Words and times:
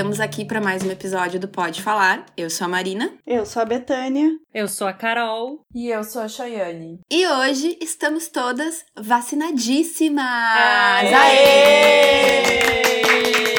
Estamos 0.00 0.18
aqui 0.18 0.46
para 0.46 0.62
mais 0.62 0.82
um 0.82 0.90
episódio 0.90 1.38
do 1.38 1.46
Pode 1.46 1.82
Falar. 1.82 2.24
Eu 2.34 2.48
sou 2.48 2.64
a 2.64 2.68
Marina. 2.68 3.12
Eu 3.26 3.44
sou 3.44 3.60
a 3.60 3.66
Betânia. 3.66 4.30
Eu 4.54 4.66
sou 4.66 4.86
a 4.86 4.94
Carol. 4.94 5.62
E 5.74 5.88
eu 5.90 6.02
sou 6.02 6.22
a 6.22 6.28
Chayane. 6.28 7.00
E 7.10 7.26
hoje 7.26 7.76
estamos 7.82 8.28
todas 8.28 8.82
vacinadíssimas! 8.98 10.24
Aê! 10.24 11.14
Aê! 11.14 12.70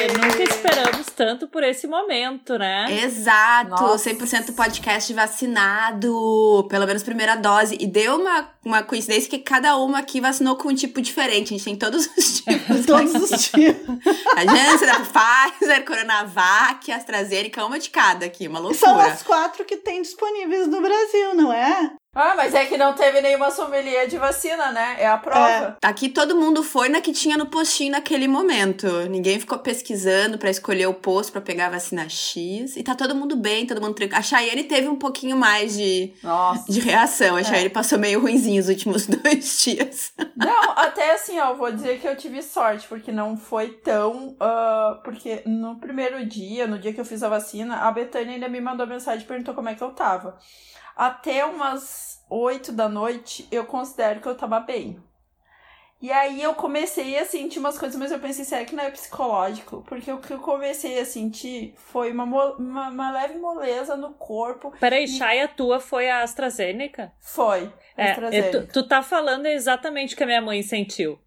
Nunca 0.08 0.42
esperamos 0.42 1.06
tanto 1.14 1.46
por 1.46 1.62
esse 1.62 1.86
momento, 1.86 2.58
né? 2.58 2.86
Exato! 3.04 3.70
Nossa. 3.70 4.10
100% 4.10 4.52
podcast 4.56 5.14
vacinado, 5.14 6.66
pelo 6.68 6.88
menos 6.88 7.04
primeira 7.04 7.36
dose. 7.36 7.76
E 7.78 7.86
deu 7.86 8.16
uma, 8.16 8.48
uma 8.64 8.82
coincidência 8.82 9.28
que 9.28 9.38
cada 9.38 9.76
uma 9.76 9.98
aqui 9.98 10.20
vacinou 10.20 10.56
com 10.56 10.68
um 10.68 10.74
tipo 10.74 11.00
diferente. 11.00 11.54
A 11.54 11.56
gente 11.56 11.64
tem 11.64 11.76
todos 11.76 12.08
os 12.16 12.40
tipos. 12.42 12.86
todos 12.86 13.14
os 13.14 13.42
tipos. 13.50 13.98
A 14.36 14.44
Janssen, 14.44 14.88
a 14.88 15.00
Pfizer, 15.00 15.84
Coronavac, 15.84 16.90
AstraZeneca, 16.92 17.64
uma 17.64 17.78
de 17.78 17.90
cada 17.90 18.26
aqui, 18.26 18.46
uma 18.46 18.58
loucura. 18.58 18.78
São 18.78 19.00
as 19.00 19.22
quatro 19.22 19.64
que 19.64 19.76
tem 19.76 20.02
disponíveis 20.02 20.68
no 20.68 20.80
Brasil, 20.80 21.34
não 21.34 21.52
é? 21.52 21.92
Ah, 22.14 22.34
mas 22.36 22.52
é 22.54 22.66
que 22.66 22.76
não 22.76 22.92
teve 22.92 23.22
nenhuma 23.22 23.50
sommelier 23.50 24.06
de 24.06 24.18
vacina, 24.18 24.70
né? 24.70 24.96
É 24.98 25.06
a 25.06 25.16
prova. 25.16 25.78
É. 25.82 25.88
Aqui 25.88 26.10
todo 26.10 26.36
mundo 26.36 26.62
foi 26.62 26.90
na 26.90 27.00
que 27.00 27.10
tinha 27.10 27.38
no 27.38 27.46
postinho 27.46 27.92
naquele 27.92 28.28
momento. 28.28 28.86
Ninguém 29.08 29.40
ficou 29.40 29.58
pesquisando 29.58 30.36
para 30.36 30.50
escolher 30.50 30.86
o 30.86 30.92
posto 30.92 31.32
para 31.32 31.40
pegar 31.40 31.68
a 31.68 31.70
vacina 31.70 32.06
X. 32.10 32.76
E 32.76 32.82
tá 32.82 32.94
todo 32.94 33.14
mundo 33.14 33.34
bem, 33.34 33.66
todo 33.66 33.80
mundo 33.80 33.94
tranquilo. 33.94 34.18
A 34.18 34.22
Chayane 34.22 34.64
teve 34.64 34.88
um 34.88 34.96
pouquinho 34.96 35.38
mais 35.38 35.74
de, 35.74 36.12
Nossa. 36.22 36.70
de 36.70 36.80
reação. 36.80 37.36
A 37.36 37.40
é. 37.40 37.44
Chayane 37.44 37.70
passou 37.70 37.98
meio 37.98 38.20
ruimzinho 38.20 38.51
os 38.58 38.68
últimos 38.68 39.06
dois 39.08 39.62
dias. 39.62 40.12
Não, 40.36 40.72
até 40.72 41.12
assim, 41.12 41.38
ó, 41.38 41.54
vou 41.54 41.70
dizer 41.72 42.00
que 42.00 42.08
eu 42.08 42.16
tive 42.16 42.42
sorte, 42.42 42.86
porque 42.86 43.12
não 43.12 43.36
foi 43.36 43.70
tão. 43.70 44.30
Uh, 44.30 45.02
porque 45.04 45.42
no 45.46 45.78
primeiro 45.78 46.24
dia, 46.26 46.66
no 46.66 46.78
dia 46.78 46.92
que 46.92 47.00
eu 47.00 47.04
fiz 47.04 47.22
a 47.22 47.28
vacina, 47.28 47.76
a 47.76 47.90
Betânia 47.90 48.34
ainda 48.34 48.48
me 48.48 48.60
mandou 48.60 48.86
mensagem 48.86 49.24
e 49.24 49.28
perguntou 49.28 49.54
como 49.54 49.68
é 49.68 49.74
que 49.74 49.82
eu 49.82 49.90
tava 49.90 50.38
até 50.96 51.44
umas 51.44 52.22
8 52.28 52.72
da 52.72 52.88
noite, 52.88 53.46
eu 53.50 53.64
considero 53.64 54.20
que 54.20 54.28
eu 54.28 54.34
tava 54.34 54.60
bem. 54.60 55.02
E 56.02 56.10
aí 56.10 56.42
eu 56.42 56.52
comecei 56.52 57.16
a 57.16 57.24
sentir 57.24 57.60
umas 57.60 57.78
coisas, 57.78 57.96
mas 57.96 58.10
eu 58.10 58.18
pensei, 58.18 58.44
será 58.44 58.64
que 58.64 58.74
não 58.74 58.82
é 58.82 58.90
psicológico? 58.90 59.84
Porque 59.86 60.10
o 60.10 60.18
que 60.18 60.32
eu 60.32 60.40
comecei 60.40 60.98
a 60.98 61.04
sentir 61.04 61.74
foi 61.76 62.10
uma, 62.10 62.24
uma, 62.24 62.88
uma 62.88 63.12
leve 63.12 63.38
moleza 63.38 63.96
no 63.96 64.12
corpo. 64.14 64.72
Peraí, 64.80 65.04
e... 65.04 65.08
Chay, 65.08 65.40
a 65.40 65.46
tua 65.46 65.78
foi 65.78 66.10
a 66.10 66.22
AstraZeneca? 66.22 67.12
Foi, 67.20 67.72
é, 67.96 68.10
AstraZeneca. 68.10 68.62
Tu, 68.62 68.72
tu 68.72 68.88
tá 68.88 69.00
falando 69.00 69.46
exatamente 69.46 70.14
o 70.14 70.16
que 70.16 70.24
a 70.24 70.26
minha 70.26 70.42
mãe 70.42 70.60
sentiu. 70.64 71.20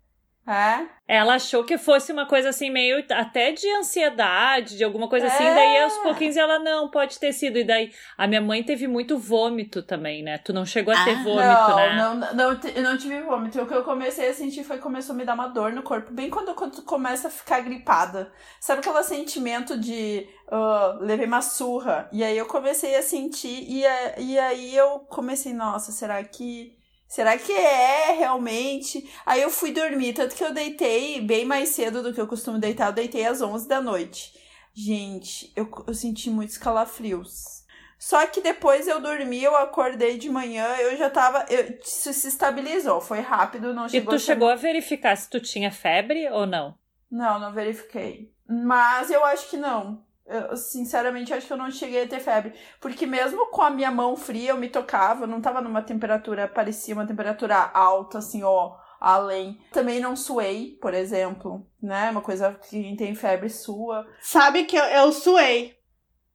É? 0.47 0.85
Ela 1.07 1.35
achou 1.35 1.63
que 1.63 1.77
fosse 1.77 2.11
uma 2.11 2.27
coisa 2.27 2.49
assim, 2.49 2.69
meio 2.69 3.03
até 3.11 3.51
de 3.51 3.67
ansiedade, 3.77 4.77
de 4.77 4.83
alguma 4.83 5.07
coisa 5.07 5.25
assim. 5.25 5.43
é. 5.43 5.47
assim. 5.47 5.55
Daí 5.55 5.83
aos 5.83 5.97
pouquinhos 5.97 6.37
ela, 6.37 6.59
não, 6.59 6.89
pode 6.89 7.19
ter 7.19 7.33
sido. 7.33 7.57
E 7.57 7.63
daí 7.63 7.91
a 8.15 8.27
minha 8.27 8.41
mãe 8.41 8.63
teve 8.63 8.87
muito 8.87 9.17
vômito 9.17 9.81
também, 9.81 10.21
né? 10.21 10.37
Tu 10.37 10.53
não 10.53 10.65
chegou 10.65 10.93
a 10.93 11.03
ter 11.03 11.15
ah, 11.15 11.23
vômito, 11.23 11.69
não, 11.69 11.75
né? 11.75 11.95
Não, 11.95 12.33
não, 12.33 12.59
eu 12.75 12.83
não 12.83 12.97
tive 12.97 13.21
vômito. 13.21 13.59
O 13.59 13.67
que 13.67 13.73
eu 13.73 13.83
comecei 13.83 14.29
a 14.29 14.33
sentir 14.33 14.63
foi 14.63 14.77
que 14.77 14.83
começou 14.83 15.13
a 15.13 15.17
me 15.17 15.25
dar 15.25 15.33
uma 15.33 15.47
dor 15.47 15.73
no 15.73 15.81
corpo, 15.81 16.11
bem 16.11 16.29
quando, 16.29 16.53
quando 16.53 16.75
tu 16.75 16.83
começa 16.83 17.27
a 17.27 17.31
ficar 17.31 17.61
gripada. 17.61 18.31
Sabe 18.59 18.81
aquele 18.81 19.03
sentimento 19.03 19.79
de 19.79 20.27
uh, 20.47 21.03
levei 21.03 21.25
uma 21.25 21.41
surra? 21.41 22.07
E 22.11 22.23
aí 22.23 22.37
eu 22.37 22.45
comecei 22.45 22.95
a 22.95 23.01
sentir, 23.01 23.63
e, 23.67 23.83
e 24.17 24.39
aí 24.39 24.75
eu 24.75 24.99
comecei, 25.09 25.53
nossa, 25.53 25.91
será 25.91 26.23
que 26.23 26.75
Será 27.15 27.37
que 27.37 27.53
é 27.53 28.11
realmente? 28.11 29.09
Aí 29.25 29.41
eu 29.41 29.49
fui 29.49 29.71
dormir, 29.71 30.11
tanto 30.11 30.35
que 30.35 30.43
eu 30.43 30.53
deitei 30.53 31.21
bem 31.21 31.45
mais 31.45 31.69
cedo 31.69 32.03
do 32.03 32.13
que 32.13 32.19
eu 32.19 32.27
costumo 32.27 32.59
deitar, 32.59 32.87
eu 32.87 32.91
deitei 32.91 33.25
às 33.25 33.41
11 33.41 33.69
da 33.69 33.81
noite. 33.81 34.33
Gente, 34.73 35.49
eu, 35.55 35.71
eu 35.87 35.93
senti 35.93 36.29
muitos 36.29 36.57
calafrios. 36.57 37.63
Só 37.97 38.27
que 38.27 38.41
depois 38.41 38.85
eu 38.85 38.99
dormi, 38.99 39.41
eu 39.41 39.55
acordei 39.55 40.17
de 40.17 40.29
manhã, 40.29 40.67
eu 40.75 40.97
já 40.97 41.09
tava. 41.09 41.45
Eu, 41.49 41.79
isso 41.81 42.11
se 42.11 42.27
estabilizou, 42.27 42.99
foi 42.99 43.21
rápido, 43.21 43.73
não 43.73 43.87
chegou 43.87 44.13
E 44.13 44.17
tu 44.17 44.21
chegou 44.21 44.49
a 44.49 44.57
verificar 44.57 45.15
se 45.15 45.29
tu 45.29 45.39
tinha 45.39 45.71
febre 45.71 46.29
ou 46.29 46.45
não? 46.45 46.77
Não, 47.09 47.39
não 47.39 47.53
verifiquei. 47.53 48.33
Mas 48.45 49.09
eu 49.09 49.23
acho 49.23 49.49
que 49.49 49.55
não. 49.55 50.03
Eu, 50.25 50.57
sinceramente, 50.57 51.33
acho 51.33 51.45
que 51.45 51.53
eu 51.53 51.57
não 51.57 51.69
cheguei 51.69 52.03
a 52.03 52.07
ter 52.07 52.19
febre. 52.19 52.53
Porque 52.79 53.05
mesmo 53.05 53.45
com 53.47 53.61
a 53.61 53.69
minha 53.69 53.91
mão 53.91 54.15
fria, 54.15 54.51
eu 54.51 54.57
me 54.57 54.67
tocava, 54.67 55.23
eu 55.23 55.27
não 55.27 55.39
tava 55.39 55.61
numa 55.61 55.83
temperatura, 55.83 56.47
parecia 56.47 56.95
uma 56.95 57.05
temperatura 57.05 57.55
alta, 57.73 58.17
assim, 58.17 58.43
ó, 58.43 58.75
além. 58.99 59.59
Também 59.71 59.99
não 59.99 60.15
suei, 60.15 60.77
por 60.81 60.95
exemplo, 60.95 61.65
né? 61.81 62.09
Uma 62.09 62.21
coisa 62.21 62.53
que 62.53 62.81
quem 62.81 62.95
tem 62.95 63.13
febre 63.13 63.49
sua. 63.49 64.07
Sabe 64.19 64.65
que 64.65 64.75
eu, 64.75 64.83
eu 64.83 65.11
suei. 65.11 65.77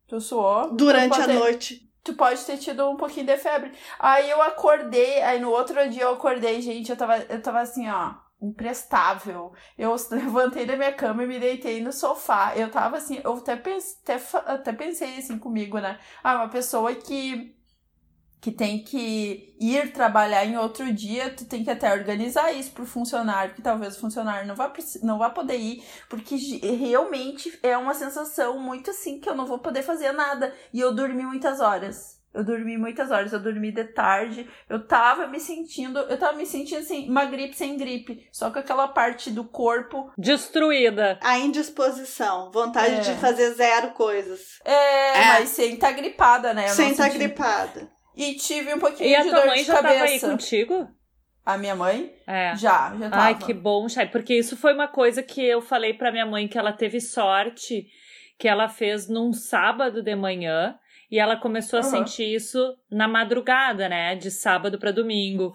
Tu 0.06 0.20
suou? 0.20 0.72
Durante 0.72 1.20
a 1.20 1.26
ter, 1.26 1.34
noite. 1.34 1.90
Tu 2.04 2.14
pode 2.14 2.44
ter 2.44 2.58
tido 2.58 2.88
um 2.88 2.96
pouquinho 2.96 3.26
de 3.26 3.36
febre. 3.38 3.72
Aí 3.98 4.30
eu 4.30 4.40
acordei, 4.40 5.20
aí 5.22 5.40
no 5.40 5.50
outro 5.50 5.88
dia 5.88 6.02
eu 6.02 6.12
acordei, 6.12 6.60
gente, 6.62 6.90
eu 6.90 6.96
tava, 6.96 7.18
eu 7.18 7.42
tava 7.42 7.60
assim, 7.60 7.88
ó 7.88 8.29
imprestável. 8.40 9.52
Eu 9.76 9.94
levantei 10.10 10.66
da 10.66 10.76
minha 10.76 10.92
cama 10.92 11.24
e 11.24 11.26
me 11.26 11.38
deitei 11.38 11.80
no 11.82 11.92
sofá. 11.92 12.54
Eu 12.56 12.70
tava 12.70 12.96
assim, 12.96 13.20
eu 13.22 13.34
até, 13.34 13.56
pense, 13.56 13.96
até, 14.02 14.20
até 14.52 14.72
pensei 14.72 15.18
assim 15.18 15.38
comigo, 15.38 15.78
né? 15.78 15.98
Ah, 16.22 16.36
uma 16.36 16.48
pessoa 16.48 16.94
que 16.94 17.56
que 18.40 18.50
tem 18.50 18.82
que 18.82 19.54
ir 19.60 19.92
trabalhar 19.92 20.46
em 20.46 20.56
outro 20.56 20.90
dia, 20.92 21.34
tu 21.34 21.44
tem 21.44 21.62
que 21.62 21.70
até 21.70 21.92
organizar 21.92 22.50
isso 22.52 22.72
pro 22.72 22.86
funcionário, 22.86 23.54
que 23.54 23.60
talvez 23.60 23.96
o 23.96 24.00
funcionário 24.00 24.48
não 24.48 24.56
vá, 24.56 24.72
não 25.02 25.18
vá 25.18 25.28
poder 25.28 25.58
ir, 25.58 25.84
porque 26.08 26.36
realmente 26.36 27.58
é 27.62 27.76
uma 27.76 27.92
sensação 27.92 28.58
muito 28.58 28.90
assim 28.90 29.20
que 29.20 29.28
eu 29.28 29.34
não 29.34 29.46
vou 29.46 29.58
poder 29.58 29.82
fazer 29.82 30.12
nada. 30.12 30.54
E 30.72 30.80
eu 30.80 30.94
dormi 30.94 31.22
muitas 31.22 31.60
horas. 31.60 32.19
Eu 32.32 32.44
dormi 32.44 32.78
muitas 32.78 33.10
horas, 33.10 33.32
eu 33.32 33.40
dormi 33.40 33.72
de 33.72 33.84
tarde. 33.84 34.48
Eu 34.68 34.86
tava 34.86 35.26
me 35.26 35.40
sentindo, 35.40 35.98
eu 35.98 36.16
tava 36.16 36.36
me 36.36 36.46
sentindo 36.46 36.78
assim, 36.78 37.08
uma 37.08 37.24
gripe 37.24 37.56
sem 37.56 37.76
gripe, 37.76 38.28
só 38.30 38.50
com 38.50 38.58
aquela 38.60 38.86
parte 38.86 39.30
do 39.30 39.44
corpo 39.44 40.12
destruída. 40.16 41.18
A 41.22 41.38
indisposição, 41.38 42.50
vontade 42.52 42.94
é. 42.94 43.00
de 43.00 43.14
fazer 43.14 43.50
zero 43.54 43.90
coisas. 43.90 44.60
É, 44.64 45.18
é. 45.18 45.26
mas 45.26 45.48
sem 45.48 45.74
estar 45.74 45.88
tá 45.88 45.92
gripada, 45.92 46.54
né? 46.54 46.66
Eu 46.66 46.74
sem 46.74 46.90
estar 46.92 47.08
tá 47.08 47.14
gripada. 47.14 47.90
E 48.16 48.34
tive 48.34 48.74
um 48.74 48.78
pouquinho 48.78 49.08
e 49.08 49.22
de 49.22 49.30
dor 49.30 49.42
de 49.42 49.46
cabeça. 49.46 49.58
E 49.58 49.62
a 49.62 49.64
tua 49.64 49.64
mãe 49.64 49.64
já 49.64 49.82
tava 49.82 50.04
aí 50.04 50.20
contigo? 50.20 50.88
A 51.44 51.58
minha 51.58 51.74
mãe? 51.74 52.14
É. 52.26 52.54
Já, 52.54 52.94
já 52.96 53.10
tava. 53.10 53.22
Ai, 53.22 53.34
que 53.38 53.52
bom, 53.52 53.88
Chay, 53.88 54.06
porque 54.06 54.34
isso 54.34 54.56
foi 54.56 54.72
uma 54.72 54.86
coisa 54.86 55.20
que 55.22 55.44
eu 55.44 55.60
falei 55.60 55.94
pra 55.94 56.12
minha 56.12 56.26
mãe 56.26 56.46
que 56.46 56.58
ela 56.58 56.72
teve 56.72 57.00
sorte 57.00 57.86
que 58.40 58.48
ela 58.48 58.70
fez 58.70 59.06
num 59.06 59.34
sábado 59.34 60.02
de 60.02 60.16
manhã 60.16 60.74
e 61.10 61.18
ela 61.18 61.36
começou 61.36 61.80
uhum. 61.80 61.86
a 61.86 61.88
sentir 61.88 62.34
isso 62.34 62.76
na 62.90 63.08
madrugada, 63.08 63.88
né? 63.88 64.14
De 64.14 64.30
sábado 64.30 64.78
para 64.78 64.92
domingo. 64.92 65.54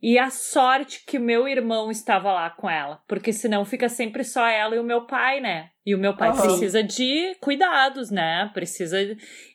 E 0.00 0.18
a 0.18 0.30
sorte 0.30 1.04
que 1.04 1.18
o 1.18 1.22
meu 1.22 1.48
irmão 1.48 1.90
estava 1.90 2.32
lá 2.32 2.50
com 2.50 2.70
ela, 2.70 3.02
porque 3.08 3.32
senão 3.32 3.64
fica 3.64 3.88
sempre 3.88 4.22
só 4.22 4.46
ela 4.46 4.76
e 4.76 4.78
o 4.78 4.84
meu 4.84 5.06
pai, 5.06 5.40
né? 5.40 5.70
E 5.88 5.94
o 5.94 5.98
meu 5.98 6.14
pai 6.14 6.28
uhum. 6.28 6.36
precisa 6.36 6.82
de 6.82 7.34
cuidados, 7.40 8.10
né? 8.10 8.50
Precisa. 8.52 8.98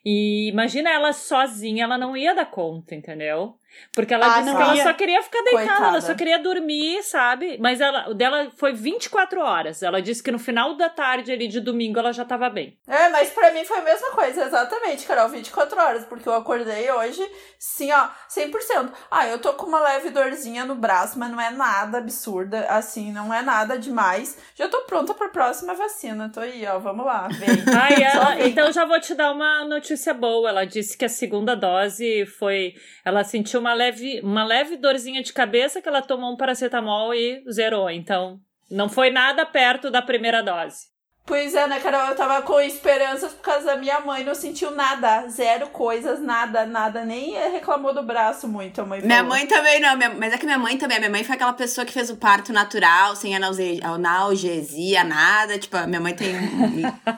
E 0.04 0.48
imagina 0.48 0.90
ela 0.90 1.12
sozinha, 1.12 1.84
ela 1.84 1.96
não 1.96 2.16
ia 2.16 2.34
dar 2.34 2.46
conta, 2.46 2.92
entendeu? 2.92 3.56
Porque 3.92 4.12
ela 4.12 4.26
ah, 4.26 4.40
disse 4.40 4.56
que 4.56 4.62
ela 4.62 4.76
só 4.82 4.92
queria 4.92 5.22
ficar 5.22 5.42
deitada, 5.42 5.66
Coitada. 5.66 5.86
ela 5.88 6.00
só 6.00 6.14
queria 6.14 6.38
dormir, 6.38 7.02
sabe? 7.02 7.58
Mas 7.60 7.80
ela, 7.80 8.08
o 8.08 8.14
dela 8.14 8.50
foi 8.56 8.72
24 8.72 9.40
horas. 9.40 9.82
Ela 9.82 10.02
disse 10.02 10.22
que 10.22 10.32
no 10.32 10.38
final 10.38 10.76
da 10.76 10.88
tarde 10.88 11.32
ali 11.32 11.46
de 11.46 11.60
domingo 11.60 11.98
ela 11.98 12.12
já 12.12 12.24
tava 12.24 12.48
bem. 12.50 12.76
É, 12.86 13.08
mas 13.08 13.30
para 13.30 13.52
mim 13.52 13.64
foi 13.64 13.78
a 13.78 13.82
mesma 13.82 14.10
coisa, 14.10 14.44
exatamente, 14.44 15.06
Carol, 15.06 15.28
24 15.28 15.78
horas, 15.78 16.04
porque 16.04 16.28
eu 16.28 16.34
acordei 16.34 16.90
hoje, 16.90 17.22
sim, 17.58 17.92
ó, 17.92 18.08
100%. 18.28 18.90
Ah, 19.10 19.26
eu 19.28 19.38
tô 19.38 19.52
com 19.54 19.66
uma 19.66 19.80
leve 19.80 20.10
dorzinha 20.10 20.64
no 20.64 20.74
braço, 20.74 21.18
mas 21.18 21.30
não 21.30 21.40
é 21.40 21.50
nada 21.50 21.98
absurda, 21.98 22.66
assim, 22.68 23.12
não 23.12 23.32
é 23.32 23.42
nada 23.42 23.78
demais. 23.78 24.38
Já 24.54 24.68
tô 24.68 24.82
pronta 24.82 25.14
pra 25.14 25.28
próxima 25.28 25.74
vacina, 25.74 26.23
tô 26.30 26.40
aí, 26.40 26.64
ó, 26.66 26.78
vamos 26.78 27.04
lá, 27.04 27.28
vem. 27.28 27.48
Ai, 27.76 28.02
ela, 28.02 28.46
então 28.46 28.72
já 28.72 28.84
vou 28.84 29.00
te 29.00 29.14
dar 29.14 29.32
uma 29.32 29.64
notícia 29.64 30.14
boa. 30.14 30.48
Ela 30.48 30.64
disse 30.64 30.96
que 30.96 31.04
a 31.04 31.08
segunda 31.08 31.54
dose 31.54 32.26
foi, 32.26 32.74
ela 33.04 33.24
sentiu 33.24 33.60
uma 33.60 33.74
leve, 33.74 34.20
uma 34.22 34.44
leve 34.44 34.76
dorzinha 34.76 35.22
de 35.22 35.32
cabeça 35.32 35.82
que 35.82 35.88
ela 35.88 36.02
tomou 36.02 36.32
um 36.32 36.36
paracetamol 36.36 37.14
e 37.14 37.42
zerou. 37.50 37.90
Então, 37.90 38.40
não 38.70 38.88
foi 38.88 39.10
nada 39.10 39.44
perto 39.44 39.90
da 39.90 40.00
primeira 40.00 40.42
dose. 40.42 40.93
Pois 41.26 41.54
é, 41.54 41.66
né, 41.66 41.80
Carol? 41.80 42.08
Eu 42.08 42.14
tava 42.14 42.42
com 42.42 42.60
esperanças 42.60 43.32
por 43.32 43.40
causa 43.40 43.64
da 43.64 43.76
minha 43.76 43.98
mãe, 44.00 44.22
não 44.22 44.34
sentiu 44.34 44.70
nada, 44.70 45.26
zero 45.26 45.68
coisas, 45.68 46.20
nada, 46.20 46.66
nada, 46.66 47.02
nem 47.02 47.32
reclamou 47.50 47.94
do 47.94 48.02
braço 48.02 48.46
muito, 48.46 48.82
a 48.82 48.84
mãe 48.84 49.00
Minha 49.00 49.22
mãe 49.22 49.46
também 49.46 49.80
não, 49.80 49.96
mas 50.18 50.34
é 50.34 50.38
que 50.38 50.44
minha 50.44 50.58
mãe 50.58 50.76
também, 50.76 50.98
minha 50.98 51.10
mãe 51.10 51.24
foi 51.24 51.34
aquela 51.34 51.54
pessoa 51.54 51.86
que 51.86 51.94
fez 51.94 52.10
o 52.10 52.16
parto 52.16 52.52
natural, 52.52 53.16
sem 53.16 53.34
analgesia, 53.34 55.02
nada, 55.02 55.58
tipo, 55.58 55.78
minha 55.86 56.00
mãe 56.00 56.14
tem, 56.14 56.34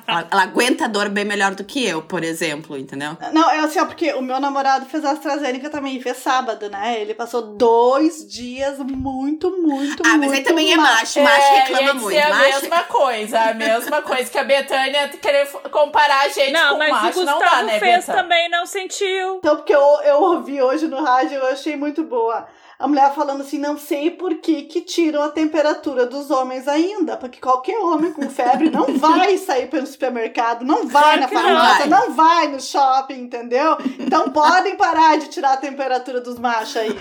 ela, 0.07 0.29
ela, 0.31 0.43
aguenta 0.43 0.89
dor 0.89 1.09
bem 1.09 1.25
melhor 1.25 1.57
do 1.57 1.65
que 1.65 1.85
eu, 1.85 2.01
por 2.01 2.23
exemplo, 2.23 2.79
entendeu? 2.79 3.19
Não, 3.33 3.51
é 3.51 3.59
assim, 3.59 3.81
ó, 3.81 3.87
porque 3.87 4.13
o 4.13 4.23
meu 4.23 4.39
namorado 4.39 4.87
fez 4.87 5.05
a 5.05 5.11
AstraZeneca 5.11 5.69
também, 5.69 6.01
fez 6.01 6.19
sábado, 6.19 6.71
né, 6.71 7.01
ele 7.01 7.13
passou 7.13 7.43
dois 7.57 8.25
dias 8.25 8.79
muito, 8.79 9.51
muito, 9.51 10.05
ah, 10.05 10.11
muito 10.11 10.15
Ah, 10.15 10.17
mas 10.17 10.33
aí 10.33 10.43
também 10.45 10.73
é 10.73 10.77
macho, 10.77 11.21
macho 11.21 11.41
é, 11.41 11.59
reclama 11.63 11.95
muito. 11.95 12.17
É 12.17 12.23
a 12.23 12.29
macho... 12.31 12.61
mesma 12.61 12.83
coisa, 12.85 13.41
a 13.41 13.55
mesma 13.55 13.96
mesma 13.97 14.03
coisa 14.03 14.31
que 14.31 14.39
a 14.39 14.45
Betânia 14.45 15.09
querer 15.09 15.47
comparar 15.71 16.25
a 16.25 16.29
gente 16.29 16.53
não, 16.53 16.73
com 16.73 16.79
mas 16.79 16.91
macho. 16.91 17.21
o 17.21 17.25
não 17.25 17.39
Gustavo 17.39 17.57
dá, 17.57 17.63
né, 17.63 17.79
fez 17.79 18.07
Beta? 18.07 18.13
também, 18.13 18.49
não 18.49 18.67
sentiu. 18.67 19.37
Então, 19.37 19.57
porque 19.57 19.75
eu, 19.75 20.01
eu 20.05 20.21
ouvi 20.21 20.61
hoje 20.63 20.87
no 20.87 21.03
rádio, 21.03 21.39
eu 21.39 21.47
achei 21.47 21.77
muito 21.77 22.03
boa. 22.05 22.47
A 22.79 22.87
mulher 22.87 23.15
falando 23.15 23.41
assim, 23.41 23.59
não 23.59 23.79
sei 23.79 24.11
por 24.11 24.35
que 24.35 24.63
que 24.63 24.83
tiram 24.83 25.23
a 25.23 25.31
temperatura 25.31 26.05
dos 26.05 26.31
homens 26.31 26.69
ainda, 26.69 27.17
porque 27.17 27.41
qualquer 27.41 27.79
homem 27.79 28.13
com 28.13 28.29
febre 28.29 28.69
não 28.69 28.85
vai 28.99 29.39
sair 29.39 29.69
pelo 29.69 29.87
supermercado, 29.87 30.63
não 30.63 30.87
vai 30.87 31.19
na 31.19 31.27
farmácia, 31.27 31.87
não 31.87 32.13
vai 32.13 32.49
no 32.49 32.61
shopping, 32.61 33.21
entendeu? 33.21 33.79
Então 33.99 34.31
podem 34.31 34.77
parar 34.77 35.17
de 35.17 35.29
tirar 35.29 35.55
a 35.55 35.57
temperatura 35.57 36.21
dos 36.21 36.39
machos 36.39 36.77
aí. 36.77 36.95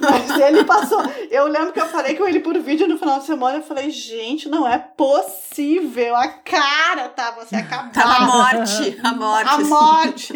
Mas 0.00 0.38
ele 0.38 0.64
passou, 0.64 1.02
eu 1.30 1.46
lembro 1.46 1.72
que 1.72 1.80
eu 1.80 1.86
falei 1.86 2.14
com 2.14 2.28
ele 2.28 2.40
por 2.40 2.58
vídeo 2.58 2.86
no 2.86 2.98
final 2.98 3.18
de 3.18 3.24
semana, 3.24 3.58
eu 3.58 3.62
falei, 3.62 3.88
gente, 3.90 4.50
não 4.50 4.68
é 4.68 4.76
possível, 4.76 6.14
a 6.14 6.28
cara 6.28 7.08
tava 7.08 7.42
assim, 7.42 7.56
acabada. 7.56 7.90
Tava 7.92 8.14
a 8.16 8.26
morte, 8.26 9.00
a 9.02 9.12
morte. 9.14 9.48
A 9.48 9.54
assim. 9.54 9.64
morte. 9.64 10.32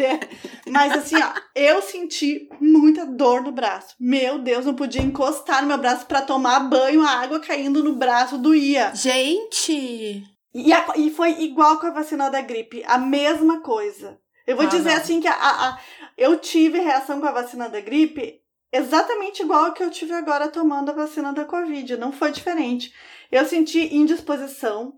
Mas 0.71 0.91
assim, 0.93 1.15
ó, 1.21 1.33
eu 1.55 1.81
senti 1.81 2.47
muita 2.61 3.05
dor 3.05 3.41
no 3.43 3.51
braço. 3.51 3.95
Meu 3.99 4.39
Deus, 4.39 4.65
não 4.65 4.73
podia 4.73 5.01
encostar 5.01 5.61
no 5.61 5.67
meu 5.67 5.77
braço 5.77 6.05
pra 6.05 6.21
tomar 6.21 6.59
banho, 6.61 7.01
a 7.01 7.09
água 7.21 7.39
caindo 7.39 7.83
no 7.83 7.95
braço 7.95 8.37
doía. 8.37 8.93
Gente, 8.95 10.23
E, 10.53 10.73
a- 10.73 10.93
e 10.95 11.09
foi 11.11 11.41
igual 11.43 11.79
com 11.79 11.87
a 11.87 11.91
vacina 11.91 12.29
da 12.29 12.41
gripe, 12.41 12.83
a 12.87 12.97
mesma 12.97 13.61
coisa. 13.61 14.17
Eu 14.45 14.55
vou 14.55 14.65
Ah, 14.65 14.69
dizer 14.69 14.91
não. 14.91 14.97
assim 14.97 15.19
que 15.19 15.27
a, 15.27 15.33
a- 15.35 15.79
eu 16.17 16.39
tive 16.39 16.79
reação 16.79 17.19
com 17.19 17.27
a 17.27 17.31
vacina 17.31 17.67
da 17.69 17.79
gripe 17.81 18.39
exatamente 18.71 19.43
igual 19.43 19.65
a 19.65 19.71
que 19.71 19.83
eu 19.83 19.89
tive 19.91 20.13
agora 20.13 20.47
tomando 20.47 20.89
a 20.89 20.93
vacina 20.93 21.31
da 21.33 21.45
Covid. 21.45 21.97
Não 21.97 22.11
foi 22.11 22.31
diferente. 22.31 22.91
Eu 23.31 23.45
senti 23.45 23.93
indisposição. 23.95 24.93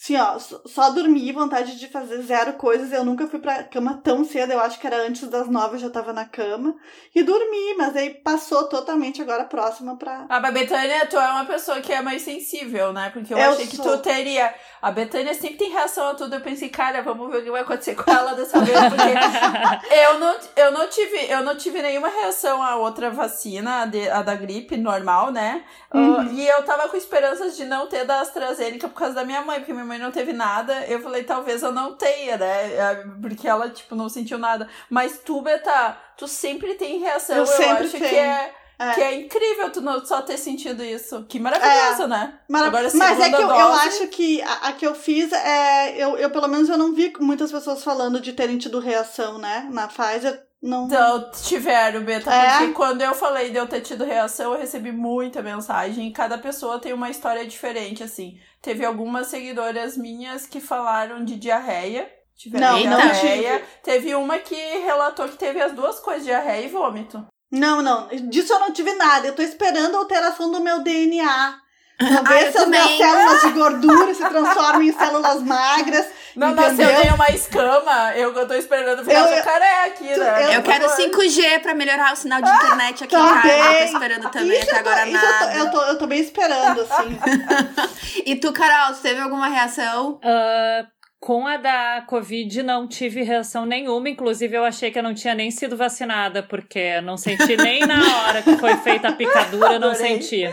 Assim, 0.00 0.16
ó, 0.16 0.38
só, 0.38 0.90
dormi, 0.90 1.32
vontade 1.32 1.76
de 1.76 1.88
fazer 1.88 2.22
zero 2.22 2.52
coisas. 2.52 2.92
Eu 2.92 3.04
nunca 3.04 3.26
fui 3.26 3.40
pra 3.40 3.64
cama 3.64 4.00
tão 4.04 4.24
cedo, 4.24 4.52
eu 4.52 4.60
acho 4.60 4.78
que 4.78 4.86
era 4.86 5.04
antes 5.04 5.26
das 5.26 5.48
nove, 5.48 5.74
eu 5.74 5.80
já 5.80 5.90
tava 5.90 6.12
na 6.12 6.24
cama. 6.24 6.76
E 7.12 7.20
dormi, 7.24 7.74
mas 7.76 7.96
aí 7.96 8.10
passou 8.14 8.68
totalmente 8.68 9.20
agora 9.20 9.44
próxima 9.44 9.96
pra. 9.96 10.24
Ah, 10.28 10.38
mas 10.38 10.54
Betânia, 10.54 11.04
tu 11.06 11.16
é 11.16 11.28
uma 11.32 11.44
pessoa 11.46 11.80
que 11.80 11.92
é 11.92 12.00
mais 12.00 12.22
sensível, 12.22 12.92
né? 12.92 13.10
Porque 13.12 13.34
eu, 13.34 13.38
Eu 13.38 13.50
achei 13.50 13.66
que 13.66 13.74
sou. 13.74 13.84
tu 13.96 13.98
teria. 13.98 14.54
A 14.80 14.92
Betânia 14.92 15.34
sempre 15.34 15.56
tem 15.56 15.72
reação 15.72 16.06
a 16.10 16.14
tudo. 16.14 16.32
Eu 16.36 16.40
pensei, 16.42 16.68
cara, 16.68 17.02
vamos 17.02 17.28
ver 17.32 17.38
o 17.38 17.42
que 17.42 17.50
vai 17.50 17.62
acontecer 17.62 17.96
com 17.96 18.08
ela 18.08 18.34
dessa 18.34 18.60
vez. 18.60 18.78
Porque 18.78 19.02
eu 19.96 20.20
não, 20.20 20.36
eu 20.54 20.70
não 20.70 20.88
tive, 20.88 21.26
eu 21.28 21.42
não 21.42 21.56
tive 21.56 21.82
nenhuma 21.82 22.08
reação 22.08 22.62
à 22.62 22.76
outra 22.76 23.10
vacina, 23.10 23.82
a, 23.82 23.86
de- 23.86 24.08
a 24.08 24.22
da 24.22 24.36
gripe 24.36 24.76
normal, 24.76 25.32
né? 25.32 25.64
Uhum. 25.92 26.20
Ah, 26.20 26.24
e 26.30 26.46
eu 26.46 26.62
tava 26.62 26.88
com 26.88 26.96
esperanças 26.96 27.56
de 27.56 27.64
não 27.64 27.88
ter 27.88 28.04
da 28.04 28.20
AstraZeneca 28.20 28.86
por 28.88 28.94
causa 28.94 29.14
da 29.16 29.24
minha 29.24 29.42
mãe, 29.42 29.58
porque 29.58 29.72
minha 29.72 29.87
mãe 29.88 29.98
não 29.98 30.12
teve 30.12 30.32
nada. 30.32 30.84
Eu 30.86 31.00
falei, 31.00 31.24
talvez 31.24 31.62
eu 31.62 31.72
não 31.72 31.94
tenha, 31.96 32.36
né? 32.36 32.74
É, 32.74 33.04
Porque 33.20 33.48
ela, 33.48 33.68
tipo, 33.70 33.96
não 33.96 34.08
sentiu 34.08 34.38
nada. 34.38 34.68
Mas 34.88 35.18
tu, 35.24 35.40
Beta, 35.42 35.96
tu 36.16 36.28
sempre 36.28 36.74
tem 36.74 37.00
reação. 37.00 37.36
Eu 37.36 37.42
Eu, 37.42 37.46
sempre 37.46 37.84
acho 37.84 37.90
que 37.92 37.98
tenho. 38.00 38.16
é. 38.20 38.54
É. 38.80 38.94
Que 38.94 39.00
é 39.00 39.14
incrível 39.16 39.70
tu 39.72 39.80
não 39.80 40.06
só 40.06 40.22
ter 40.22 40.36
sentido 40.38 40.84
isso. 40.84 41.24
Que 41.28 41.40
maravilhoso, 41.40 42.06
né? 42.06 42.38
Mara- 42.48 42.68
Agora, 42.68 42.88
Mas 42.94 43.18
é 43.18 43.28
que 43.28 43.34
eu, 43.34 43.40
eu 43.40 43.48
dose- 43.48 43.88
acho 43.88 44.06
que 44.06 44.40
a, 44.40 44.52
a 44.68 44.72
que 44.72 44.86
eu 44.86 44.94
fiz 44.94 45.32
é. 45.32 45.96
Eu, 46.00 46.16
eu, 46.16 46.30
pelo 46.30 46.46
menos, 46.46 46.68
eu 46.68 46.78
não 46.78 46.94
vi 46.94 47.12
muitas 47.18 47.50
pessoas 47.50 47.82
falando 47.82 48.20
de 48.20 48.32
terem 48.32 48.56
tido 48.56 48.78
reação, 48.78 49.36
né? 49.36 49.66
Na 49.72 49.88
Pfizer. 49.88 50.46
Não. 50.60 50.86
Então, 50.86 51.30
tiveram, 51.42 52.02
Beta, 52.02 52.32
É? 52.32 52.58
porque 52.58 52.72
quando 52.72 53.00
eu 53.02 53.14
falei 53.14 53.50
de 53.50 53.56
eu 53.56 53.66
ter 53.68 53.80
tido 53.80 54.04
reação, 54.04 54.52
eu 54.52 54.58
recebi 54.58 54.90
muita 54.90 55.40
mensagem 55.40 56.08
e 56.08 56.12
cada 56.12 56.36
pessoa 56.36 56.80
tem 56.80 56.92
uma 56.92 57.10
história 57.10 57.46
diferente, 57.46 58.02
assim. 58.02 58.38
Teve 58.60 58.84
algumas 58.84 59.28
seguidoras 59.28 59.96
minhas 59.96 60.46
que 60.46 60.60
falaram 60.60 61.24
de 61.24 61.36
diarreia. 61.36 62.10
Tiveram 62.36 62.72
Não, 62.72 62.84
não 62.90 63.00
diarreia. 63.00 63.62
Teve 63.84 64.14
uma 64.16 64.38
que 64.38 64.54
relatou 64.54 65.28
que 65.28 65.36
teve 65.36 65.60
as 65.60 65.72
duas 65.72 66.00
coisas, 66.00 66.24
diarreia 66.24 66.64
e 66.64 66.68
vômito. 66.68 67.24
não, 67.52 67.80
não. 67.80 68.08
Disso 68.28 68.52
eu 68.52 68.58
não 68.60 68.72
tive 68.72 68.92
nada. 68.94 69.28
Eu 69.28 69.34
tô 69.36 69.42
esperando 69.42 69.94
a 69.94 69.98
alteração 69.98 70.50
do 70.50 70.60
meu 70.60 70.82
DNA. 70.82 71.60
Pra 71.98 72.06
Ah, 72.20 72.22
ver 72.22 72.46
eu 72.46 72.52
se 72.52 72.58
as 72.58 72.68
minhas 72.68 72.82
também. 72.84 72.98
células 72.98 73.40
de 73.42 73.50
gordura 73.50 74.14
se 74.14 74.24
transformam 74.28 74.82
em 74.82 74.92
células 74.92 75.42
magras. 75.42 76.06
Não 76.36 76.52
Entendeu? 76.52 76.86
nasceu 76.86 77.04
nem 77.04 77.12
uma 77.14 77.28
escama, 77.30 78.12
eu, 78.14 78.32
eu 78.32 78.46
tô 78.46 78.54
esperando 78.54 79.02
ficar 79.02 79.12
Eu- 79.18 79.26
eu, 79.26 79.36
jacaré 79.38 79.84
aqui, 79.86 80.04
né? 80.04 80.44
eu- 80.44 80.52
eu 80.52 80.62
quero 80.62 80.88
favor. 80.88 80.96
5G 80.96 81.58
pra 81.58 81.74
melhorar 81.74 82.12
o 82.12 82.16
sinal 82.16 82.40
de 82.40 82.48
internet 82.48 83.02
aqui 83.02 83.16
em 83.16 83.18
casa. 83.18 83.34
também. 83.42 83.58
Eu 83.60 83.74
tô 83.78 83.84
esperando 83.92 84.30
também, 84.30 84.60
Isso 84.60 84.70
até 84.70 84.78
eu 84.78 84.84
tô- 84.84 84.88
agora 84.90 85.08
eu 85.08 85.12
tô- 85.20 85.26
nada. 85.26 85.54
Eu 85.58 85.70
tô, 85.72 85.82
eu 85.82 85.98
tô 85.98 86.06
bem 86.06 86.20
esperando, 86.20 86.80
assim. 86.82 87.18
E 88.24 88.36
tu, 88.36 88.52
Carol, 88.52 88.94
teve 88.96 89.20
alguma 89.20 89.48
reação? 89.48 90.20
Ah, 90.22 90.86
com 91.18 91.46
a 91.48 91.56
da 91.56 92.04
Covid 92.06 92.62
não 92.62 92.86
tive 92.86 93.22
reação 93.24 93.66
nenhuma, 93.66 94.08
inclusive 94.08 94.56
eu 94.56 94.64
achei 94.64 94.92
que 94.92 94.98
eu 94.98 95.02
não 95.02 95.14
tinha 95.14 95.34
nem 95.34 95.50
sido 95.50 95.76
vacinada, 95.76 96.42
porque 96.44 97.00
não 97.00 97.16
senti 97.16 97.56
nem 97.56 97.80
na 97.84 97.94
hora 98.28 98.42
que 98.42 98.56
foi 98.58 98.76
feita 98.76 99.08
a 99.08 99.12
picadura, 99.12 99.72
eu 99.74 99.80
não 99.80 99.94
senti. 99.94 100.48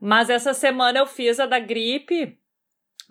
Mas 0.00 0.30
essa 0.30 0.54
semana 0.54 0.98
eu 0.98 1.06
fiz 1.06 1.40
a 1.40 1.46
da 1.46 1.58
gripe, 1.58 2.38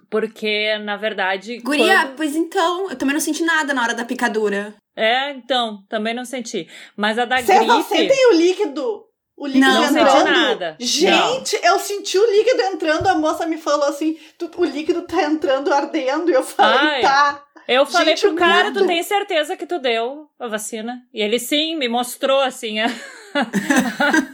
porque 0.09 0.77
na 0.79 0.95
verdade. 0.97 1.57
Guria, 1.59 1.85
quando- 2.03 2.15
pois 2.15 2.35
então, 2.35 2.89
eu 2.89 2.95
também 2.95 3.13
não 3.13 3.19
senti 3.21 3.43
nada 3.43 3.73
na 3.73 3.83
hora 3.83 3.93
da 3.93 4.05
picadura. 4.05 4.75
É, 4.95 5.31
então, 5.31 5.83
também 5.89 6.13
não 6.13 6.25
senti. 6.25 6.67
Mas 6.95 7.19
a 7.19 7.25
da 7.25 7.37
Vocês 7.41 7.65
não 7.67 7.75
gripe. 7.83 7.89
sentem 7.95 8.27
o 8.29 8.33
líquido? 8.35 9.03
O 9.35 9.45
líquido 9.45 9.65
Não, 9.67 9.83
entrando? 9.83 10.03
não 10.05 10.09
senti 10.17 10.31
nada. 10.31 10.75
Gente, 10.79 11.59
eu 11.63 11.79
senti 11.79 12.17
o 12.17 12.31
líquido 12.31 12.61
entrando. 12.63 13.05
A 13.07 13.13
moça 13.15 13.45
me 13.45 13.57
falou 13.57 13.87
assim: 13.87 14.17
"Tu- 14.39 14.49
o 14.57 14.65
líquido 14.65 15.03
tá 15.03 15.21
entrando 15.23 15.71
ardendo. 15.71 16.31
E 16.31 16.33
eu 16.33 16.41
falei: 16.43 16.79
Ai. 16.79 17.01
tá. 17.01 17.43
Eu 17.67 17.85
falei 17.85 18.15
Gente, 18.15 18.21
pro 18.29 18.35
cara, 18.37 18.71
tu 18.71 18.87
tem 18.87 19.03
certeza 19.03 19.55
que 19.57 19.65
tu 19.67 19.77
deu 19.77 20.27
a 20.39 20.47
vacina? 20.47 21.01
E 21.13 21.21
ele 21.21 21.37
sim, 21.37 21.75
me 21.75 21.87
mostrou 21.89 22.39
assim. 22.39 22.79
a- 22.79 22.87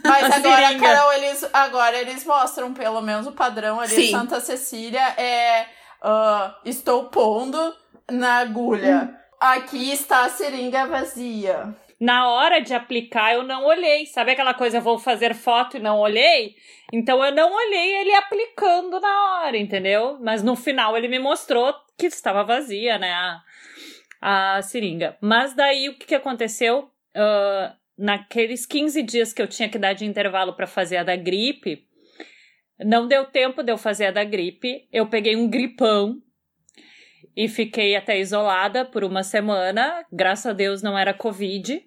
Mas 0.04 0.32
agora, 0.32 0.66
seringa. 0.66 0.86
Carol, 0.86 1.12
eles, 1.12 1.48
agora 1.52 1.96
eles 1.98 2.24
mostram 2.24 2.72
pelo 2.72 3.00
menos 3.00 3.26
o 3.26 3.32
padrão 3.32 3.80
ali. 3.80 3.94
Sim. 3.94 4.10
Santa 4.10 4.40
Cecília 4.40 5.02
é 5.16 5.66
ah, 6.06 6.54
estou 6.66 7.04
pondo 7.04 7.74
na 8.10 8.38
agulha. 8.40 9.18
Aqui 9.40 9.90
está 9.90 10.24
a 10.24 10.28
seringa 10.28 10.86
vazia. 10.86 11.74
Na 11.98 12.28
hora 12.28 12.60
de 12.60 12.74
aplicar, 12.74 13.32
eu 13.32 13.42
não 13.42 13.64
olhei. 13.64 14.04
Sabe 14.04 14.32
aquela 14.32 14.52
coisa, 14.52 14.80
vou 14.80 14.98
fazer 14.98 15.34
foto 15.34 15.78
e 15.78 15.80
não 15.80 15.98
olhei? 15.98 16.56
Então 16.92 17.24
eu 17.24 17.34
não 17.34 17.50
olhei 17.50 17.96
ele 17.96 18.14
aplicando 18.14 19.00
na 19.00 19.40
hora, 19.40 19.56
entendeu? 19.56 20.18
Mas 20.20 20.42
no 20.42 20.54
final 20.54 20.94
ele 20.94 21.08
me 21.08 21.18
mostrou 21.18 21.74
que 21.96 22.06
estava 22.06 22.44
vazia, 22.44 22.98
né? 22.98 23.12
A, 24.20 24.56
a 24.56 24.62
seringa. 24.62 25.16
Mas 25.22 25.54
daí 25.54 25.88
o 25.88 25.98
que, 25.98 26.06
que 26.06 26.14
aconteceu? 26.14 26.90
Ah, 27.14 27.74
naqueles 27.96 28.66
15 28.66 29.02
dias 29.02 29.32
que 29.32 29.40
eu 29.40 29.46
tinha 29.46 29.68
que 29.68 29.78
dar 29.78 29.92
de 29.92 30.04
intervalo 30.04 30.54
para 30.54 30.66
fazer 30.66 30.96
a 30.98 31.04
da 31.04 31.16
gripe, 31.16 31.86
não 32.78 33.06
deu 33.06 33.24
tempo 33.26 33.62
de 33.62 33.72
eu 33.72 33.78
fazer 33.78 34.06
a 34.06 34.10
da 34.10 34.24
gripe. 34.24 34.88
Eu 34.92 35.06
peguei 35.06 35.36
um 35.36 35.48
gripão 35.48 36.20
e 37.36 37.48
fiquei 37.48 37.94
até 37.96 38.18
isolada 38.18 38.84
por 38.84 39.04
uma 39.04 39.22
semana. 39.22 40.04
Graças 40.12 40.46
a 40.46 40.52
Deus 40.52 40.82
não 40.82 40.98
era 40.98 41.14
Covid. 41.14 41.84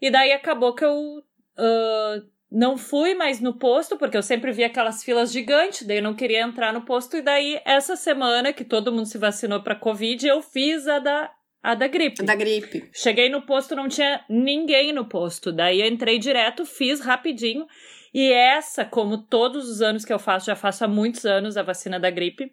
E 0.00 0.10
daí 0.10 0.32
acabou 0.32 0.74
que 0.74 0.84
eu 0.84 1.22
ah, 1.56 2.22
não 2.50 2.76
fui 2.76 3.14
mais 3.14 3.40
no 3.40 3.58
posto, 3.58 3.96
porque 3.96 4.16
eu 4.16 4.22
sempre 4.22 4.52
via 4.52 4.66
aquelas 4.66 5.02
filas 5.02 5.32
gigantes, 5.32 5.86
daí 5.86 5.98
eu 5.98 6.02
não 6.02 6.14
queria 6.14 6.42
entrar 6.42 6.72
no 6.72 6.82
posto. 6.82 7.16
E 7.16 7.22
daí, 7.22 7.60
essa 7.64 7.96
semana 7.96 8.52
que 8.52 8.64
todo 8.64 8.92
mundo 8.92 9.06
se 9.06 9.18
vacinou 9.18 9.62
para 9.62 9.74
Covid, 9.74 10.26
eu 10.26 10.40
fiz 10.42 10.86
a 10.86 10.98
da, 10.98 11.30
a 11.66 11.74
da 11.74 11.88
gripe. 11.88 12.22
Da 12.22 12.36
gripe. 12.36 12.88
Cheguei 12.92 13.28
no 13.28 13.42
posto, 13.42 13.74
não 13.74 13.88
tinha 13.88 14.24
ninguém 14.30 14.92
no 14.92 15.04
posto. 15.04 15.50
Daí 15.50 15.80
eu 15.80 15.88
entrei 15.88 16.16
direto, 16.16 16.64
fiz 16.64 17.00
rapidinho. 17.00 17.66
E 18.14 18.30
essa, 18.30 18.84
como 18.84 19.18
todos 19.18 19.68
os 19.68 19.82
anos 19.82 20.04
que 20.04 20.12
eu 20.12 20.18
faço, 20.20 20.46
já 20.46 20.54
faço 20.54 20.84
há 20.84 20.88
muitos 20.88 21.26
anos 21.26 21.56
a 21.56 21.64
vacina 21.64 21.98
da 21.98 22.08
gripe, 22.08 22.52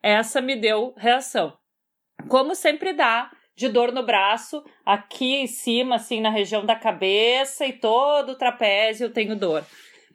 essa 0.00 0.40
me 0.40 0.54
deu 0.54 0.94
reação. 0.96 1.58
Como 2.28 2.54
sempre 2.54 2.92
dá, 2.92 3.32
de 3.56 3.68
dor 3.68 3.90
no 3.90 4.06
braço, 4.06 4.62
aqui 4.84 5.34
em 5.34 5.48
cima, 5.48 5.96
assim, 5.96 6.20
na 6.20 6.30
região 6.30 6.64
da 6.64 6.76
cabeça 6.76 7.66
e 7.66 7.72
todo 7.72 8.30
o 8.30 8.38
trapézio 8.38 9.06
eu 9.06 9.12
tenho 9.12 9.34
dor. 9.34 9.66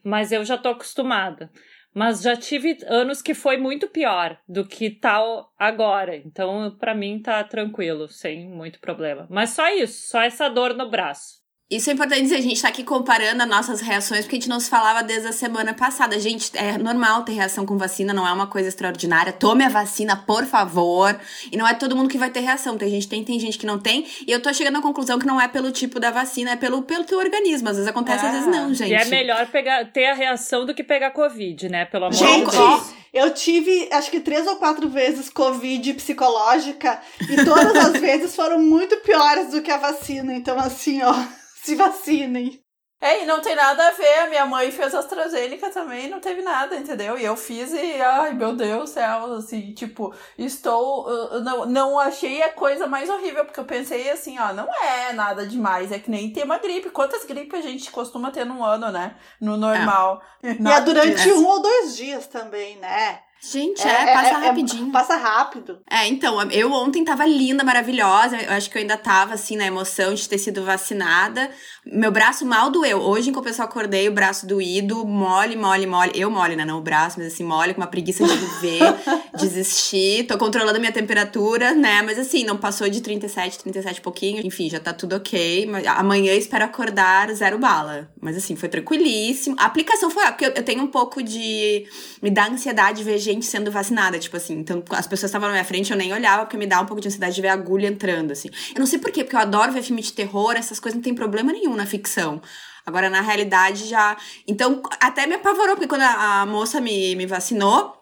Mas 0.02 0.32
eu 0.32 0.46
já 0.46 0.58
tô 0.58 0.70
acostumada. 0.70 1.52
Mas 1.94 2.22
já 2.22 2.36
tive 2.36 2.78
anos 2.88 3.22
que 3.22 3.34
foi 3.34 3.58
muito 3.58 3.88
pior 3.88 4.40
do 4.48 4.66
que 4.66 4.90
tal 4.90 5.52
agora. 5.58 6.16
Então, 6.16 6.76
pra 6.80 6.96
mim, 6.96 7.22
tá 7.22 7.44
tranquilo, 7.44 8.08
sem 8.08 8.48
muito 8.48 8.80
problema. 8.80 9.28
Mas 9.30 9.52
só 9.52 9.70
isso, 9.74 10.08
só 10.08 10.22
essa 10.22 10.48
dor 10.50 10.74
no 10.74 10.90
braço. 10.90 11.41
Isso 11.72 11.90
é 11.90 11.94
importante 11.94 12.24
dizer, 12.24 12.36
a 12.36 12.42
gente 12.42 12.62
tá 12.62 12.68
aqui 12.68 12.84
comparando 12.84 13.42
as 13.44 13.48
nossas 13.48 13.80
reações, 13.80 14.26
porque 14.26 14.36
a 14.36 14.40
gente 14.40 14.50
não 14.50 14.60
se 14.60 14.70
falava 14.70 15.02
desde 15.02 15.30
a 15.30 15.32
semana 15.32 15.74
passada. 15.74 16.20
Gente, 16.20 16.52
é 16.54 16.78
normal 16.78 17.24
ter 17.24 17.32
reação 17.32 17.66
com 17.66 17.78
vacina, 17.78 18.14
não 18.14 18.28
é 18.28 18.34
uma 18.34 18.46
coisa 18.46 18.68
extraordinária. 18.68 19.32
Tome 19.32 19.64
a 19.64 19.70
vacina, 19.70 20.18
por 20.18 20.46
favor. 20.46 21.18
E 21.50 21.56
não 21.56 21.66
é 21.66 21.74
todo 21.74 21.96
mundo 21.96 22.10
que 22.10 22.18
vai 22.18 22.30
ter 22.30 22.42
reação. 22.42 22.78
Tem 22.78 22.90
gente 22.90 23.04
que 23.04 23.10
tem, 23.10 23.24
tem 23.24 23.40
gente 23.40 23.58
que 23.58 23.66
não 23.66 23.80
tem. 23.80 24.06
E 24.28 24.30
eu 24.30 24.42
tô 24.42 24.54
chegando 24.54 24.80
à 24.80 24.82
conclusão 24.82 25.18
que 25.18 25.26
não 25.26 25.40
é 25.40 25.48
pelo 25.48 25.72
tipo 25.72 25.98
da 25.98 26.12
vacina, 26.12 26.52
é 26.52 26.56
pelo, 26.58 26.82
pelo 26.82 27.06
teu 27.06 27.18
organismo. 27.18 27.70
Às 27.70 27.78
vezes 27.78 27.90
acontece, 27.90 28.26
às 28.26 28.34
vezes 28.34 28.48
não, 28.48 28.74
gente. 28.74 28.92
E 28.92 28.94
é 28.94 29.06
melhor 29.06 29.48
pegar, 29.48 29.86
ter 29.86 30.08
a 30.08 30.14
reação 30.14 30.66
do 30.66 30.76
que 30.76 30.84
pegar 30.84 31.12
Covid, 31.12 31.70
né? 31.70 31.86
Pelo 31.86 32.04
amor 32.04 32.18
Gente, 32.18 32.52
de 32.52 32.58
Deus. 32.58 32.94
Eu 33.14 33.34
tive, 33.34 33.88
acho 33.94 34.12
que 34.12 34.20
três 34.20 34.46
ou 34.46 34.58
quatro 34.58 34.90
vezes 34.90 35.30
Covid 35.30 35.94
psicológica 35.94 37.00
e 37.30 37.46
todas 37.46 37.76
as 37.78 37.94
vezes 38.00 38.36
foram 38.36 38.60
muito 38.60 38.98
piores 38.98 39.52
do 39.52 39.62
que 39.62 39.72
a 39.72 39.78
vacina. 39.78 40.34
Então, 40.34 40.58
assim, 40.60 41.02
ó, 41.02 41.14
se 41.64 41.76
vacinem. 41.76 42.64
É, 43.04 43.24
e 43.24 43.26
não 43.26 43.42
tem 43.42 43.56
nada 43.56 43.88
a 43.88 43.92
ver. 43.92 44.20
A 44.20 44.30
minha 44.30 44.46
mãe 44.46 44.72
fez 44.72 44.94
AstraZeneca 44.94 45.72
também, 45.72 46.08
não 46.08 46.20
teve 46.20 46.44
nada, 46.44 46.76
entendeu? 46.76 47.18
E 47.18 47.26
eu 47.26 47.36
fiz 47.36 47.74
e, 47.74 48.00
ai, 48.00 48.32
meu 48.36 48.56
Deus 48.56 48.82
do 48.82 48.88
céu, 48.94 49.34
assim, 49.34 49.74
tipo, 49.74 50.14
estou. 50.38 51.08
Uh, 51.10 51.40
não, 51.40 51.66
não 51.66 52.00
achei 52.00 52.44
a 52.44 52.54
coisa 52.54 52.86
mais 52.86 53.10
horrível, 53.10 53.44
porque 53.44 53.60
eu 53.60 53.66
pensei 53.66 54.08
assim, 54.12 54.38
ó, 54.38 54.54
não 54.54 54.68
é 54.84 55.14
nada 55.14 55.48
demais, 55.48 55.92
é 55.92 55.98
que 55.98 56.12
nem 56.12 56.32
ter 56.32 56.44
uma 56.44 56.60
gripe. 56.60 56.92
Quantas 56.92 57.26
gripes 57.26 57.58
a 57.58 57.68
gente 57.68 57.90
costuma 57.90 58.30
ter 58.30 58.46
num 58.46 58.64
ano, 58.64 58.92
né? 58.92 59.16
No 59.42 59.58
normal. 59.58 60.22
É. 60.44 60.52
E 60.52 60.68
é 60.72 60.82
durante 60.82 61.32
um 61.32 61.48
ou 61.48 61.60
dois 61.60 61.96
dias 61.96 62.28
também, 62.28 62.78
né? 62.78 63.20
Gente, 63.44 63.82
é, 63.82 63.90
é 63.90 64.14
passa 64.14 64.30
é, 64.30 64.34
é 64.34 64.48
rapidinho. 64.48 64.90
É, 64.90 64.92
passa 64.92 65.16
rápido. 65.16 65.80
É, 65.90 66.08
então, 66.08 66.40
eu 66.52 66.72
ontem 66.72 67.04
tava 67.04 67.26
linda, 67.26 67.64
maravilhosa. 67.64 68.38
Eu 68.38 68.54
acho 68.54 68.70
que 68.70 68.78
eu 68.78 68.82
ainda 68.82 68.98
tava, 68.98 69.34
assim, 69.34 69.56
na 69.56 69.66
emoção 69.66 70.14
de 70.14 70.30
ter 70.30 70.38
sido 70.38 70.64
vacinada. 70.64 71.50
Meu 71.84 72.12
braço 72.12 72.46
mal 72.46 72.70
doeu. 72.70 73.00
Hoje, 73.00 73.32
em 73.32 73.34
compensação, 73.34 73.66
eu 73.66 73.70
acordei, 73.70 74.08
o 74.08 74.12
braço 74.12 74.46
doído, 74.46 75.04
mole, 75.04 75.56
mole, 75.56 75.88
mole. 75.88 76.12
Eu 76.14 76.30
mole, 76.30 76.56
né? 76.56 76.64
Não 76.64 76.78
o 76.78 76.82
braço, 76.82 77.18
mas 77.18 77.34
assim, 77.34 77.44
mole, 77.44 77.74
com 77.74 77.82
uma 77.82 77.88
preguiça 77.88 78.24
de 78.24 78.36
viver, 78.36 78.82
desistir. 79.36 80.28
Tô 80.28 80.38
controlando 80.38 80.78
a 80.78 80.80
minha 80.80 80.92
temperatura, 80.92 81.74
né? 81.74 82.04
Mas 82.04 82.20
assim, 82.20 82.44
não 82.44 82.56
passou 82.56 82.88
de 82.88 83.02
37, 83.02 83.58
37 83.58 83.98
e 83.98 84.02
pouquinho. 84.02 84.46
Enfim, 84.46 84.70
já 84.70 84.80
tá 84.80 84.94
tudo 84.94 85.16
ok. 85.16 85.66
Mas 85.66 85.88
amanhã 85.88 86.34
espero 86.34 86.66
acordar 86.66 87.34
zero 87.34 87.58
bala. 87.58 88.12
Mas 88.22 88.38
assim, 88.38 88.56
foi 88.56 88.70
tranquilíssimo. 88.70 89.56
A 89.58 89.66
aplicação 89.66 90.12
foi, 90.12 90.24
porque 90.28 90.46
eu 90.46 90.64
tenho 90.64 90.84
um 90.84 90.88
pouco 90.88 91.24
de. 91.24 91.88
Me 92.22 92.30
dá 92.30 92.46
ansiedade 92.48 93.04
ver 93.04 93.18
gente 93.18 93.48
sendo 93.48 93.72
vacinada, 93.72 94.20
tipo 94.20 94.38
assim. 94.38 94.54
Então, 94.60 94.84
as 94.92 95.08
pessoas 95.08 95.30
estavam 95.30 95.48
na 95.48 95.54
minha 95.54 95.66
frente, 95.66 95.90
eu 95.90 95.98
nem 95.98 96.14
olhava, 96.14 96.46
porque 96.46 96.58
me 96.58 96.68
dá 96.68 96.80
um 96.80 96.86
pouco 96.86 97.02
de 97.02 97.08
ansiedade 97.08 97.34
de 97.34 97.42
ver 97.42 97.48
a 97.48 97.54
agulha 97.54 97.88
entrando, 97.88 98.32
assim. 98.34 98.50
Eu 98.76 98.80
não 98.80 98.86
sei 98.86 99.00
porquê, 99.00 99.24
porque 99.24 99.36
eu 99.36 99.40
adoro 99.40 99.72
ver 99.72 99.82
filme 99.82 100.04
de 100.04 100.14
terror, 100.14 100.54
essas 100.56 100.80
coisas 100.80 100.96
não 100.96 101.02
tem 101.02 101.16
problema 101.16 101.52
nenhum 101.52 101.71
na 101.76 101.86
ficção. 101.86 102.42
Agora, 102.86 103.10
na 103.10 103.22
realidade, 103.22 103.88
já. 103.88 104.18
Então, 104.48 104.82
até 105.00 105.28
me 105.28 105.36
apavorou, 105.36 105.76
porque 105.76 105.88
quando 105.88 106.02
a, 106.02 106.42
a 106.42 106.46
moça 106.46 106.82
me, 106.82 107.16
me 107.16 107.26
vacinou, 107.26 108.02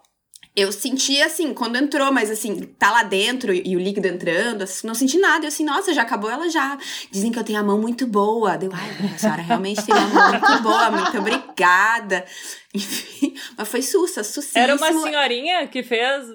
eu 0.56 0.72
senti 0.72 1.22
assim, 1.22 1.54
quando 1.54 1.76
entrou, 1.76 2.10
mas 2.12 2.28
assim, 2.28 2.62
tá 2.78 2.90
lá 2.90 3.04
dentro 3.04 3.54
e, 3.54 3.76
o 3.76 3.78
líquido 3.78 4.08
entrando, 4.08 4.62
assim, 4.62 4.86
não 4.86 4.94
senti 4.94 5.16
nada. 5.16 5.44
Eu 5.44 5.48
assim, 5.48 5.64
nossa, 5.64 5.94
já 5.94 6.02
acabou 6.02 6.28
ela 6.28 6.48
já. 6.50 6.76
Dizem 7.10 7.30
que 7.30 7.38
eu 7.38 7.44
tenho 7.44 7.60
a 7.60 7.62
mão 7.62 7.80
muito 7.80 8.06
boa. 8.06 8.58
Deu, 8.58 8.70
ai, 8.74 9.14
a 9.14 9.18
senhora 9.18 9.42
realmente 9.42 9.84
tem 9.84 9.94
uma 9.94 10.08
mão 10.08 10.30
muito 10.30 10.62
boa, 10.62 10.90
muito 10.90 11.18
obrigada. 11.18 12.24
Enfim, 12.74 13.34
mas 13.56 13.68
foi 13.68 13.82
sussa, 13.82 14.24
sucíssimo. 14.24 14.62
Era 14.62 14.74
uma 14.74 14.92
senhorinha 14.92 15.66
que 15.68 15.82
fez, 15.82 16.26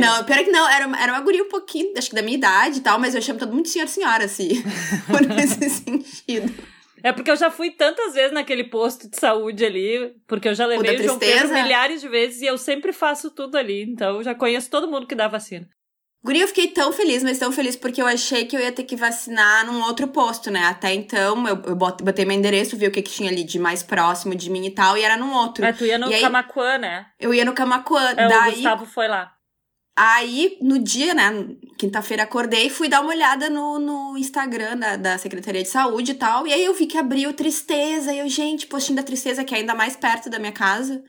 Não, 0.00 0.24
pior 0.24 0.38
que 0.38 0.50
não, 0.50 0.68
era, 0.68 0.86
uma, 0.86 1.02
era 1.02 1.12
uma 1.12 1.20
guria 1.20 1.42
um 1.42 1.48
pouquinho, 1.48 1.92
acho 1.96 2.08
que 2.10 2.16
da 2.16 2.22
minha 2.22 2.36
idade 2.36 2.78
e 2.78 2.80
tal, 2.80 2.98
mas 2.98 3.14
eu 3.14 3.22
chamo 3.22 3.38
todo 3.38 3.52
mundo 3.52 3.64
de 3.64 3.70
senhora 3.70 3.88
senhora, 3.88 4.24
assim, 4.24 4.62
por 5.06 5.20
nesse 5.20 5.68
sentido. 5.70 6.52
É 7.02 7.12
porque 7.12 7.30
eu 7.30 7.36
já 7.36 7.50
fui 7.50 7.70
tantas 7.70 8.14
vezes 8.14 8.32
naquele 8.32 8.64
posto 8.64 9.08
de 9.08 9.16
saúde 9.16 9.64
ali, 9.64 10.14
porque 10.26 10.48
eu 10.48 10.54
já 10.54 10.66
levei 10.66 10.96
o, 10.96 11.00
o 11.00 11.02
João 11.02 11.18
Pedro 11.18 11.52
milhares 11.52 12.00
de 12.00 12.08
vezes 12.08 12.42
e 12.42 12.46
eu 12.46 12.58
sempre 12.58 12.92
faço 12.92 13.30
tudo 13.30 13.56
ali. 13.56 13.82
Então 13.82 14.16
eu 14.16 14.22
já 14.22 14.34
conheço 14.34 14.68
todo 14.70 14.90
mundo 14.90 15.06
que 15.06 15.14
dá 15.14 15.28
vacina. 15.28 15.68
Guria, 16.24 16.42
eu 16.42 16.48
fiquei 16.48 16.66
tão 16.66 16.92
feliz, 16.92 17.22
mas 17.22 17.38
tão 17.38 17.52
feliz 17.52 17.76
porque 17.76 18.02
eu 18.02 18.06
achei 18.06 18.44
que 18.44 18.56
eu 18.56 18.60
ia 18.60 18.72
ter 18.72 18.82
que 18.82 18.96
vacinar 18.96 19.64
num 19.64 19.80
outro 19.84 20.08
posto, 20.08 20.50
né? 20.50 20.64
Até 20.64 20.92
então, 20.92 21.46
eu, 21.46 21.62
eu 21.64 21.76
botei 21.76 22.24
meu 22.24 22.36
endereço, 22.36 22.76
vi 22.76 22.88
o 22.88 22.90
que, 22.90 23.00
que 23.00 23.12
tinha 23.12 23.30
ali 23.30 23.44
de 23.44 23.58
mais 23.58 23.84
próximo 23.84 24.34
de 24.34 24.50
mim 24.50 24.66
e 24.66 24.70
tal, 24.72 24.96
e 24.98 25.02
era 25.02 25.16
num 25.16 25.32
outro. 25.32 25.64
É, 25.64 25.72
tu 25.72 25.86
ia 25.86 25.96
no 25.96 26.10
Camacuã, 26.10 26.76
né? 26.76 27.06
Eu 27.20 27.32
ia 27.32 27.44
no 27.44 27.52
Camacuã. 27.52 28.10
É, 28.10 28.28
daí... 28.28 28.50
O 28.50 28.54
Gustavo 28.56 28.84
foi 28.84 29.06
lá. 29.06 29.32
Aí, 30.00 30.56
no 30.62 30.78
dia, 30.78 31.12
né, 31.12 31.24
quinta-feira 31.76 32.22
acordei 32.22 32.70
fui 32.70 32.88
dar 32.88 33.00
uma 33.00 33.10
olhada 33.10 33.50
no, 33.50 33.80
no 33.80 34.16
Instagram 34.16 34.76
da, 34.76 34.94
da 34.94 35.18
Secretaria 35.18 35.60
de 35.60 35.68
Saúde 35.68 36.12
e 36.12 36.14
tal. 36.14 36.46
E 36.46 36.52
aí 36.52 36.64
eu 36.64 36.72
vi 36.72 36.86
que 36.86 36.96
abriu 36.96 37.32
Tristeza. 37.32 38.12
E 38.12 38.20
eu, 38.20 38.28
gente, 38.28 38.68
postinho 38.68 38.94
da 38.94 39.02
Tristeza, 39.02 39.42
que 39.42 39.52
é 39.52 39.58
ainda 39.58 39.74
mais 39.74 39.96
perto 39.96 40.30
da 40.30 40.38
minha 40.38 40.52
casa. 40.52 41.02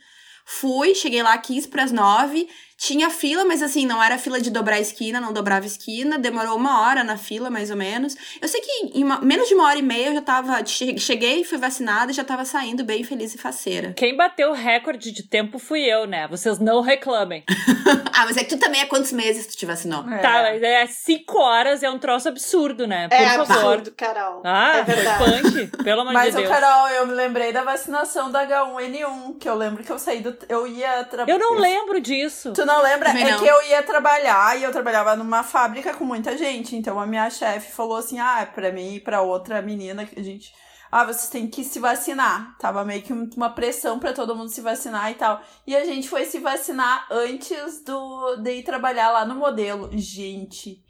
Fui, 0.43 0.95
cheguei 0.95 1.21
lá 1.21 1.37
15 1.37 1.67
para 1.67 1.83
as 1.83 1.91
9 1.91 2.49
tinha 2.79 3.09
fila, 3.09 3.43
mas 3.43 3.61
assim, 3.61 3.85
não 3.85 4.01
era 4.01 4.17
fila 4.17 4.39
de 4.39 4.49
dobrar 4.49 4.77
a 4.77 4.79
esquina, 4.79 5.19
não 5.19 5.33
dobrava 5.33 5.65
esquina. 5.65 6.17
Demorou 6.17 6.55
uma 6.55 6.81
hora 6.81 7.03
na 7.03 7.17
fila, 7.17 7.49
mais 7.49 7.69
ou 7.69 7.75
menos. 7.75 8.15
Eu 8.41 8.47
sei 8.47 8.61
que 8.61 8.97
em 8.97 9.03
uma, 9.03 9.19
menos 9.19 9.49
de 9.49 9.53
uma 9.53 9.65
hora 9.65 9.77
e 9.77 9.81
meia 9.81 10.07
eu 10.07 10.13
já 10.13 10.21
tava. 10.21 10.65
Cheguei, 10.65 11.43
fui 11.43 11.57
vacinada 11.57 12.11
e 12.11 12.15
já 12.15 12.23
tava 12.23 12.45
saindo 12.45 12.85
bem 12.85 13.03
feliz 13.03 13.35
e 13.35 13.37
faceira. 13.37 13.91
Quem 13.97 14.15
bateu 14.15 14.51
o 14.51 14.53
recorde 14.53 15.11
de 15.11 15.23
tempo 15.23 15.59
fui 15.59 15.81
eu, 15.81 16.07
né? 16.07 16.25
Vocês 16.29 16.57
não 16.57 16.79
reclamem. 16.79 17.43
ah, 18.13 18.25
mas 18.25 18.37
é 18.37 18.45
que 18.45 18.55
tu 18.55 18.57
também 18.57 18.79
é 18.79 18.85
quantos 18.85 19.11
meses 19.11 19.45
tu 19.45 19.57
te 19.57 19.65
vacinou? 19.65 20.09
É. 20.09 20.19
Tá, 20.19 20.43
mas 20.43 20.63
é 20.63 20.87
cinco 20.87 21.37
horas, 21.37 21.83
é 21.83 21.89
um 21.89 21.99
troço 21.99 22.29
absurdo, 22.29 22.87
né? 22.87 23.09
Por 23.09 23.15
é 23.15 23.29
favor. 23.35 23.55
absurdo, 23.55 23.91
Carol. 23.91 24.41
Ah, 24.45 24.77
é 24.77 24.83
verdade. 24.83 25.17
foi 25.17 25.41
punk, 25.41 25.83
pelo 25.83 26.01
amor 26.01 26.13
mas, 26.13 26.33
de 26.33 26.37
Deus. 26.37 26.49
Mas, 26.49 26.59
Carol, 26.59 26.87
eu 26.91 27.07
me 27.07 27.13
lembrei 27.13 27.51
da 27.51 27.61
vacinação 27.63 28.31
da 28.31 28.47
H1N1, 28.47 29.37
que 29.37 29.49
eu 29.49 29.55
lembro 29.55 29.83
que 29.83 29.91
eu 29.91 29.99
saí 29.99 30.21
do. 30.21 30.33
Eu 30.47 30.65
ia 30.65 31.03
trabalhar. 31.03 31.35
Eu 31.35 31.39
não 31.39 31.59
lembro 31.59 31.99
disso. 31.99 32.53
Tu 32.53 32.68
não 32.69 32.83
lembra? 32.83 33.09
Também 33.09 33.27
é 33.27 33.31
não. 33.31 33.39
que 33.39 33.47
eu 33.47 33.61
ia 33.63 33.83
trabalhar 33.83 34.57
e 34.57 34.63
eu 34.63 34.71
trabalhava 34.71 35.15
numa 35.15 35.43
fábrica 35.43 35.93
com 35.93 36.05
muita 36.05 36.37
gente. 36.37 36.75
Então 36.75 36.99
a 36.99 37.07
minha 37.07 37.29
chefe 37.29 37.71
falou 37.71 37.97
assim: 37.97 38.19
ah, 38.19 38.47
pra 38.53 38.71
mim 38.71 38.95
e 38.95 38.99
pra 38.99 39.21
outra 39.21 39.61
menina 39.61 40.05
que 40.05 40.19
a 40.19 40.23
gente. 40.23 40.53
Ah, 40.91 41.05
vocês 41.05 41.29
têm 41.29 41.47
que 41.47 41.63
se 41.63 41.79
vacinar. 41.79 42.55
Tava 42.57 42.83
meio 42.83 43.01
que 43.03 43.13
uma 43.13 43.49
pressão 43.51 43.99
para 43.99 44.13
todo 44.13 44.35
mundo 44.35 44.49
se 44.49 44.61
vacinar 44.61 45.11
e 45.11 45.15
tal. 45.15 45.41
E 45.67 45.75
a 45.75 45.85
gente 45.85 46.09
foi 46.09 46.25
se 46.25 46.39
vacinar 46.39 47.05
antes 47.11 47.83
do 47.83 48.37
de 48.37 48.53
ir 48.53 48.63
trabalhar 48.63 49.11
lá 49.11 49.25
no 49.25 49.35
modelo. 49.35 49.89
Gente, 49.93 50.83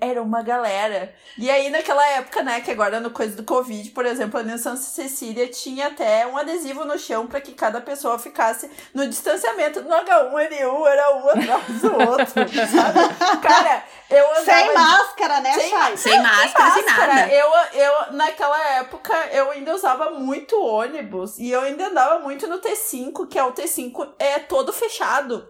era 0.00 0.22
uma 0.22 0.42
galera. 0.42 1.14
E 1.38 1.50
aí, 1.50 1.68
naquela 1.70 2.04
época, 2.10 2.42
né, 2.42 2.60
que 2.60 2.70
agora 2.70 3.00
no 3.00 3.10
coisa 3.10 3.36
do 3.36 3.42
Covid, 3.42 3.90
por 3.90 4.06
exemplo, 4.06 4.38
ali 4.38 4.52
em 4.52 4.58
Santa 4.58 4.80
Cecília 4.80 5.48
tinha 5.48 5.88
até 5.88 6.26
um 6.26 6.36
adesivo 6.36 6.84
no 6.84 6.98
chão 6.98 7.26
para 7.26 7.40
que 7.40 7.52
cada 7.52 7.80
pessoa 7.80 8.18
ficasse 8.18 8.70
no 8.94 9.06
distanciamento. 9.06 9.82
No 9.82 9.90
H1N1 9.90 10.86
era 10.86 11.16
um 11.16 11.28
atrás 11.28 11.80
do 11.80 11.92
outro, 11.92 12.26
sabe? 12.68 13.40
Cara, 13.42 13.84
eu 14.08 14.30
andava. 14.30 14.44
Sem 14.44 14.74
máscara, 14.74 15.40
né, 15.40 15.52
sem, 15.52 15.70
Chay? 15.70 15.96
Sem 15.96 16.22
máscara, 16.22 16.70
sem 16.72 16.84
nada. 16.84 17.28
Eu, 17.32 17.48
eu, 17.74 18.12
naquela 18.12 18.68
época, 18.76 19.14
eu 19.32 19.50
ainda 19.50 19.74
usava 19.74 20.10
muito 20.10 20.58
ônibus 20.58 21.38
e 21.38 21.50
eu 21.50 21.60
ainda 21.60 21.88
andava 21.88 22.18
muito 22.20 22.46
no 22.46 22.60
T5, 22.60 23.28
que 23.28 23.38
é 23.38 23.44
o 23.44 23.52
T5 23.52 24.14
é 24.18 24.38
todo 24.38 24.72
fechado. 24.72 25.46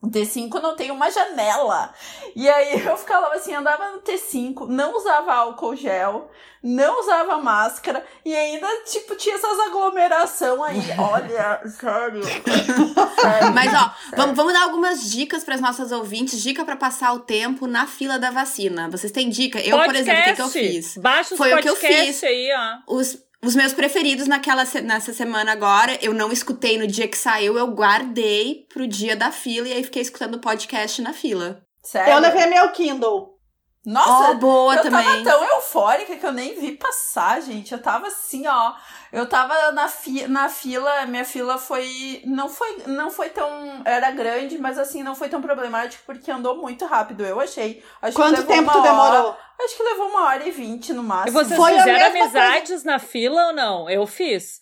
O 0.00 0.08
T5 0.08 0.62
não 0.62 0.76
tem 0.76 0.92
uma 0.92 1.10
janela. 1.10 1.92
E 2.36 2.48
aí 2.48 2.86
eu 2.86 2.96
ficava 2.96 3.34
assim, 3.34 3.52
andava 3.52 3.90
no 3.90 4.00
T5, 4.00 4.68
não 4.68 4.96
usava 4.96 5.34
álcool 5.34 5.74
gel, 5.74 6.30
não 6.62 7.00
usava 7.00 7.38
máscara 7.38 8.06
e 8.24 8.32
ainda, 8.34 8.66
tipo, 8.84 9.16
tinha 9.16 9.34
essas 9.34 9.58
aglomeração 9.58 10.62
aí. 10.62 10.80
Olha, 10.96 11.60
sério. 11.68 12.22
sério 12.22 13.52
Mas, 13.54 13.74
ó, 13.74 13.92
Vamos, 14.16 14.36
vamos 14.36 14.52
dar 14.52 14.62
algumas 14.62 15.10
dicas 15.10 15.42
para 15.42 15.56
as 15.56 15.60
nossas 15.60 15.90
ouvintes, 15.90 16.40
dica 16.40 16.64
para 16.64 16.76
passar 16.76 17.12
o 17.12 17.20
tempo 17.20 17.66
na 17.66 17.86
fila 17.86 18.20
da 18.20 18.30
vacina. 18.30 18.88
Vocês 18.88 19.10
têm 19.12 19.28
dica? 19.28 19.58
Eu, 19.58 19.76
podcast. 19.78 19.86
por 19.86 19.96
exemplo, 19.96 20.20
o 20.20 20.24
que, 20.24 20.34
que 20.34 20.42
eu 20.42 20.48
fiz? 20.48 20.96
Baixa 20.96 21.34
os 21.34 21.38
Foi 21.38 21.52
o 21.52 21.60
que 21.60 21.68
eu 21.68 21.76
fiz. 21.76 22.22
aí, 22.22 22.50
ó. 22.54 22.94
Os 22.94 23.18
os 23.44 23.54
meus 23.54 23.72
preferidos 23.72 24.26
naquela 24.26 24.64
nessa 24.82 25.12
semana 25.12 25.52
agora, 25.52 25.96
eu 26.02 26.12
não 26.12 26.32
escutei 26.32 26.76
no 26.76 26.86
dia 26.86 27.06
que 27.06 27.16
saiu, 27.16 27.56
eu 27.56 27.68
guardei 27.68 28.66
pro 28.72 28.86
dia 28.86 29.14
da 29.14 29.30
fila 29.30 29.68
e 29.68 29.72
aí 29.72 29.84
fiquei 29.84 30.02
escutando 30.02 30.34
o 30.34 30.40
podcast 30.40 31.00
na 31.00 31.12
fila. 31.12 31.62
Sério? 31.82 32.14
Eu 32.14 32.18
levei 32.18 32.46
meu 32.46 32.70
Kindle. 32.72 33.38
Nossa, 33.86 34.32
oh, 34.32 34.34
boa 34.34 34.74
eu 34.74 34.82
também. 34.82 35.02
tava 35.02 35.24
tão 35.24 35.44
eufórica 35.44 36.16
que 36.16 36.26
eu 36.26 36.32
nem 36.32 36.60
vi 36.60 36.72
passar, 36.72 37.40
gente. 37.40 37.72
Eu 37.72 37.80
tava 37.80 38.08
assim, 38.08 38.46
ó. 38.46 38.74
Eu 39.12 39.26
tava 39.26 39.72
na, 39.72 39.88
fi 39.88 40.26
na 40.26 40.48
fila, 40.48 41.06
minha 41.06 41.24
fila 41.24 41.56
foi. 41.56 42.22
Não 42.24 42.48
foi, 42.48 42.82
não 42.86 43.10
foi 43.10 43.30
tão. 43.30 43.82
Era 43.84 44.10
grande, 44.10 44.58
mas 44.58 44.78
assim, 44.78 45.02
não 45.02 45.14
foi 45.14 45.28
tão 45.28 45.40
problemático 45.40 46.02
porque 46.04 46.30
andou 46.30 46.56
muito 46.56 46.84
rápido, 46.84 47.24
eu 47.24 47.40
achei. 47.40 47.82
Acho 48.02 48.16
Quanto 48.16 48.44
tempo 48.44 48.70
tu 48.70 48.82
demorou? 48.82 49.36
Acho 49.60 49.76
que 49.76 49.82
levou 49.82 50.06
uma 50.10 50.26
hora 50.26 50.46
e 50.46 50.52
vinte 50.52 50.92
no 50.92 51.02
máximo. 51.02 51.40
E 51.40 51.44
vocês 51.44 51.58
Foi 51.58 51.76
fizeram 51.76 52.06
amizades 52.06 52.68
coisa... 52.68 52.90
na 52.92 52.98
fila 53.00 53.48
ou 53.48 53.52
não? 53.52 53.90
Eu 53.90 54.06
fiz. 54.06 54.60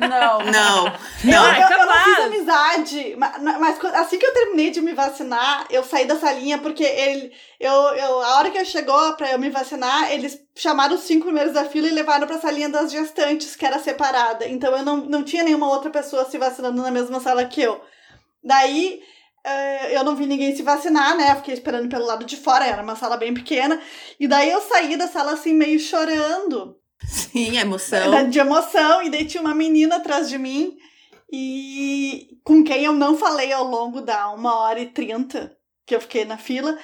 Não. 0.00 0.38
Não. 0.40 0.84
não. 1.24 1.54
Eu, 1.54 1.62
eu, 1.62 1.78
eu, 1.78 1.86
não 1.86 2.04
fiz 2.04 2.18
amizade, 2.24 3.16
mas, 3.16 3.40
mas, 3.40 3.84
assim 3.94 4.18
que 4.18 4.26
eu 4.26 4.34
terminei 4.34 4.70
de 4.70 4.80
me 4.80 4.92
vacinar, 4.92 5.66
eu 5.70 5.84
saí 5.84 6.04
da 6.04 6.18
salinha 6.18 6.58
porque 6.58 6.82
ele, 6.82 7.32
eu, 7.60 7.72
eu, 7.72 8.20
a 8.22 8.38
hora 8.38 8.50
que 8.50 8.58
eu 8.58 8.64
chegou 8.64 9.12
pra 9.12 9.30
eu 9.30 9.38
me 9.38 9.50
vacinar, 9.50 10.10
eles 10.10 10.34
chamaram 10.58 10.96
os 10.96 11.02
cinco 11.02 11.26
primeiros 11.26 11.52
da 11.52 11.64
fila 11.64 11.86
e 11.86 11.92
levaram 11.92 12.26
pra 12.26 12.40
salinha 12.40 12.68
das 12.68 12.90
gestantes, 12.90 13.54
que 13.54 13.64
era 13.64 13.78
separada. 13.78 14.46
Então 14.46 14.76
eu 14.76 14.84
não, 14.84 14.96
não 14.96 15.22
tinha 15.22 15.44
nenhuma 15.44 15.68
outra 15.68 15.88
pessoa 15.88 16.28
se 16.28 16.36
vacinando 16.36 16.82
na 16.82 16.90
mesma 16.90 17.20
sala 17.20 17.44
que 17.44 17.62
eu. 17.62 17.80
Daí 18.42 19.00
é, 19.44 19.96
eu 19.96 20.02
não 20.02 20.16
vi 20.16 20.26
ninguém 20.26 20.54
se 20.56 20.62
vacinar, 20.62 21.16
né? 21.16 21.34
fiquei 21.36 21.54
esperando 21.54 21.88
pelo 21.88 22.04
lado 22.04 22.24
de 22.24 22.36
fora, 22.36 22.66
era 22.66 22.82
uma 22.82 22.96
sala 22.96 23.16
bem 23.16 23.32
pequena. 23.32 23.80
E 24.18 24.26
daí 24.26 24.50
eu 24.50 24.60
saí 24.60 24.96
da 24.96 25.06
sala 25.06 25.32
assim, 25.32 25.52
meio 25.52 25.78
chorando. 25.78 26.76
Sim, 27.06 27.56
emoção. 27.56 28.28
De 28.28 28.40
emoção. 28.40 29.02
E 29.04 29.10
daí 29.10 29.24
tinha 29.24 29.40
uma 29.40 29.54
menina 29.54 29.96
atrás 29.96 30.28
de 30.28 30.36
mim. 30.38 30.76
e 31.32 32.36
com 32.42 32.64
quem 32.64 32.84
eu 32.84 32.92
não 32.92 33.16
falei 33.16 33.52
ao 33.52 33.64
longo 33.64 34.00
da 34.00 34.30
uma 34.30 34.56
hora 34.56 34.80
e 34.80 34.86
trinta 34.86 35.56
que 35.86 35.94
eu 35.94 36.00
fiquei 36.00 36.24
na 36.24 36.36
fila. 36.36 36.76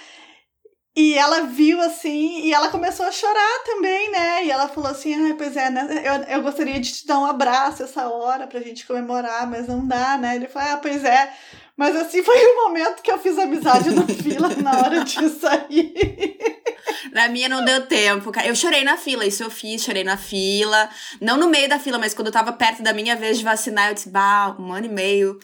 E 0.96 1.14
ela 1.14 1.40
viu 1.46 1.80
assim, 1.80 2.42
e 2.42 2.54
ela 2.54 2.68
começou 2.68 3.04
a 3.04 3.10
chorar 3.10 3.64
também, 3.64 4.12
né? 4.12 4.44
E 4.44 4.50
ela 4.50 4.68
falou 4.68 4.90
assim: 4.90 5.12
ah, 5.14 5.34
pois 5.36 5.56
é, 5.56 5.68
né? 5.68 6.02
eu, 6.04 6.36
eu 6.36 6.42
gostaria 6.42 6.78
de 6.78 6.92
te 6.92 7.06
dar 7.06 7.18
um 7.18 7.26
abraço 7.26 7.82
essa 7.82 8.08
hora 8.08 8.46
pra 8.46 8.60
gente 8.60 8.86
comemorar, 8.86 9.50
mas 9.50 9.66
não 9.66 9.84
dá, 9.84 10.16
né? 10.16 10.36
Ele 10.36 10.46
falou: 10.46 10.68
ah, 10.70 10.76
pois 10.76 11.04
é. 11.04 11.32
Mas 11.76 11.96
assim, 11.96 12.22
foi 12.22 12.36
o 12.36 12.68
momento 12.68 13.02
que 13.02 13.10
eu 13.10 13.18
fiz 13.18 13.36
amizade 13.36 13.90
na 13.90 14.06
fila 14.06 14.48
na 14.62 14.78
hora 14.78 15.04
de 15.04 15.28
sair. 15.30 16.38
Na 17.12 17.28
minha 17.28 17.48
não 17.48 17.64
deu 17.64 17.86
tempo, 17.86 18.30
cara. 18.30 18.46
Eu 18.46 18.54
chorei 18.54 18.84
na 18.84 18.96
fila, 18.96 19.26
isso 19.26 19.42
eu 19.42 19.50
fiz, 19.50 19.82
chorei 19.82 20.04
na 20.04 20.16
fila. 20.16 20.88
Não 21.20 21.36
no 21.36 21.48
meio 21.48 21.68
da 21.68 21.80
fila, 21.80 21.98
mas 21.98 22.14
quando 22.14 22.28
eu 22.28 22.32
tava 22.32 22.52
perto 22.52 22.82
da 22.82 22.92
minha 22.92 23.16
vez 23.16 23.38
de 23.38 23.44
vacinar, 23.44 23.88
eu 23.88 23.94
disse, 23.94 24.08
bah, 24.08 24.54
um 24.58 24.72
ano 24.72 24.86
e 24.86 24.88
meio. 24.88 25.40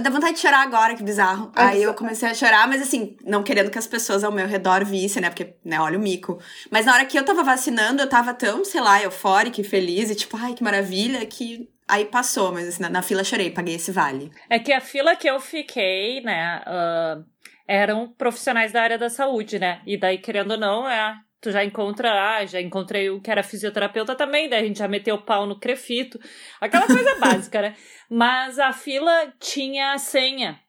Dá 0.00 0.10
vontade 0.10 0.34
de 0.34 0.40
chorar 0.40 0.62
agora, 0.62 0.94
que 0.94 1.02
bizarro. 1.02 1.52
Aí 1.54 1.82
eu 1.82 1.94
comecei 1.94 2.28
a 2.28 2.34
chorar, 2.34 2.66
mas 2.68 2.82
assim, 2.82 3.16
não 3.24 3.42
querendo 3.42 3.70
que 3.70 3.78
as 3.78 3.86
pessoas 3.86 4.24
ao 4.24 4.32
meu 4.32 4.46
redor 4.46 4.84
vissem, 4.84 5.22
né? 5.22 5.30
Porque, 5.30 5.54
né, 5.64 5.80
olha 5.80 5.98
o 5.98 6.00
mico. 6.00 6.40
Mas 6.70 6.86
na 6.86 6.94
hora 6.94 7.04
que 7.04 7.18
eu 7.18 7.24
tava 7.24 7.42
vacinando, 7.42 8.02
eu 8.02 8.08
tava 8.08 8.34
tão, 8.34 8.64
sei 8.64 8.80
lá, 8.80 9.02
eufórica 9.02 9.60
e 9.60 9.64
feliz, 9.64 10.10
e 10.10 10.14
tipo, 10.14 10.36
ai, 10.36 10.54
que 10.54 10.62
maravilha, 10.62 11.24
que 11.26 11.68
aí 11.88 12.04
passou, 12.04 12.52
mas 12.52 12.68
assim, 12.68 12.82
na, 12.82 12.88
na 12.88 13.02
fila 13.02 13.24
chorei, 13.24 13.50
paguei 13.50 13.74
esse 13.74 13.90
vale. 13.90 14.30
É 14.48 14.58
que 14.58 14.72
a 14.72 14.80
fila 14.80 15.16
que 15.16 15.28
eu 15.28 15.40
fiquei, 15.40 16.20
né, 16.22 16.62
uh, 16.66 17.24
eram 17.66 18.08
profissionais 18.16 18.72
da 18.72 18.82
área 18.82 18.98
da 18.98 19.10
saúde, 19.10 19.58
né? 19.58 19.80
E 19.86 19.96
daí, 19.96 20.18
querendo 20.18 20.52
ou 20.52 20.58
não, 20.58 20.88
é 20.88 21.16
tu 21.40 21.50
já 21.50 21.64
encontra, 21.64 22.36
ah, 22.36 22.44
já 22.44 22.60
encontrei 22.60 23.10
o 23.10 23.20
que 23.20 23.30
era 23.30 23.42
fisioterapeuta 23.42 24.14
também, 24.14 24.48
daí 24.48 24.62
a 24.62 24.66
gente 24.66 24.78
já 24.78 24.88
meteu 24.88 25.14
o 25.14 25.22
pau 25.22 25.46
no 25.46 25.58
crefito, 25.58 26.20
aquela 26.60 26.86
coisa 26.88 27.16
básica, 27.18 27.62
né? 27.62 27.76
Mas 28.08 28.58
a 28.58 28.72
fila 28.72 29.32
tinha 29.38 29.96
senha. 29.98 30.60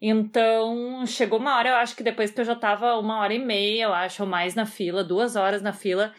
Então, 0.00 1.04
chegou 1.06 1.38
uma 1.38 1.56
hora, 1.56 1.68
eu 1.68 1.74
acho 1.74 1.94
que 1.94 2.02
depois 2.02 2.30
que 2.30 2.40
eu 2.40 2.44
já 2.44 2.54
tava 2.54 2.96
uma 2.96 3.18
hora 3.20 3.34
e 3.34 3.38
meia, 3.38 3.84
eu 3.84 3.92
acho, 3.92 4.22
ou 4.22 4.28
mais 4.28 4.54
na 4.54 4.64
fila, 4.64 5.04
duas 5.04 5.36
horas 5.36 5.60
na 5.60 5.72
fila, 5.72 6.14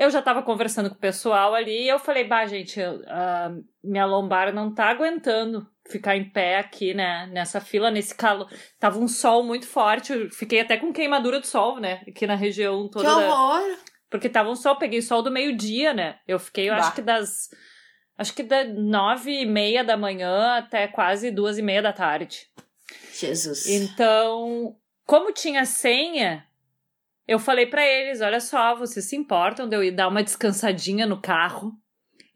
eu 0.00 0.10
já 0.10 0.22
tava 0.22 0.42
conversando 0.42 0.88
com 0.88 0.96
o 0.96 0.98
pessoal 0.98 1.54
ali 1.54 1.84
e 1.84 1.88
eu 1.88 1.98
falei, 1.98 2.24
bah, 2.24 2.46
gente, 2.46 2.80
uh, 2.80 3.62
minha 3.84 4.06
lombar 4.06 4.50
não 4.50 4.74
tá 4.74 4.86
aguentando 4.86 5.68
ficar 5.90 6.16
em 6.16 6.24
pé 6.24 6.56
aqui, 6.58 6.94
né, 6.94 7.28
nessa 7.30 7.60
fila, 7.60 7.90
nesse 7.90 8.14
calor. 8.14 8.50
Tava 8.78 8.98
um 8.98 9.06
sol 9.06 9.42
muito 9.42 9.66
forte, 9.66 10.14
eu 10.14 10.30
fiquei 10.30 10.60
até 10.60 10.78
com 10.78 10.90
queimadura 10.90 11.38
do 11.38 11.46
sol, 11.46 11.78
né, 11.78 12.02
aqui 12.08 12.26
na 12.26 12.34
região 12.34 12.88
toda. 12.88 13.04
Que 13.04 13.10
horror! 13.10 13.60
Da... 13.60 13.76
Porque 14.08 14.30
tava 14.30 14.48
um 14.48 14.56
sol, 14.56 14.76
peguei 14.76 15.02
sol 15.02 15.22
do 15.22 15.30
meio-dia, 15.30 15.92
né, 15.92 16.18
eu 16.26 16.38
fiquei, 16.38 16.70
eu 16.70 16.74
bah. 16.74 16.80
acho 16.80 16.94
que 16.94 17.02
das... 17.02 17.50
Acho 18.16 18.32
que 18.34 18.42
da 18.42 18.64
nove 18.64 19.30
e 19.30 19.46
meia 19.46 19.84
da 19.84 19.98
manhã 19.98 20.56
até 20.56 20.88
quase 20.88 21.30
duas 21.30 21.58
e 21.58 21.62
meia 21.62 21.82
da 21.82 21.92
tarde. 21.92 22.46
Jesus. 23.12 23.66
Então, 23.66 24.76
como 25.06 25.32
tinha 25.32 25.64
senha, 25.66 26.46
eu 27.30 27.38
falei 27.38 27.64
para 27.64 27.86
eles, 27.86 28.20
olha 28.20 28.40
só, 28.40 28.74
vocês 28.74 29.08
se 29.08 29.14
importam 29.14 29.68
de 29.68 29.76
eu 29.76 29.84
ir 29.84 29.92
dar 29.92 30.08
uma 30.08 30.22
descansadinha 30.22 31.06
no 31.06 31.20
carro? 31.20 31.72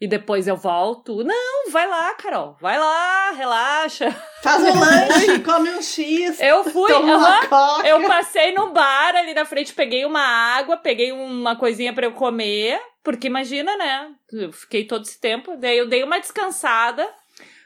e 0.00 0.06
depois 0.06 0.46
eu 0.46 0.56
volto. 0.56 1.24
Não, 1.24 1.70
vai 1.70 1.88
lá, 1.88 2.12
Carol. 2.14 2.58
Vai 2.60 2.78
lá, 2.78 3.30
relaxa. 3.30 4.10
Faz 4.42 4.62
um 4.62 4.74
lanche, 4.78 5.38
come 5.40 5.70
um 5.70 5.80
X. 5.80 6.38
Eu 6.40 6.62
fui, 6.64 6.92
toma 6.92 7.16
uma 7.16 7.46
coca. 7.46 7.88
eu 7.88 8.06
passei 8.06 8.52
no 8.52 8.70
bar 8.70 9.16
ali 9.16 9.32
na 9.32 9.46
frente, 9.46 9.72
peguei 9.72 10.04
uma 10.04 10.20
água, 10.20 10.76
peguei 10.76 11.10
uma 11.10 11.56
coisinha 11.56 11.92
para 11.94 12.06
eu 12.06 12.12
comer, 12.12 12.78
porque 13.02 13.28
imagina, 13.28 13.76
né? 13.76 14.10
Eu 14.30 14.52
fiquei 14.52 14.84
todo 14.84 15.04
esse 15.04 15.18
tempo, 15.18 15.56
daí 15.56 15.78
eu 15.78 15.88
dei 15.88 16.02
uma 16.02 16.20
descansada. 16.20 17.08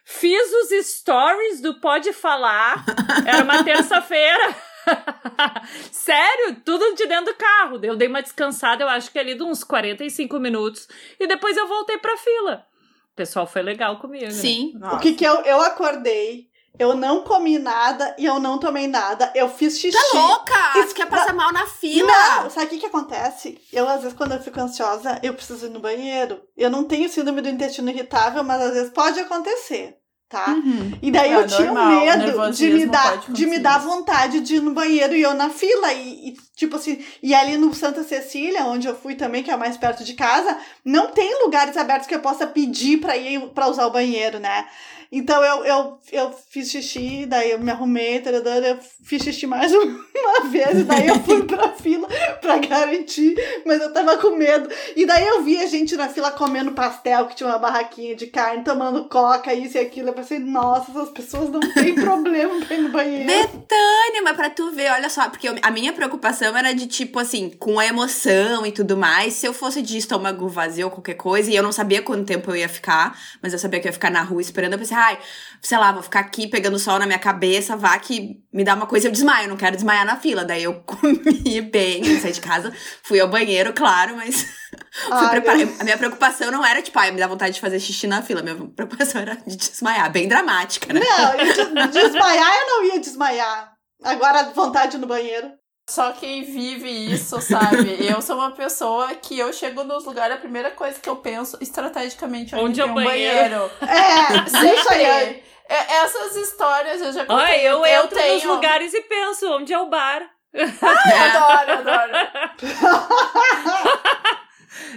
Fiz 0.04 0.52
os 0.62 0.86
stories 0.86 1.60
do 1.60 1.80
Pode 1.80 2.12
Falar. 2.12 2.84
Era 3.26 3.42
uma 3.42 3.62
terça-feira. 3.64 4.67
Sério, 5.92 6.56
tudo 6.64 6.94
de 6.94 7.06
dentro 7.06 7.26
do 7.26 7.34
carro. 7.34 7.78
Eu 7.82 7.96
dei 7.96 8.08
uma 8.08 8.22
descansada, 8.22 8.82
eu 8.82 8.88
acho 8.88 9.10
que 9.10 9.18
ali 9.18 9.34
de 9.34 9.42
uns 9.42 9.64
45 9.64 10.38
minutos. 10.38 10.88
E 11.18 11.26
depois 11.26 11.56
eu 11.56 11.68
voltei 11.68 11.98
pra 11.98 12.16
fila. 12.16 12.66
O 13.12 13.16
pessoal 13.16 13.46
foi 13.46 13.62
legal 13.62 13.98
comigo. 13.98 14.26
Né? 14.26 14.30
Sim. 14.30 14.72
Né? 14.78 14.88
O 14.92 14.98
que 14.98 15.14
que 15.14 15.24
eu, 15.24 15.34
eu 15.42 15.60
acordei, 15.60 16.48
eu 16.78 16.94
não 16.94 17.22
comi 17.22 17.58
nada 17.58 18.14
e 18.18 18.24
eu 18.24 18.38
não 18.38 18.58
tomei 18.58 18.86
nada. 18.86 19.32
Eu 19.34 19.48
fiz 19.48 19.78
xixi. 19.78 19.96
Tá 19.96 20.18
louca? 20.18 20.78
Isso 20.78 20.94
quer 20.94 21.08
passar 21.08 21.34
mal 21.34 21.52
na 21.52 21.66
fila. 21.66 22.06
Não, 22.06 22.50
sabe 22.50 22.66
o 22.66 22.68
que 22.70 22.78
que 22.78 22.86
acontece? 22.86 23.60
Eu, 23.72 23.88
às 23.88 24.02
vezes, 24.02 24.16
quando 24.16 24.32
eu 24.32 24.40
fico 24.40 24.60
ansiosa, 24.60 25.18
eu 25.22 25.34
preciso 25.34 25.66
ir 25.66 25.70
no 25.70 25.80
banheiro. 25.80 26.40
Eu 26.56 26.70
não 26.70 26.84
tenho 26.84 27.08
síndrome 27.08 27.42
do 27.42 27.48
intestino 27.48 27.90
irritável, 27.90 28.44
mas 28.44 28.62
às 28.62 28.72
vezes 28.72 28.92
pode 28.92 29.18
acontecer 29.18 29.97
tá? 30.28 30.50
Uhum. 30.50 30.92
E 31.00 31.10
daí 31.10 31.32
é, 31.32 31.36
eu 31.36 31.46
tinha 31.46 31.72
normal, 31.72 32.04
medo 32.04 32.52
de 32.52 32.70
me 32.70 32.86
dar 32.86 33.18
de 33.30 33.46
me 33.46 33.58
dar 33.58 33.78
vontade 33.78 34.40
de 34.40 34.56
ir 34.56 34.60
no 34.60 34.72
banheiro 34.72 35.16
e 35.16 35.22
eu 35.22 35.32
na 35.32 35.48
fila 35.48 35.92
e, 35.94 36.28
e, 36.28 36.36
tipo 36.54 36.76
assim, 36.76 37.02
e 37.22 37.34
ali 37.34 37.56
no 37.56 37.74
Santa 37.74 38.04
Cecília, 38.04 38.66
onde 38.66 38.86
eu 38.86 38.94
fui 38.94 39.14
também, 39.14 39.42
que 39.42 39.50
é 39.50 39.56
mais 39.56 39.76
perto 39.76 40.04
de 40.04 40.12
casa, 40.12 40.58
não 40.84 41.08
tem 41.08 41.42
lugares 41.42 41.76
abertos 41.76 42.06
que 42.06 42.14
eu 42.14 42.20
possa 42.20 42.46
pedir 42.46 42.98
para 42.98 43.16
ir 43.16 43.40
para 43.48 43.68
usar 43.68 43.86
o 43.86 43.90
banheiro, 43.90 44.38
né? 44.38 44.66
Então 45.10 45.42
eu, 45.42 45.64
eu, 45.64 45.98
eu 46.12 46.34
fiz 46.50 46.70
xixi, 46.70 47.24
daí 47.24 47.52
eu 47.52 47.58
me 47.58 47.70
arrumei, 47.70 48.22
eu 48.24 48.78
fiz 49.02 49.22
xixi 49.22 49.46
mais 49.46 49.72
uma 49.72 50.50
vez, 50.50 50.80
e 50.80 50.84
daí 50.84 51.08
eu 51.08 51.18
fui 51.20 51.44
pra 51.44 51.70
fila 51.80 52.06
pra 52.42 52.58
garantir, 52.58 53.34
mas 53.64 53.80
eu 53.80 53.90
tava 53.92 54.18
com 54.18 54.36
medo. 54.36 54.68
E 54.94 55.06
daí 55.06 55.26
eu 55.26 55.42
vi 55.42 55.56
a 55.58 55.66
gente 55.66 55.96
na 55.96 56.08
fila 56.08 56.30
comendo 56.30 56.72
pastel, 56.72 57.26
que 57.26 57.36
tinha 57.36 57.48
uma 57.48 57.58
barraquinha 57.58 58.14
de 58.14 58.26
carne, 58.26 58.62
tomando 58.62 59.08
coca, 59.08 59.54
isso 59.54 59.78
e 59.78 59.80
aquilo. 59.80 60.08
Eu 60.08 60.12
pensei, 60.12 60.38
nossa, 60.38 60.90
essas 60.90 61.08
pessoas 61.10 61.48
não 61.48 61.60
têm 61.60 61.94
problema 61.94 62.60
pra 62.66 62.76
ir 62.76 62.82
no 62.82 62.90
banheiro. 62.90 63.26
Betânia, 63.26 64.22
mas 64.22 64.36
pra 64.36 64.50
tu 64.50 64.70
ver, 64.72 64.90
olha 64.92 65.08
só, 65.08 65.30
porque 65.30 65.48
eu, 65.48 65.54
a 65.62 65.70
minha 65.70 65.92
preocupação 65.94 66.54
era 66.54 66.74
de 66.74 66.86
tipo 66.86 67.18
assim, 67.18 67.48
com 67.48 67.78
a 67.78 67.86
emoção 67.86 68.66
e 68.66 68.72
tudo 68.72 68.96
mais, 68.96 69.34
se 69.34 69.46
eu 69.46 69.54
fosse 69.54 69.80
de 69.80 69.96
estômago 69.96 70.48
vazio 70.48 70.86
ou 70.86 70.90
qualquer 70.90 71.14
coisa, 71.14 71.50
e 71.50 71.56
eu 71.56 71.62
não 71.62 71.72
sabia 71.72 72.02
quanto 72.02 72.26
tempo 72.26 72.50
eu 72.50 72.56
ia 72.56 72.68
ficar, 72.68 73.18
mas 73.42 73.54
eu 73.54 73.58
sabia 73.58 73.80
que 73.80 73.86
eu 73.86 73.90
ia 73.90 73.94
ficar 73.94 74.10
na 74.10 74.22
rua 74.22 74.42
esperando, 74.42 74.74
eu 74.74 74.78
pensei, 74.78 74.97
ai, 74.98 75.18
sei 75.62 75.78
lá, 75.78 75.92
vou 75.92 76.02
ficar 76.02 76.20
aqui 76.20 76.46
pegando 76.46 76.78
sol 76.78 76.98
na 76.98 77.06
minha 77.06 77.18
cabeça, 77.18 77.76
vá 77.76 77.98
que 77.98 78.40
me 78.52 78.64
dá 78.64 78.74
uma 78.74 78.86
coisa, 78.86 79.08
eu 79.08 79.12
desmaio, 79.12 79.48
não 79.48 79.56
quero 79.56 79.76
desmaiar 79.76 80.04
na 80.04 80.16
fila. 80.16 80.44
Daí 80.44 80.64
eu 80.64 80.74
comi 80.86 81.60
bem, 81.60 82.20
saí 82.20 82.32
de 82.32 82.40
casa, 82.40 82.72
fui 83.02 83.20
ao 83.20 83.28
banheiro, 83.28 83.72
claro, 83.72 84.16
mas 84.16 84.42
fui. 85.02 85.76
A 85.80 85.84
minha 85.84 85.98
preocupação 85.98 86.50
não 86.50 86.64
era, 86.64 86.82
tipo, 86.82 86.98
ai, 86.98 87.10
me 87.10 87.18
dá 87.18 87.26
vontade 87.26 87.54
de 87.54 87.60
fazer 87.60 87.80
xixi 87.80 88.06
na 88.06 88.22
fila. 88.22 88.42
Minha 88.42 88.56
preocupação 88.56 89.20
era 89.22 89.36
de 89.46 89.56
desmaiar, 89.56 90.10
bem 90.10 90.28
dramática, 90.28 90.92
né? 90.92 91.00
Não, 91.00 91.88
desmaiar 91.90 92.56
eu 92.56 92.66
não 92.66 92.84
ia 92.84 93.00
desmaiar. 93.00 93.72
Agora, 94.02 94.44
vontade 94.54 94.96
no 94.96 95.06
banheiro. 95.06 95.50
Só 95.88 96.12
quem 96.12 96.44
vive 96.44 96.90
isso, 96.90 97.40
sabe? 97.40 97.96
eu 98.06 98.20
sou 98.20 98.36
uma 98.36 98.50
pessoa 98.50 99.14
que 99.14 99.38
eu 99.38 99.50
chego 99.54 99.82
nos 99.84 100.04
lugares, 100.04 100.36
a 100.36 100.38
primeira 100.38 100.70
coisa 100.70 101.00
que 101.00 101.08
eu 101.08 101.16
penso 101.16 101.56
estrategicamente 101.62 102.54
é 102.54 102.58
onde 102.58 102.78
é 102.78 102.84
o 102.84 102.92
banheiro. 102.92 103.34
banheiro. 103.34 103.70
É, 103.80 104.46
sempre. 104.52 105.42
É, 105.66 105.94
essas 106.02 106.36
histórias 106.36 107.00
eu 107.00 107.10
já 107.10 107.24
contei. 107.24 107.46
Ai, 107.46 107.66
eu, 107.66 107.86
eu 107.86 108.04
entro 108.04 108.18
tenho... 108.18 108.34
nos 108.34 108.44
lugares 108.44 108.92
e 108.92 109.00
penso, 109.00 109.50
onde 109.50 109.72
é 109.72 109.78
o 109.78 109.86
bar? 109.86 110.28
Ai, 110.54 111.12
adoro, 111.30 111.72
adoro. 111.72 112.12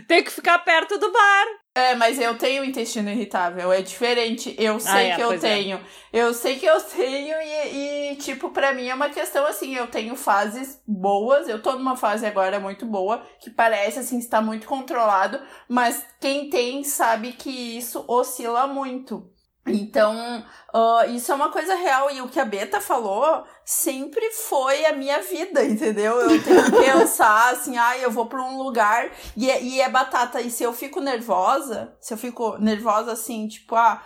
Tem 0.08 0.24
que 0.24 0.32
ficar 0.32 0.60
perto 0.60 0.98
do 0.98 1.12
bar. 1.12 1.48
É, 1.74 1.96
mas 1.96 2.20
eu 2.20 2.38
tenho 2.38 2.66
intestino 2.66 3.10
irritável, 3.10 3.72
é 3.72 3.82
diferente. 3.82 4.54
Eu 4.58 4.80
sei 4.80 4.92
ah, 4.92 5.02
é, 5.04 5.16
que 5.16 5.22
eu 5.22 5.32
é. 5.32 5.38
tenho. 5.38 5.78
É. 6.12 6.20
Eu 6.20 6.34
sei 6.34 6.60
que 6.60 6.66
eu 6.66 6.82
tenho 6.82 7.36
e, 7.42 7.74
e, 7.74 7.91
tipo, 8.16 8.50
pra 8.50 8.74
mim 8.74 8.88
é 8.88 8.96
uma 8.96 9.10
questão 9.10 9.46
assim, 9.46 9.76
eu 9.76 9.88
tenho 9.88 10.16
fases 10.16 10.82
boas, 10.88 11.48
eu 11.48 11.62
tô 11.62 11.74
numa 11.74 11.96
fase 11.96 12.26
agora 12.26 12.60
muito 12.60 12.86
boa, 12.86 13.22
que 13.40 13.50
parece 13.50 14.00
assim, 14.00 14.18
estar 14.18 14.42
muito 14.42 14.68
controlado, 14.68 15.40
mas 15.68 16.06
quem 16.20 16.50
tem 16.50 16.84
sabe 16.84 17.34
que 17.34 17.50
isso 17.50 18.04
oscila 18.08 18.68
muito. 18.68 19.32
Então, 19.68 20.44
uh, 20.74 21.10
isso 21.12 21.32
é 21.32 21.36
uma 21.36 21.52
coisa 21.52 21.76
real. 21.76 22.10
E 22.10 22.22
o 22.22 22.28
que 22.28 22.40
a 22.40 22.46
Beta 22.46 22.82
falou 22.82 23.44
sempre 23.64 24.32
foi 24.32 24.86
a 24.86 24.94
minha 24.94 25.22
vida, 25.22 25.64
entendeu? 25.64 26.20
Eu 26.20 26.44
tenho 26.44 26.66
que 26.66 26.72
pensar 26.72 27.52
assim, 27.52 27.78
ah, 27.78 27.98
eu 27.98 28.10
vou 28.10 28.26
para 28.26 28.42
um 28.42 28.58
lugar 28.58 29.12
e 29.38 29.52
é, 29.52 29.62
e 29.62 29.80
é 29.80 29.88
batata. 29.88 30.42
E 30.42 30.50
se 30.50 30.64
eu 30.64 30.74
fico 30.74 31.00
nervosa, 31.00 31.96
se 32.02 32.12
eu 32.14 32.18
fico 32.18 32.58
nervosa 32.58 33.12
assim, 33.12 33.48
tipo, 33.48 33.76
ah, 33.76 34.02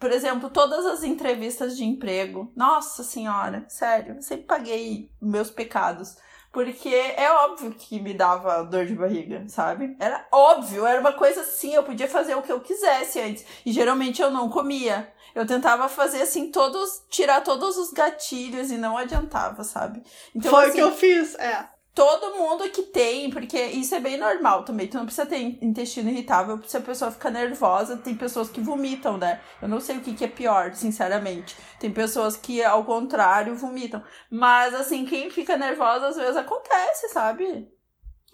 por 0.00 0.10
exemplo, 0.10 0.48
todas 0.48 0.86
as 0.86 1.04
entrevistas 1.04 1.76
de 1.76 1.84
emprego, 1.84 2.50
nossa 2.56 3.04
senhora, 3.04 3.66
sério, 3.68 4.16
eu 4.16 4.22
sempre 4.22 4.46
paguei 4.46 5.12
meus 5.20 5.50
pecados. 5.50 6.16
Porque 6.50 6.88
é 6.88 7.30
óbvio 7.30 7.70
que 7.70 8.00
me 8.00 8.12
dava 8.12 8.64
dor 8.64 8.84
de 8.84 8.94
barriga, 8.94 9.44
sabe? 9.46 9.94
Era 10.00 10.26
óbvio, 10.32 10.84
era 10.84 10.98
uma 10.98 11.12
coisa 11.12 11.42
assim, 11.42 11.74
eu 11.74 11.84
podia 11.84 12.08
fazer 12.08 12.34
o 12.34 12.42
que 12.42 12.50
eu 12.50 12.60
quisesse 12.60 13.20
antes. 13.20 13.44
E 13.64 13.70
geralmente 13.70 14.20
eu 14.20 14.32
não 14.32 14.48
comia. 14.48 15.12
Eu 15.32 15.46
tentava 15.46 15.88
fazer 15.88 16.22
assim, 16.22 16.50
todos, 16.50 17.04
tirar 17.08 17.42
todos 17.42 17.76
os 17.76 17.92
gatilhos 17.92 18.72
e 18.72 18.78
não 18.78 18.96
adiantava, 18.96 19.62
sabe? 19.62 20.02
Então, 20.34 20.50
Foi 20.50 20.64
o 20.64 20.68
assim, 20.68 20.74
que 20.74 20.80
eu 20.80 20.92
fiz, 20.92 21.36
é. 21.36 21.68
Todo 21.94 22.36
mundo 22.36 22.68
que 22.70 22.82
tem, 22.82 23.30
porque 23.30 23.60
isso 23.62 23.94
é 23.94 24.00
bem 24.00 24.16
normal 24.16 24.64
também. 24.64 24.88
Tu 24.88 24.96
não 24.96 25.04
precisa 25.04 25.26
ter 25.26 25.58
intestino 25.62 26.10
irritável 26.10 26.60
se 26.66 26.76
a 26.76 26.80
pessoa 26.80 27.10
fica 27.10 27.30
nervosa. 27.30 27.96
Tem 27.96 28.14
pessoas 28.14 28.48
que 28.48 28.60
vomitam, 28.60 29.18
né? 29.18 29.40
Eu 29.60 29.68
não 29.68 29.80
sei 29.80 29.96
o 29.96 30.00
que, 30.00 30.14
que 30.14 30.24
é 30.24 30.28
pior, 30.28 30.74
sinceramente. 30.74 31.56
Tem 31.78 31.90
pessoas 31.92 32.36
que, 32.36 32.62
ao 32.62 32.84
contrário, 32.84 33.56
vomitam. 33.56 34.02
Mas, 34.30 34.74
assim, 34.74 35.04
quem 35.04 35.30
fica 35.30 35.56
nervosa 35.56 36.08
às 36.08 36.16
vezes 36.16 36.36
acontece, 36.36 37.08
sabe? 37.08 37.68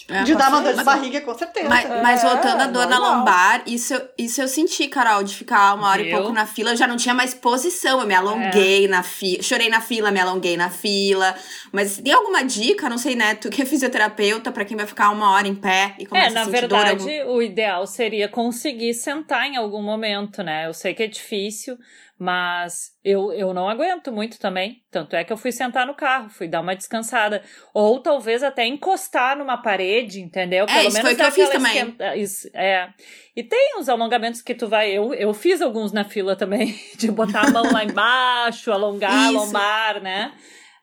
É, 0.08 0.22
de 0.22 0.36
dar 0.36 0.50
uma 0.50 0.60
dor 0.60 0.74
de 0.74 0.84
barriga, 0.84 1.20
com 1.22 1.36
certeza. 1.36 1.68
Mas, 1.68 1.88
mas 1.88 2.22
é, 2.22 2.28
voltando 2.28 2.60
à 2.60 2.66
dor 2.66 2.86
normal. 2.86 3.00
na 3.00 3.16
lombar, 3.18 3.62
isso, 3.66 3.94
isso 4.16 4.40
eu 4.40 4.46
senti, 4.46 4.86
Carol, 4.86 5.24
de 5.24 5.34
ficar 5.34 5.74
uma 5.74 5.88
hora 5.88 6.02
Viu? 6.02 6.12
e 6.12 6.14
pouco 6.14 6.32
na 6.32 6.46
fila. 6.46 6.70
Eu 6.70 6.76
já 6.76 6.86
não 6.86 6.96
tinha 6.96 7.14
mais 7.14 7.34
posição. 7.34 8.00
Eu 8.00 8.06
me 8.06 8.14
alonguei 8.14 8.84
é. 8.84 8.88
na 8.88 9.02
fila. 9.02 9.42
Chorei 9.42 9.68
na 9.68 9.80
fila, 9.80 10.12
me 10.12 10.20
alonguei 10.20 10.56
na 10.56 10.70
fila. 10.70 11.34
Mas 11.72 11.98
tem 11.98 12.12
alguma 12.12 12.44
dica? 12.44 12.88
Não 12.88 12.98
sei, 12.98 13.16
né? 13.16 13.34
Tu 13.34 13.50
que 13.50 13.62
é 13.62 13.64
fisioterapeuta, 13.64 14.52
para 14.52 14.64
quem 14.64 14.76
vai 14.76 14.86
ficar 14.86 15.10
uma 15.10 15.32
hora 15.32 15.48
em 15.48 15.54
pé 15.56 15.96
e 15.98 16.06
começa 16.06 16.30
É, 16.30 16.34
na 16.34 16.42
a 16.42 16.44
verdade, 16.44 17.04
dor, 17.04 17.34
o 17.34 17.42
ideal 17.42 17.84
seria 17.86 18.28
conseguir 18.28 18.94
sentar 18.94 19.46
em 19.46 19.56
algum 19.56 19.82
momento, 19.82 20.40
né? 20.42 20.66
Eu 20.66 20.74
sei 20.74 20.94
que 20.94 21.02
é 21.02 21.08
difícil. 21.08 21.76
Mas 22.18 22.92
eu, 23.04 23.30
eu 23.32 23.52
não 23.52 23.68
aguento 23.68 24.10
muito 24.10 24.38
também. 24.38 24.82
Tanto 24.90 25.14
é 25.14 25.22
que 25.22 25.30
eu 25.30 25.36
fui 25.36 25.52
sentar 25.52 25.86
no 25.86 25.94
carro, 25.94 26.30
fui 26.30 26.48
dar 26.48 26.62
uma 26.62 26.74
descansada. 26.74 27.42
Ou 27.74 28.00
talvez 28.00 28.42
até 28.42 28.66
encostar 28.66 29.36
numa 29.36 29.58
parede, 29.58 30.20
entendeu? 30.20 30.64
É, 30.64 30.66
Pelo 30.66 30.88
isso 30.88 30.96
menos 30.96 31.00
foi 31.02 31.12
o 31.12 31.16
que 31.16 31.22
eu 31.22 31.32
fiz 31.32 31.50
também. 31.50 31.76
Esquenta... 31.76 32.16
Isso, 32.16 32.48
é. 32.54 32.88
E 33.36 33.42
tem 33.42 33.78
uns 33.78 33.90
alongamentos 33.90 34.40
que 34.40 34.54
tu 34.54 34.66
vai. 34.66 34.90
Eu, 34.90 35.12
eu 35.12 35.34
fiz 35.34 35.60
alguns 35.60 35.92
na 35.92 36.04
fila 36.04 36.34
também, 36.34 36.74
de 36.96 37.10
botar 37.10 37.48
a 37.48 37.50
mão 37.50 37.70
lá 37.70 37.84
embaixo, 37.84 38.72
alongar 38.72 39.26
a 39.26 39.30
lombar, 39.30 40.02
né? 40.02 40.32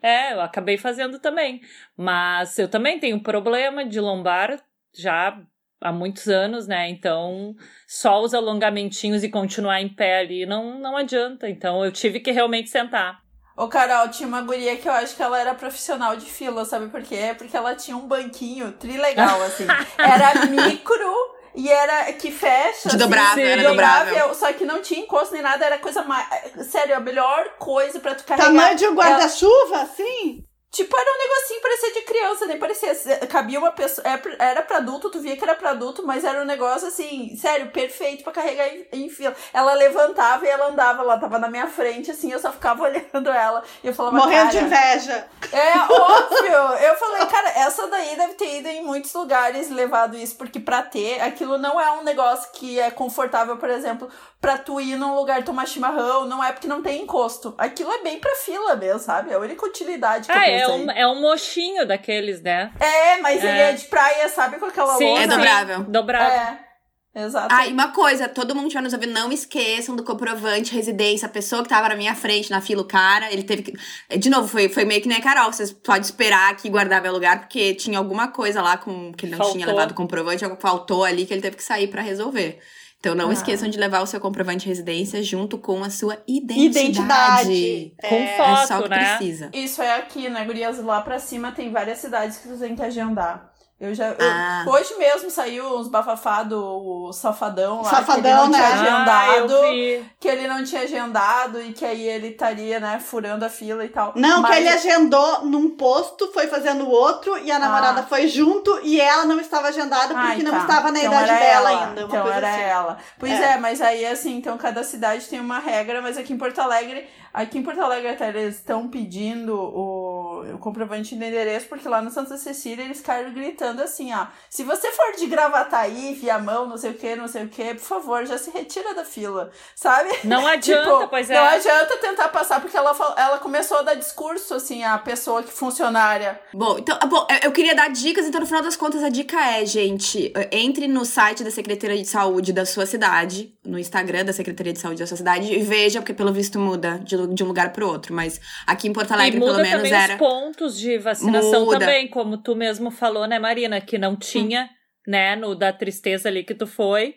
É, 0.03 0.33
eu 0.33 0.41
acabei 0.41 0.77
fazendo 0.77 1.17
também. 1.17 1.61
Mas 1.97 2.59
eu 2.59 2.67
também 2.67 2.99
tenho 2.99 3.19
problema 3.23 3.83
de 3.83 3.99
lombar 3.99 4.61
já 4.95 5.41
há 5.83 5.91
muitos 5.91 6.27
anos, 6.27 6.67
né? 6.67 6.89
Então, 6.89 7.55
só 7.87 8.21
os 8.21 8.33
alongamentinhos 8.33 9.23
e 9.23 9.29
continuar 9.29 9.81
em 9.81 9.89
pé 9.89 10.19
ali 10.19 10.45
não, 10.45 10.79
não 10.79 10.97
adianta. 10.97 11.49
Então, 11.49 11.83
eu 11.83 11.91
tive 11.91 12.19
que 12.19 12.31
realmente 12.31 12.69
sentar. 12.69 13.21
Ô, 13.55 13.67
Carol, 13.67 14.09
tinha 14.09 14.27
uma 14.27 14.41
guria 14.41 14.75
que 14.77 14.89
eu 14.89 14.93
acho 14.93 15.15
que 15.15 15.21
ela 15.21 15.39
era 15.39 15.53
profissional 15.53 16.15
de 16.15 16.25
fila, 16.25 16.65
sabe 16.65 16.87
por 16.87 17.03
quê? 17.03 17.35
Porque 17.37 17.55
ela 17.55 17.75
tinha 17.75 17.95
um 17.95 18.07
banquinho 18.07 18.71
trilegal, 18.71 19.43
assim. 19.43 19.67
Era 19.99 20.45
micro 20.47 21.33
e 21.55 21.69
era 21.69 22.11
que 22.13 22.31
fecha. 22.31 22.89
De 22.89 22.97
dobrável, 22.97 23.43
assim, 23.43 23.53
era 23.53 23.69
dobrável. 23.69 24.33
Só 24.33 24.51
que 24.53 24.65
não 24.65 24.81
tinha 24.81 25.01
encosto 25.01 25.33
nem 25.33 25.43
nada, 25.43 25.63
era 25.63 25.77
coisa 25.77 26.03
mais. 26.03 26.27
Sério, 26.67 26.95
a 26.95 26.99
melhor 26.99 27.57
coisa 27.59 27.99
pra 27.99 28.15
tu 28.15 28.23
carregar. 28.23 28.47
Tamanho 28.47 28.75
de 28.75 28.87
um 28.87 28.95
guarda-chuva, 28.95 29.83
assim? 29.83 30.43
Tipo, 30.73 30.97
era 30.97 31.07
um 31.07 31.17
negocinho, 31.19 31.61
parecia 31.61 31.93
de 31.93 32.01
criança, 32.01 32.45
nem 32.47 32.57
parecia. 32.57 32.95
Cabia 33.27 33.59
uma 33.59 33.71
pessoa. 33.71 34.03
É 34.07 34.49
era 34.49 34.63
pra 34.63 34.77
adulto, 34.77 35.11
tu 35.11 35.19
via 35.19 35.37
que 35.37 35.43
era 35.43 35.53
pra 35.53 35.69
adulto, 35.69 36.03
mas 36.03 36.23
era 36.23 36.41
um 36.41 36.45
negócio 36.45 36.87
assim, 36.87 37.35
sério, 37.35 37.69
perfeito 37.69 38.23
para 38.23 38.33
carregar 38.33 38.67
em, 38.67 38.87
em, 38.91 39.07
fila. 39.07 39.35
Ela 39.53 39.75
levantava 39.75 40.43
e 40.43 40.49
ela 40.49 40.69
andava, 40.69 41.03
ela 41.03 41.19
tava 41.19 41.37
na 41.37 41.47
minha 41.47 41.67
frente, 41.67 42.09
assim, 42.09 42.31
eu 42.31 42.39
só 42.39 42.51
ficava 42.51 42.85
olhando 42.89 43.29
ela. 43.29 43.63
E 43.83 43.87
eu 43.87 43.93
falava, 43.93 44.17
Morrendo 44.17 44.49
de 44.49 44.57
inveja. 44.57 45.27
É, 45.51 45.77
óbvio. 45.77 46.42
Eu 46.57 46.95
falei, 46.95 47.25
cara, 47.25 47.49
essa 47.49 47.87
daí 47.87 48.15
deve 48.15 48.33
ter 48.33 48.59
ido 48.59 48.67
em 48.67 48.83
muitos 48.83 49.13
lugares 49.13 49.69
levado 49.69 50.17
isso, 50.17 50.35
porque 50.35 50.59
pra 50.59 50.81
ter, 50.81 51.19
aquilo 51.21 51.57
não 51.57 51.79
é 51.79 51.91
um 51.93 52.03
negócio 52.03 52.49
que 52.53 52.79
é 52.79 52.91
confortável, 52.91 53.57
por 53.57 53.69
exemplo, 53.69 54.09
pra 54.39 54.57
tu 54.57 54.79
ir 54.79 54.95
num 54.97 55.15
lugar 55.15 55.43
tomar 55.43 55.67
chimarrão, 55.67 56.25
não 56.25 56.43
é 56.43 56.51
porque 56.51 56.67
não 56.67 56.81
tem 56.81 57.01
encosto. 57.01 57.53
Aquilo 57.57 57.91
é 57.91 58.03
bem 58.03 58.19
pra 58.19 58.35
fila 58.35 58.75
mesmo, 58.75 58.99
sabe? 58.99 59.31
É 59.31 59.35
a 59.35 59.39
única 59.39 59.65
utilidade 59.65 60.27
que 60.27 60.37
ah, 60.37 60.49
eu 60.49 60.69
é 60.69 60.75
um, 60.75 60.91
é 60.91 61.07
um 61.07 61.21
mochinho 61.21 61.85
daqueles, 61.87 62.41
né? 62.41 62.71
É, 62.79 63.17
mas 63.21 63.43
é. 63.43 63.47
ele 63.47 63.59
é 63.59 63.71
de 63.73 63.85
praia, 63.85 64.29
sabe? 64.29 64.57
Com 64.57 64.65
aquela 64.65 64.95
Sim, 64.97 65.17
é 65.17 65.27
dobrável. 65.27 65.83
Dobrável. 65.83 66.27
É. 66.27 66.72
Exato. 67.15 67.53
Ah, 67.53 67.67
e 67.67 67.73
uma 67.73 67.89
coisa, 67.89 68.27
todo 68.27 68.55
mundo 68.55 68.69
que 68.69 68.73
vai 68.73 68.81
nos 68.81 68.93
ouvir, 68.93 69.05
não 69.05 69.31
esqueçam 69.31 69.95
do 69.95 70.03
comprovante 70.03 70.71
de 70.71 70.75
residência. 70.75 71.27
A 71.27 71.29
pessoa 71.29 71.61
que 71.61 71.69
tava 71.69 71.89
na 71.89 71.95
minha 71.95 72.15
frente, 72.15 72.49
na 72.49 72.59
fila, 72.59 72.81
o 72.81 72.85
cara, 72.85 73.31
ele 73.31 73.43
teve 73.43 73.61
que. 73.61 74.17
De 74.17 74.29
novo, 74.29 74.47
foi, 74.47 74.67
foi 74.67 74.83
meio 74.83 74.99
que 74.99 75.07
nem 75.07 75.19
a 75.19 75.21
Carol. 75.21 75.53
Vocês 75.53 75.71
podem 75.71 76.01
esperar 76.01 76.51
aqui 76.51 76.69
guardar 76.69 77.03
meu 77.03 77.13
lugar, 77.13 77.41
porque 77.41 77.75
tinha 77.75 77.99
alguma 77.99 78.29
coisa 78.29 78.61
lá 78.63 78.77
com 78.77 79.13
que 79.13 79.25
ele 79.25 79.31
não 79.31 79.37
faltou. 79.37 79.55
tinha 79.55 79.67
levado 79.67 79.93
comprovante, 79.93 80.43
algo 80.43 80.57
faltou 80.59 81.03
ali 81.03 81.25
que 81.25 81.33
ele 81.33 81.41
teve 81.41 81.55
que 81.55 81.63
sair 81.63 81.87
para 81.87 82.01
resolver. 82.01 82.59
Então 83.03 83.13
não 83.13 83.29
ah. 83.29 83.33
esqueçam 83.33 83.69
de 83.69 83.77
levar 83.77 84.01
o 84.01 84.07
seu 84.07 84.17
comprovante 84.17 84.63
de 84.63 84.69
residência 84.69 85.21
junto 85.21 85.57
com 85.57 85.83
a 85.83 85.89
sua 85.89 86.23
identidade. 86.25 86.79
Identidade. 86.79 87.95
Com 88.01 88.15
é. 88.15 88.37
foto, 88.37 88.63
é 88.63 88.65
só 88.67 88.79
o 88.79 88.83
que 88.83 88.89
né? 88.89 89.17
precisa. 89.17 89.49
Isso 89.53 89.81
é 89.81 89.97
aqui, 89.97 90.29
né, 90.29 90.45
Gurias? 90.45 90.81
Lá 90.81 91.01
pra 91.01 91.19
cima 91.19 91.51
tem 91.51 91.69
várias 91.69 91.97
cidades 91.97 92.37
que 92.37 92.47
você 92.47 92.65
tem 92.65 92.75
que 92.77 92.81
agendar. 92.81 93.52
Eu 93.79 93.93
já. 93.93 94.15
Ah. 94.17 94.63
hoje 94.67 94.95
mesmo 94.97 95.29
saiu 95.29 95.77
uns 95.77 95.89
bafafá 95.89 96.43
do 96.43 97.11
Safadão 97.11 97.81
lá. 97.81 97.89
Safadão, 97.89 98.21
que 98.21 98.27
ele 98.27 98.33
não 98.35 98.49
né? 98.49 98.57
tinha 98.57 98.69
agendado. 98.69 99.53
Ah, 99.55 100.09
que 100.19 100.27
ele 100.27 100.47
não 100.47 100.63
tinha 100.63 100.81
agendado 100.83 101.61
e 101.61 101.73
que 101.73 101.83
aí 101.83 102.07
ele 102.07 102.27
estaria, 102.29 102.79
né, 102.79 102.99
furando 102.99 103.43
a 103.43 103.49
fila 103.49 103.83
e 103.83 103.89
tal. 103.89 104.13
Não, 104.15 104.41
Mas... 104.41 104.51
que 104.51 104.61
ele 104.61 104.69
agendou 104.69 105.45
num 105.45 105.71
posto, 105.71 106.31
foi 106.31 106.47
fazendo 106.47 106.89
outro 106.89 107.37
e 107.39 107.51
a 107.51 107.59
namorada 107.59 108.01
ah. 108.01 108.03
foi 108.03 108.27
junto 108.27 108.79
e 108.83 109.01
ela 109.01 109.25
não 109.25 109.39
estava 109.39 109.67
agendada 109.67 110.13
porque 110.13 110.27
Ai, 110.27 110.41
tá. 110.41 110.51
não 110.51 110.57
estava 110.59 110.91
na 110.91 110.99
então 110.99 111.11
idade 111.11 111.39
dela 111.39 111.71
ela. 111.71 111.87
ainda. 111.87 112.01
então 112.03 112.27
era 112.31 112.49
assim. 112.49 112.61
ela. 112.61 112.97
Pois 113.19 113.31
é. 113.33 113.43
é, 113.53 113.57
mas 113.57 113.81
aí 113.81 114.05
assim, 114.05 114.37
então 114.37 114.57
cada 114.57 114.83
cidade 114.83 115.25
tem 115.25 115.41
uma 115.41 115.59
regra, 115.59 116.01
mas 116.01 116.17
aqui 116.17 116.31
em 116.31 116.37
Porto 116.37 116.61
Alegre 116.61 117.05
Aqui 117.33 117.57
em 117.57 117.63
Porto 117.63 117.81
Alegre 117.81 118.09
até 118.09 118.29
eles 118.29 118.57
estão 118.57 118.87
pedindo 118.87 119.55
o, 119.55 120.12
o 120.41 120.57
comprovante 120.57 121.09
de 121.09 121.15
endereço, 121.15 121.67
porque 121.67 121.87
lá 121.87 122.01
no 122.01 122.11
Santa 122.11 122.37
Cecília 122.37 122.83
eles 122.83 123.01
caíram 123.01 123.33
gritando 123.33 123.81
assim, 123.81 124.13
ó. 124.13 124.27
Se 124.49 124.63
você 124.63 124.91
for 124.91 125.15
de 125.17 125.25
Gravataí, 125.25 126.13
Viamão, 126.13 126.67
não 126.67 126.77
sei 126.77 126.91
o 126.91 126.93
que, 126.93 127.15
não 127.15 127.27
sei 127.27 127.45
o 127.45 127.49
que, 127.49 127.73
por 127.73 127.81
favor, 127.81 128.25
já 128.25 128.37
se 128.37 128.51
retira 128.51 128.93
da 128.93 129.03
fila, 129.03 129.51
sabe? 129.75 130.09
Não 130.23 130.45
adianta, 130.47 130.83
tipo, 130.83 131.07
pois 131.07 131.29
é. 131.29 131.35
Não 131.35 131.45
adianta 131.45 131.97
tentar 131.97 132.29
passar, 132.29 132.61
porque 132.61 132.77
ela, 132.77 132.95
ela 133.17 133.37
começou 133.39 133.77
a 133.77 133.81
dar 133.81 133.95
discurso, 133.95 134.53
assim, 134.53 134.83
a 134.83 134.97
pessoa 134.97 135.43
que 135.43 135.51
funcionária. 135.51 136.39
Bom, 136.53 136.77
então, 136.77 136.97
bom, 137.07 137.25
eu 137.41 137.51
queria 137.51 137.75
dar 137.75 137.89
dicas, 137.89 138.25
então 138.25 138.39
no 138.39 138.47
final 138.47 138.61
das 138.61 138.75
contas 138.75 139.03
a 139.03 139.09
dica 139.09 139.39
é, 139.39 139.65
gente, 139.65 140.31
entre 140.51 140.87
no 140.87 141.05
site 141.05 141.43
da 141.43 141.51
Secretaria 141.51 142.01
de 142.01 142.07
Saúde 142.07 142.53
da 142.53 142.65
sua 142.65 142.85
cidade, 142.85 143.53
no 143.65 143.79
Instagram 143.79 144.25
da 144.25 144.33
Secretaria 144.33 144.73
de 144.73 144.79
Saúde 144.79 144.99
da 144.99 145.07
sua 145.07 145.17
cidade, 145.17 145.51
e 145.51 145.61
veja, 145.61 145.99
porque 145.99 146.13
pelo 146.13 146.31
visto 146.31 146.59
muda 146.59 146.99
de 147.03 147.23
de 147.27 147.43
um 147.43 147.47
lugar 147.47 147.71
para 147.71 147.85
outro, 147.85 148.13
mas 148.13 148.39
aqui 148.65 148.87
em 148.87 148.93
Porto 148.93 149.11
Alegre, 149.11 149.39
pelo 149.39 149.57
menos, 149.57 149.89
era. 149.89 150.17
Os 150.23 150.29
pontos 150.29 150.79
de 150.79 150.97
vacinação 150.97 151.65
muda. 151.65 151.79
também, 151.79 152.07
como 152.07 152.37
tu 152.37 152.55
mesmo 152.55 152.89
falou, 152.89 153.27
né, 153.27 153.39
Marina? 153.39 153.81
Que 153.81 153.97
não 153.97 154.15
tinha, 154.15 154.63
hum. 154.63 155.11
né, 155.11 155.35
no 155.35 155.55
da 155.55 155.73
tristeza 155.73 156.29
ali 156.29 156.43
que 156.43 156.55
tu 156.55 156.65
foi. 156.65 157.15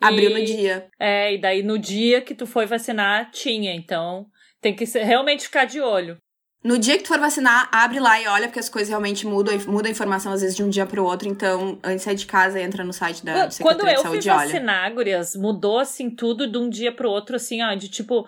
Abriu 0.00 0.30
e, 0.30 0.34
no 0.34 0.44
dia. 0.44 0.88
É, 0.98 1.34
e 1.34 1.38
daí 1.38 1.62
no 1.62 1.78
dia 1.78 2.20
que 2.20 2.34
tu 2.34 2.46
foi 2.46 2.66
vacinar, 2.66 3.30
tinha. 3.30 3.74
Então, 3.74 4.26
tem 4.60 4.74
que 4.74 4.86
ser, 4.86 5.04
realmente 5.04 5.44
ficar 5.44 5.64
de 5.64 5.80
olho. 5.80 6.18
No 6.66 6.78
dia 6.78 6.96
que 6.96 7.04
tu 7.04 7.08
for 7.08 7.20
vacinar, 7.20 7.68
abre 7.70 8.00
lá 8.00 8.20
e 8.20 8.26
olha, 8.26 8.48
porque 8.48 8.58
as 8.58 8.68
coisas 8.68 8.88
realmente 8.88 9.24
mudam, 9.24 9.56
muda 9.68 9.86
a 9.86 9.90
informação 9.90 10.32
às 10.32 10.40
vezes 10.40 10.56
de 10.56 10.64
um 10.64 10.68
dia 10.68 10.84
para 10.84 11.00
o 11.00 11.04
outro. 11.04 11.28
Então, 11.28 11.78
antes 11.84 11.98
de 11.98 12.02
sair 12.02 12.16
de 12.16 12.26
casa, 12.26 12.60
entra 12.60 12.82
no 12.82 12.92
site 12.92 13.24
da 13.24 13.48
Secretaria 13.48 13.62
Quando 13.62 13.88
eu 13.88 13.94
de 13.94 14.02
Saúde 14.02 14.22
fui 14.22 14.36
vacinar, 14.36 14.92
gurias, 14.92 15.36
mudou 15.36 15.78
assim 15.78 16.10
tudo 16.10 16.50
de 16.50 16.58
um 16.58 16.68
dia 16.68 16.90
para 16.90 17.06
o 17.06 17.10
outro, 17.10 17.36
assim, 17.36 17.62
ó, 17.62 17.72
de 17.74 17.88
tipo, 17.88 18.26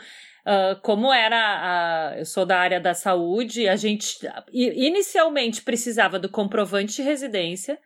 Uh, 0.48 0.80
como 0.80 1.12
era 1.12 1.36
a, 1.36 2.18
eu 2.18 2.24
sou 2.24 2.46
da 2.46 2.58
área 2.58 2.80
da 2.80 2.94
saúde, 2.94 3.68
a 3.68 3.76
gente 3.76 4.18
inicialmente 4.50 5.60
precisava 5.60 6.18
do 6.18 6.30
comprovante 6.30 6.96
de 6.96 7.02
residência, 7.02 7.78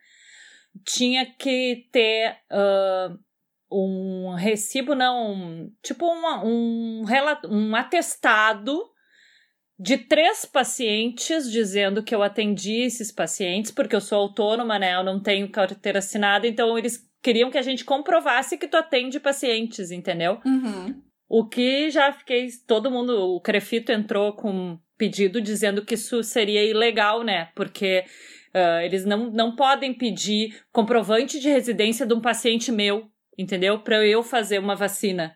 tinha 0.85 1.25
que 1.25 1.89
ter 1.91 2.37
uh, 2.49 3.19
um 3.69 4.33
recibo, 4.35 4.95
não, 4.95 5.69
tipo 5.83 6.05
um, 6.05 6.45
um, 6.45 7.05
um 7.49 7.75
atestado 7.75 8.81
de 9.77 9.97
três 9.97 10.45
pacientes 10.45 11.51
dizendo 11.51 12.01
que 12.01 12.15
eu 12.15 12.23
atendi 12.23 12.83
esses 12.83 13.11
pacientes, 13.11 13.71
porque 13.71 13.93
eu 13.95 13.99
sou 13.99 14.19
autônoma, 14.19 14.79
né? 14.79 14.95
Eu 14.95 15.03
não 15.03 15.21
tenho 15.21 15.51
carteira 15.51 15.99
assinada, 15.99 16.47
então 16.47 16.77
eles 16.77 17.05
queriam 17.21 17.51
que 17.51 17.57
a 17.57 17.61
gente 17.61 17.83
comprovasse 17.83 18.57
que 18.57 18.69
tu 18.69 18.77
atende 18.77 19.19
pacientes, 19.19 19.91
entendeu? 19.91 20.39
Uhum. 20.45 21.03
O 21.27 21.47
que 21.47 21.89
já 21.89 22.11
fiquei. 22.11 22.47
Todo 22.67 22.91
mundo. 22.91 23.35
O 23.35 23.41
Crefito 23.41 23.91
entrou 23.91 24.33
com 24.33 24.79
pedido 24.97 25.41
dizendo 25.41 25.83
que 25.83 25.95
isso 25.95 26.23
seria 26.23 26.63
ilegal, 26.63 27.23
né? 27.23 27.49
Porque 27.55 28.05
uh, 28.53 28.81
eles 28.83 29.05
não, 29.05 29.31
não 29.31 29.55
podem 29.55 29.93
pedir 29.93 30.61
comprovante 30.71 31.39
de 31.39 31.49
residência 31.49 32.05
de 32.05 32.13
um 32.13 32.21
paciente 32.21 32.71
meu, 32.71 33.09
entendeu? 33.37 33.79
Para 33.79 34.05
eu 34.05 34.23
fazer 34.23 34.59
uma 34.59 34.75
vacina. 34.75 35.35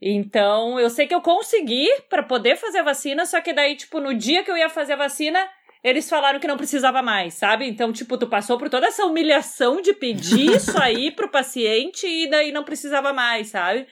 Então, 0.00 0.80
eu 0.80 0.90
sei 0.90 1.06
que 1.06 1.14
eu 1.14 1.20
consegui 1.20 1.86
para 2.08 2.24
poder 2.24 2.56
fazer 2.56 2.78
a 2.78 2.82
vacina, 2.82 3.24
só 3.24 3.40
que 3.40 3.52
daí, 3.52 3.76
tipo, 3.76 4.00
no 4.00 4.12
dia 4.12 4.42
que 4.42 4.50
eu 4.50 4.56
ia 4.56 4.68
fazer 4.68 4.94
a 4.94 4.96
vacina, 4.96 5.38
eles 5.84 6.08
falaram 6.08 6.40
que 6.40 6.46
não 6.48 6.56
precisava 6.56 7.02
mais, 7.02 7.34
sabe? 7.34 7.68
Então, 7.68 7.92
tipo, 7.92 8.18
tu 8.18 8.26
passou 8.26 8.58
por 8.58 8.68
toda 8.68 8.88
essa 8.88 9.04
humilhação 9.04 9.80
de 9.80 9.92
pedir 9.92 10.50
isso 10.56 10.76
aí 10.80 11.12
pro 11.12 11.30
paciente 11.30 12.04
e 12.04 12.28
daí 12.28 12.50
não 12.50 12.64
precisava 12.64 13.12
mais, 13.12 13.48
sabe? 13.48 13.86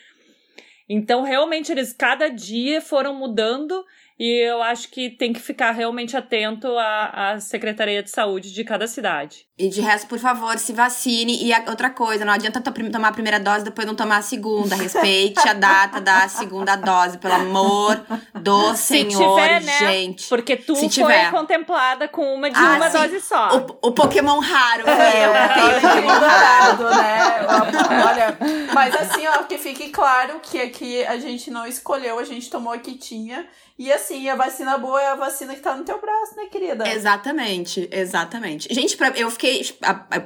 Então, 0.93 1.23
realmente, 1.23 1.71
eles 1.71 1.93
cada 1.93 2.27
dia 2.29 2.81
foram 2.81 3.15
mudando 3.15 3.87
E 4.23 4.47
eu 4.47 4.63
acho 4.63 4.89
que 4.91 5.09
tem 5.09 5.33
que 5.33 5.41
ficar 5.41 5.71
realmente 5.71 6.15
atento 6.15 6.69
à, 6.77 7.31
à 7.33 7.41
Secretaria 7.41 8.03
de 8.03 8.11
Saúde 8.11 8.53
de 8.53 8.63
cada 8.65 8.87
cidade. 8.87 9.47
E 9.59 9.71
de 9.71 9.81
resto, 9.81 10.09
por 10.09 10.19
favor, 10.19 10.59
se 10.59 10.75
vacine. 10.75 11.43
E 11.43 11.55
a, 11.55 11.65
outra 11.69 11.89
coisa, 11.89 12.23
não 12.23 12.33
adianta 12.35 12.61
to 12.61 12.71
tomar 12.91 13.09
a 13.09 13.13
primeira 13.13 13.41
dose 13.41 13.61
e 13.61 13.65
depois 13.65 13.87
não 13.87 13.95
tomar 13.95 14.19
a 14.19 14.23
segunda. 14.23 14.77
Respeite 14.77 15.49
a 15.49 15.55
data 15.55 16.03
da 16.03 16.29
segunda 16.29 16.77
dose, 16.77 17.17
pelo 17.17 17.33
amor 17.33 17.99
do 18.35 18.75
Se 18.77 18.83
Senhor, 19.09 19.41
tiver, 19.41 19.63
né? 19.63 19.79
gente. 19.79 20.29
Porque 20.29 20.55
tu 20.55 20.75
Se 20.75 20.81
foi 20.83 20.89
tiver. 20.91 21.31
contemplada 21.31 22.07
com 22.07 22.35
uma 22.35 22.51
de 22.51 22.57
Ah, 22.59 22.77
uma 22.77 22.91
sim. 22.91 22.99
dose 22.99 23.21
só. 23.21 23.49
O, 23.83 23.89
o 23.89 23.93
Pokémon 23.93 24.39
raro, 24.39 24.83
foi 24.85 24.93
eu 24.93 25.35
É, 25.35 25.49
que 25.49 25.55
tenho 25.55 25.79
o 25.79 25.81
Pokémon 25.81 26.19
raro. 26.21 26.85
né? 26.85 28.07
Olha, 28.07 28.39
mas 28.75 28.95
assim, 28.95 29.27
ó, 29.27 29.45
que 29.45 29.57
fique 29.57 29.89
claro 29.89 30.41
que 30.43 30.61
aqui 30.61 31.05
a 31.07 31.17
gente 31.19 31.51
não 31.51 31.67
escolheu, 31.67 32.19
a 32.19 32.25
gente 32.25 32.51
tomou 32.51 32.73
a 32.75 32.79
que 32.79 32.99
tinha. 32.99 33.47
E 33.81 33.91
assim, 33.91 34.29
a 34.29 34.35
vacina 34.35 34.77
boa 34.77 35.01
é 35.01 35.07
a 35.07 35.15
vacina 35.15 35.55
que 35.55 35.61
tá 35.63 35.75
no 35.75 35.83
teu 35.85 35.99
braço, 35.99 36.37
né, 36.37 36.45
querida? 36.53 36.87
Exatamente, 36.87 37.89
exatamente. 37.91 38.69
Gente, 38.75 38.95
pra- 38.95 39.09
eu 39.17 39.31
fiquei. 39.31 39.67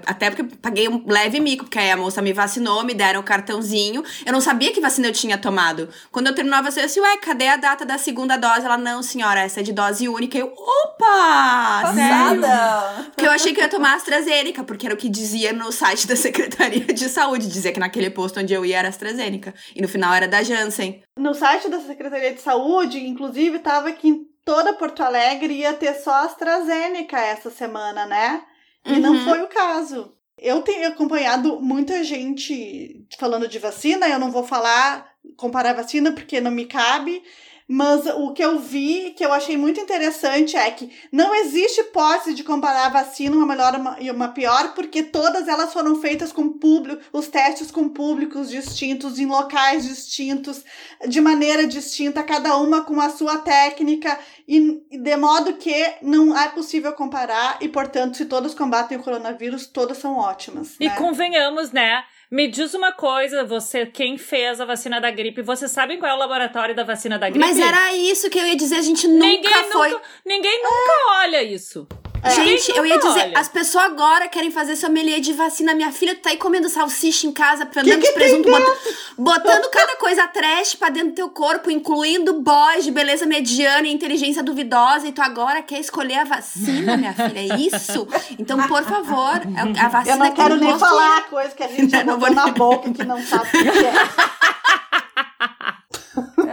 Até 0.04 0.28
porque 0.28 0.42
eu 0.42 0.58
paguei 0.60 0.88
um 0.88 1.04
leve 1.06 1.38
mico, 1.38 1.62
porque 1.62 1.78
aí 1.78 1.88
a 1.92 1.96
moça 1.96 2.20
me 2.20 2.32
vacinou, 2.32 2.82
me 2.82 2.94
deram 2.94 3.20
o 3.20 3.22
cartãozinho. 3.22 4.02
Eu 4.26 4.32
não 4.32 4.40
sabia 4.40 4.72
que 4.72 4.80
vacina 4.80 5.06
eu 5.06 5.12
tinha 5.12 5.38
tomado. 5.38 5.88
Quando 6.10 6.26
eu 6.26 6.34
terminou 6.34 6.58
a 6.58 6.62
vacina, 6.62 6.82
eu 6.82 6.86
disse, 6.88 6.98
ué, 7.00 7.16
cadê 7.18 7.46
a 7.46 7.56
data 7.56 7.86
da 7.86 7.96
segunda 7.96 8.36
dose? 8.36 8.66
Ela, 8.66 8.76
não, 8.76 9.04
senhora, 9.04 9.38
essa 9.42 9.60
é 9.60 9.62
de 9.62 9.72
dose 9.72 10.08
única. 10.08 10.36
Eu, 10.36 10.52
opa! 10.52 11.82
Passada! 11.82 13.04
Porque 13.14 13.24
eu 13.24 13.30
achei 13.30 13.54
que 13.54 13.60
eu 13.60 13.64
ia 13.64 13.70
tomar 13.70 13.94
AstraZeneca, 13.94 14.64
porque 14.64 14.84
era 14.84 14.96
o 14.96 14.98
que 14.98 15.08
dizia 15.08 15.52
no 15.52 15.70
site 15.70 16.08
da 16.08 16.16
Secretaria 16.18 16.86
de 16.86 17.08
Saúde. 17.08 17.46
Dizia 17.46 17.70
que 17.72 17.78
naquele 17.78 18.10
posto 18.10 18.40
onde 18.40 18.52
eu 18.52 18.66
ia 18.66 18.80
era 18.80 18.88
AstraZeneca. 18.88 19.54
E 19.76 19.80
no 19.80 19.86
final 19.86 20.12
era 20.12 20.26
da 20.26 20.42
Janssen. 20.42 21.03
No 21.16 21.32
site 21.34 21.68
da 21.68 21.80
Secretaria 21.80 22.34
de 22.34 22.40
Saúde, 22.40 22.98
inclusive, 23.06 23.60
tava 23.60 23.92
que 23.92 24.08
em 24.08 24.24
toda 24.44 24.72
Porto 24.74 25.02
Alegre 25.02 25.54
ia 25.54 25.72
ter 25.72 25.94
só 25.94 26.24
AstraZeneca 26.24 27.18
essa 27.18 27.50
semana, 27.50 28.04
né? 28.06 28.42
E 28.84 28.98
não 28.98 29.12
Uhum. 29.14 29.24
foi 29.24 29.42
o 29.42 29.48
caso. 29.48 30.12
Eu 30.36 30.60
tenho 30.62 30.88
acompanhado 30.88 31.60
muita 31.60 32.02
gente 32.04 33.06
falando 33.18 33.46
de 33.48 33.58
vacina, 33.58 34.08
eu 34.08 34.18
não 34.18 34.30
vou 34.30 34.44
falar, 34.44 35.08
comparar 35.36 35.72
vacina, 35.72 36.12
porque 36.12 36.40
não 36.40 36.50
me 36.50 36.66
cabe. 36.66 37.22
Mas 37.66 38.04
o 38.06 38.32
que 38.32 38.44
eu 38.44 38.58
vi, 38.58 39.14
que 39.16 39.24
eu 39.24 39.32
achei 39.32 39.56
muito 39.56 39.80
interessante, 39.80 40.54
é 40.54 40.70
que 40.70 40.92
não 41.10 41.34
existe 41.34 41.80
hipótese 41.80 42.34
de 42.34 42.44
comparar 42.44 42.86
a 42.86 42.90
vacina, 42.90 43.34
uma 43.34 43.46
melhor 43.46 43.74
uma- 43.74 43.96
e 43.98 44.10
uma 44.10 44.28
pior, 44.28 44.74
porque 44.74 45.02
todas 45.02 45.48
elas 45.48 45.72
foram 45.72 45.96
feitas 45.96 46.30
com 46.30 46.50
público, 46.58 47.02
os 47.10 47.28
testes 47.28 47.70
com 47.70 47.88
públicos 47.88 48.50
distintos, 48.50 49.18
em 49.18 49.24
locais 49.26 49.84
distintos, 49.84 50.62
de 51.08 51.20
maneira 51.22 51.66
distinta, 51.66 52.22
cada 52.22 52.56
uma 52.58 52.82
com 52.82 53.00
a 53.00 53.08
sua 53.08 53.38
técnica, 53.38 54.18
e 54.46 54.82
e 54.90 54.98
de 54.98 55.16
modo 55.16 55.54
que 55.54 55.74
não 56.02 56.36
é 56.38 56.48
possível 56.50 56.92
comparar, 56.92 57.58
e 57.60 57.68
portanto, 57.68 58.16
se 58.16 58.26
todas 58.26 58.54
combatem 58.54 58.98
o 58.98 59.02
coronavírus, 59.02 59.66
todas 59.66 59.98
são 59.98 60.16
ótimas. 60.16 60.76
E 60.78 60.86
né? 60.88 60.94
convenhamos, 60.96 61.72
né? 61.72 62.04
Me 62.34 62.48
diz 62.48 62.74
uma 62.74 62.90
coisa, 62.90 63.44
você, 63.44 63.86
quem 63.86 64.18
fez 64.18 64.60
a 64.60 64.64
vacina 64.64 65.00
da 65.00 65.08
gripe, 65.08 65.40
você 65.40 65.68
sabe 65.68 65.98
qual 65.98 66.10
é 66.10 66.14
o 66.16 66.18
laboratório 66.18 66.74
da 66.74 66.82
vacina 66.82 67.16
da 67.16 67.30
gripe? 67.30 67.38
Mas 67.38 67.60
era 67.60 67.94
isso 67.94 68.28
que 68.28 68.36
eu 68.36 68.44
ia 68.44 68.56
dizer, 68.56 68.74
a 68.74 68.82
gente 68.82 69.06
nunca 69.06 69.24
Ninguém 69.24 69.70
foi. 69.70 69.90
nunca, 69.90 70.02
ninguém 70.26 70.60
nunca 70.60 71.20
olha 71.20 71.40
isso. 71.44 71.86
Gente, 72.30 72.70
eu 72.74 72.86
ia 72.86 72.96
dizer, 72.98 73.08
olha. 73.08 73.38
as 73.38 73.48
pessoas 73.48 73.84
agora 73.84 74.28
querem 74.28 74.50
fazer 74.50 74.76
sommelier 74.76 75.20
de 75.20 75.32
vacina. 75.32 75.74
Minha 75.74 75.92
filha 75.92 76.14
tá 76.14 76.30
aí 76.30 76.36
comendo 76.36 76.68
salsicha 76.68 77.26
em 77.26 77.32
casa, 77.32 77.68
vendendo 77.70 78.02
os 78.02 78.10
presuntos, 78.10 78.50
botando, 78.50 78.76
botando 79.18 79.70
cada 79.70 79.96
coisa 79.96 80.26
trash 80.28 80.74
pra 80.74 80.88
dentro 80.88 81.10
do 81.10 81.14
teu 81.14 81.28
corpo, 81.28 81.70
incluindo 81.70 82.40
boys 82.40 82.84
de 82.84 82.90
beleza 82.90 83.26
mediana 83.26 83.86
e 83.86 83.92
inteligência 83.92 84.42
duvidosa. 84.42 85.06
E 85.06 85.12
tu 85.12 85.20
agora 85.20 85.62
quer 85.62 85.80
escolher 85.80 86.20
a 86.20 86.24
vacina, 86.24 86.96
minha 86.96 87.12
filha? 87.12 87.40
É 87.40 87.56
isso? 87.56 88.08
Então, 88.38 88.66
por 88.66 88.82
favor, 88.84 89.42
é 89.76 89.80
a 89.80 89.88
vacina 89.88 90.14
Eu 90.14 90.18
não 90.18 90.30
que 90.30 90.36
quero 90.36 90.56
nem 90.56 90.78
falar 90.78 91.18
a 91.18 91.22
coisa 91.22 91.54
que 91.54 91.62
a 91.62 91.68
gente 91.68 91.90
já 91.90 92.04
Não 92.04 92.18
botou 92.18 92.34
vou 92.34 92.44
na 92.44 92.52
boca 92.52 92.92
que 92.92 93.04
não 93.04 93.22
sabe 93.22 93.48
o 93.48 93.50
que 93.50 93.58
é. 93.58 93.92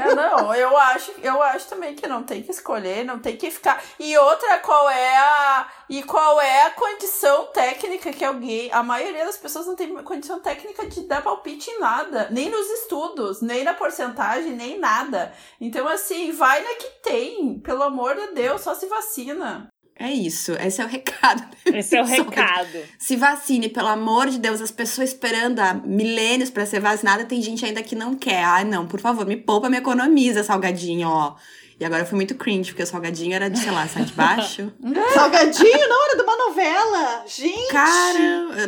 É, 0.01 0.15
não, 0.15 0.53
eu 0.53 0.75
acho, 0.75 1.11
eu 1.21 1.41
acho 1.43 1.67
também 1.67 1.93
que 1.95 2.07
não 2.07 2.23
tem 2.23 2.41
que 2.41 2.51
escolher, 2.51 3.05
não 3.05 3.19
tem 3.19 3.37
que 3.37 3.51
ficar. 3.51 3.83
E 3.99 4.17
outra, 4.17 4.59
qual 4.59 4.89
é 4.89 5.17
a 5.17 5.67
e 5.89 6.01
qual 6.03 6.39
é 6.39 6.63
a 6.67 6.71
condição 6.71 7.47
técnica 7.47 8.13
que 8.13 8.23
alguém, 8.23 8.71
a 8.71 8.81
maioria 8.81 9.25
das 9.25 9.37
pessoas 9.37 9.67
não 9.67 9.75
tem 9.75 9.93
condição 10.03 10.39
técnica 10.39 10.87
de 10.87 11.01
dar 11.01 11.21
palpite 11.21 11.69
em 11.69 11.79
nada, 11.79 12.29
nem 12.31 12.49
nos 12.49 12.69
estudos, 12.69 13.41
nem 13.41 13.63
na 13.63 13.73
porcentagem, 13.73 14.53
nem 14.53 14.79
nada. 14.79 15.33
Então 15.59 15.87
assim, 15.87 16.31
vai 16.31 16.63
na 16.63 16.75
que 16.75 16.89
tem, 17.03 17.59
pelo 17.59 17.83
amor 17.83 18.15
de 18.15 18.27
Deus, 18.27 18.61
só 18.61 18.73
se 18.73 18.87
vacina. 18.87 19.69
É 19.95 20.11
isso, 20.11 20.53
esse 20.53 20.81
é 20.81 20.85
o 20.85 20.87
recado. 20.89 21.43
Esse 21.65 21.95
é 21.95 22.01
o 22.01 22.05
recado. 22.05 22.79
Se 22.97 23.15
vacine, 23.15 23.69
pelo 23.69 23.87
amor 23.87 24.29
de 24.29 24.39
Deus. 24.39 24.61
As 24.61 24.71
pessoas 24.71 25.09
esperando 25.09 25.59
há 25.59 25.73
milênios 25.73 26.49
pra 26.49 26.65
ser 26.65 26.79
vacinada, 26.79 27.25
tem 27.25 27.41
gente 27.41 27.63
ainda 27.65 27.83
que 27.83 27.95
não 27.95 28.15
quer. 28.15 28.43
Ai, 28.43 28.63
não, 28.63 28.87
por 28.87 28.99
favor, 28.99 29.25
me 29.25 29.37
poupa, 29.37 29.69
me 29.69 29.77
economiza, 29.77 30.43
salgadinho, 30.43 31.07
ó. 31.07 31.35
E 31.81 31.85
agora 31.85 32.05
foi 32.05 32.15
muito 32.15 32.35
cringe, 32.35 32.69
porque 32.69 32.83
o 32.83 32.85
salgadinho 32.85 33.33
era 33.33 33.49
de, 33.49 33.57
sei 33.57 33.71
lá, 33.71 33.87
sai 33.87 34.03
de 34.03 34.13
baixo. 34.13 34.71
Salgadinho 35.15 35.89
não 35.89 36.05
era 36.05 36.15
de 36.15 36.21
uma 36.21 36.37
novela. 36.37 37.23
Gente! 37.25 37.71
Cara, 37.71 38.19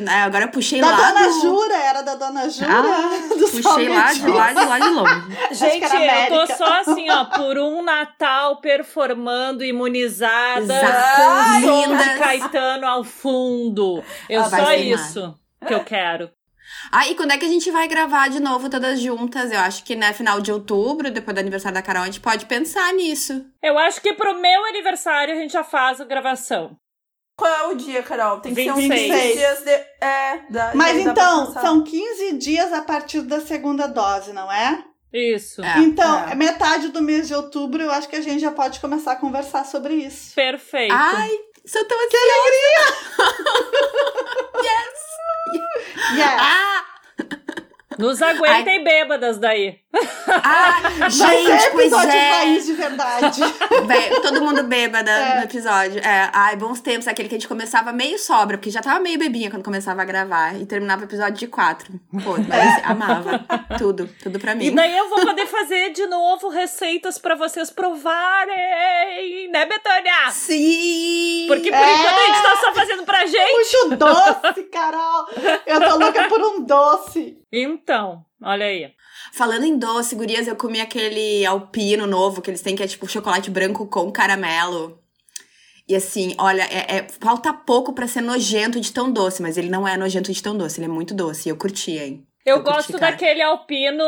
é, 0.09 0.21
agora 0.23 0.45
eu 0.45 0.49
puxei 0.49 0.81
da 0.81 0.89
lá 0.89 1.11
Dona 1.11 1.27
do... 1.27 1.41
Jura, 1.41 1.75
era 1.75 2.01
da 2.01 2.15
Dona 2.15 2.49
Jura. 2.49 2.67
Ah, 2.71 3.35
do 3.37 3.47
puxei 3.51 3.89
lá 3.89 4.11
de 4.13 4.27
lá, 4.27 4.53
de 4.53 4.65
lá 4.65 4.79
de 4.79 4.89
longe. 4.89 5.37
Gente, 5.53 5.85
eu 5.95 6.47
tô 6.47 6.55
só 6.55 6.79
assim, 6.79 7.07
ó, 7.11 7.25
por 7.37 7.55
um 7.59 7.83
Natal 7.83 8.59
performando, 8.59 9.63
imunizada, 9.63 10.73
Exato, 10.73 11.61
com 11.61 11.67
som 11.67 11.95
de. 11.95 12.17
Caetano 12.17 12.87
ao 12.87 13.03
fundo. 13.03 14.03
Eu 14.27 14.41
Ah, 14.41 14.49
só 14.49 14.73
isso 14.73 15.35
que 15.67 15.73
eu 15.75 15.83
quero. 15.83 16.31
Ah, 16.95 17.07
e 17.09 17.15
quando 17.15 17.31
é 17.31 17.37
que 17.39 17.45
a 17.45 17.49
gente 17.49 17.71
vai 17.71 17.87
gravar 17.87 18.29
de 18.29 18.39
novo 18.39 18.69
todas 18.69 18.99
juntas? 18.99 19.51
Eu 19.51 19.59
acho 19.61 19.83
que, 19.83 19.95
né, 19.95 20.13
final 20.13 20.39
de 20.39 20.51
outubro, 20.51 21.09
depois 21.09 21.33
do 21.33 21.39
aniversário 21.39 21.73
da 21.73 21.81
Carol, 21.81 22.03
a 22.03 22.05
gente 22.05 22.19
pode 22.19 22.45
pensar 22.45 22.93
nisso. 22.93 23.43
Eu 23.63 23.79
acho 23.79 23.99
que 23.99 24.13
pro 24.13 24.39
meu 24.39 24.63
aniversário 24.65 25.33
a 25.33 25.37
gente 25.37 25.51
já 25.53 25.63
faz 25.63 25.99
a 25.99 26.05
gravação. 26.05 26.77
Qual 27.35 27.51
é 27.51 27.63
o 27.69 27.75
dia, 27.75 28.03
Carol? 28.03 28.39
Tem 28.41 28.53
que 28.53 28.63
ser 28.63 28.71
uns 28.71 28.77
26. 28.77 29.11
15 29.11 29.33
dias 29.39 29.63
de. 29.63 29.71
É, 30.05 30.41
dá, 30.51 30.71
Mas 30.75 30.97
então, 30.99 31.51
são 31.51 31.83
15 31.83 32.33
dias 32.33 32.71
a 32.71 32.83
partir 32.83 33.21
da 33.23 33.41
segunda 33.41 33.87
dose, 33.87 34.31
não 34.31 34.51
é? 34.51 34.83
Isso. 35.11 35.63
É. 35.63 35.79
Então, 35.79 36.29
É. 36.29 36.35
metade 36.35 36.89
do 36.89 37.01
mês 37.01 37.27
de 37.27 37.33
outubro, 37.33 37.81
eu 37.81 37.91
acho 37.91 38.07
que 38.07 38.15
a 38.17 38.21
gente 38.21 38.39
já 38.39 38.51
pode 38.51 38.79
começar 38.79 39.13
a 39.13 39.15
conversar 39.15 39.65
sobre 39.65 39.95
isso. 39.95 40.35
Perfeito. 40.35 40.93
Ai, 40.93 41.31
sou 41.65 41.83
tão 41.85 41.97
ansiosa. 41.97 42.23
Yes! 46.15 46.29
Ah, 46.39 46.72
Nos 47.97 48.21
aguentem 48.21 48.83
bêbadas 48.83 49.39
daí. 49.39 49.82
Ah, 50.27 50.81
Vai 50.99 51.09
ser 51.11 51.45
gente, 51.59 51.71
pois 51.71 51.85
episódio 51.87 52.09
é. 52.11 52.31
raiz 52.31 52.65
de 52.65 52.73
verdade. 52.73 53.41
Bem, 53.87 54.21
todo 54.21 54.41
mundo 54.41 54.63
bêbada 54.63 55.11
É. 55.11 55.35
no 55.37 55.43
episódio. 55.43 55.99
É, 55.99 56.29
ai, 56.33 56.55
bons 56.55 56.79
tempos, 56.81 57.07
aquele 57.07 57.27
que 57.29 57.35
a 57.35 57.37
gente 57.37 57.47
começava 57.47 57.91
meio 57.93 58.17
sobra, 58.19 58.57
porque 58.57 58.69
já 58.69 58.81
tava 58.81 58.99
meio 58.99 59.17
bebinha 59.19 59.49
quando 59.49 59.63
começava 59.63 60.01
a 60.01 60.05
gravar. 60.05 60.55
E 60.59 60.65
terminava 60.65 61.01
o 61.01 61.05
episódio 61.05 61.33
de 61.37 61.47
quatro. 61.47 61.91
Pô, 62.23 62.35
mas 62.47 62.83
amava. 62.85 63.43
Tudo, 63.77 64.09
tudo 64.21 64.39
pra 64.39 64.55
mim. 64.55 64.65
E 64.65 64.71
daí 64.71 64.97
eu 64.97 65.09
vou 65.09 65.21
poder 65.21 65.45
fazer 65.47 65.91
de 65.91 66.05
novo 66.07 66.49
receitas 66.49 67.17
pra 67.17 67.35
vocês 67.35 67.69
provarem, 67.69 69.49
né, 69.51 69.65
Betânia? 69.65 70.31
Sim! 70.31 71.45
Porque 71.47 71.69
por 71.69 71.77
É. 71.77 71.93
enquanto 71.93 72.19
a 72.19 72.25
gente 72.25 72.41
tá 72.43 72.55
só 72.61 72.73
fazendo 72.73 73.03
pra 73.03 73.25
gente. 73.25 73.77
Muito 73.77 73.95
doce, 73.97 74.63
Carol! 74.71 75.27
Eu 75.65 75.81
tô 75.89 75.97
louca 75.97 76.27
por 76.27 76.39
um 76.41 76.61
doce. 76.63 77.37
Então, 77.51 78.23
olha 78.41 78.65
aí. 78.65 78.91
Falando 79.35 79.63
em 79.63 79.75
doce, 79.79 80.15
gurias, 80.15 80.47
eu 80.47 80.55
comi 80.55 80.79
aquele 80.79 81.43
alpino 81.43 82.05
novo 82.05 82.39
que 82.39 82.51
eles 82.51 82.61
têm, 82.61 82.75
que 82.75 82.83
é 82.83 82.87
tipo 82.87 83.09
chocolate 83.09 83.49
branco 83.49 83.87
com 83.87 84.11
caramelo. 84.11 84.99
E 85.89 85.95
assim, 85.95 86.35
olha, 86.37 86.61
é, 86.61 86.97
é- 86.97 87.07
falta 87.19 87.51
pouco 87.51 87.93
pra 87.93 88.05
ser 88.05 88.21
nojento 88.21 88.79
de 88.79 88.93
tão 88.93 89.11
doce, 89.11 89.41
mas 89.41 89.57
ele 89.57 89.69
não 89.69 89.87
é 89.87 89.97
nojento 89.97 90.31
de 90.31 90.41
tão 90.41 90.55
doce, 90.55 90.79
ele 90.79 90.85
é 90.85 90.87
muito 90.89 91.15
doce. 91.15 91.49
E 91.49 91.51
eu 91.51 91.57
curti, 91.57 91.97
hein? 91.97 92.27
Eu, 92.45 92.57
Eu 92.57 92.63
gosto 92.63 92.99
daquele 92.99 93.41
alpino 93.41 94.03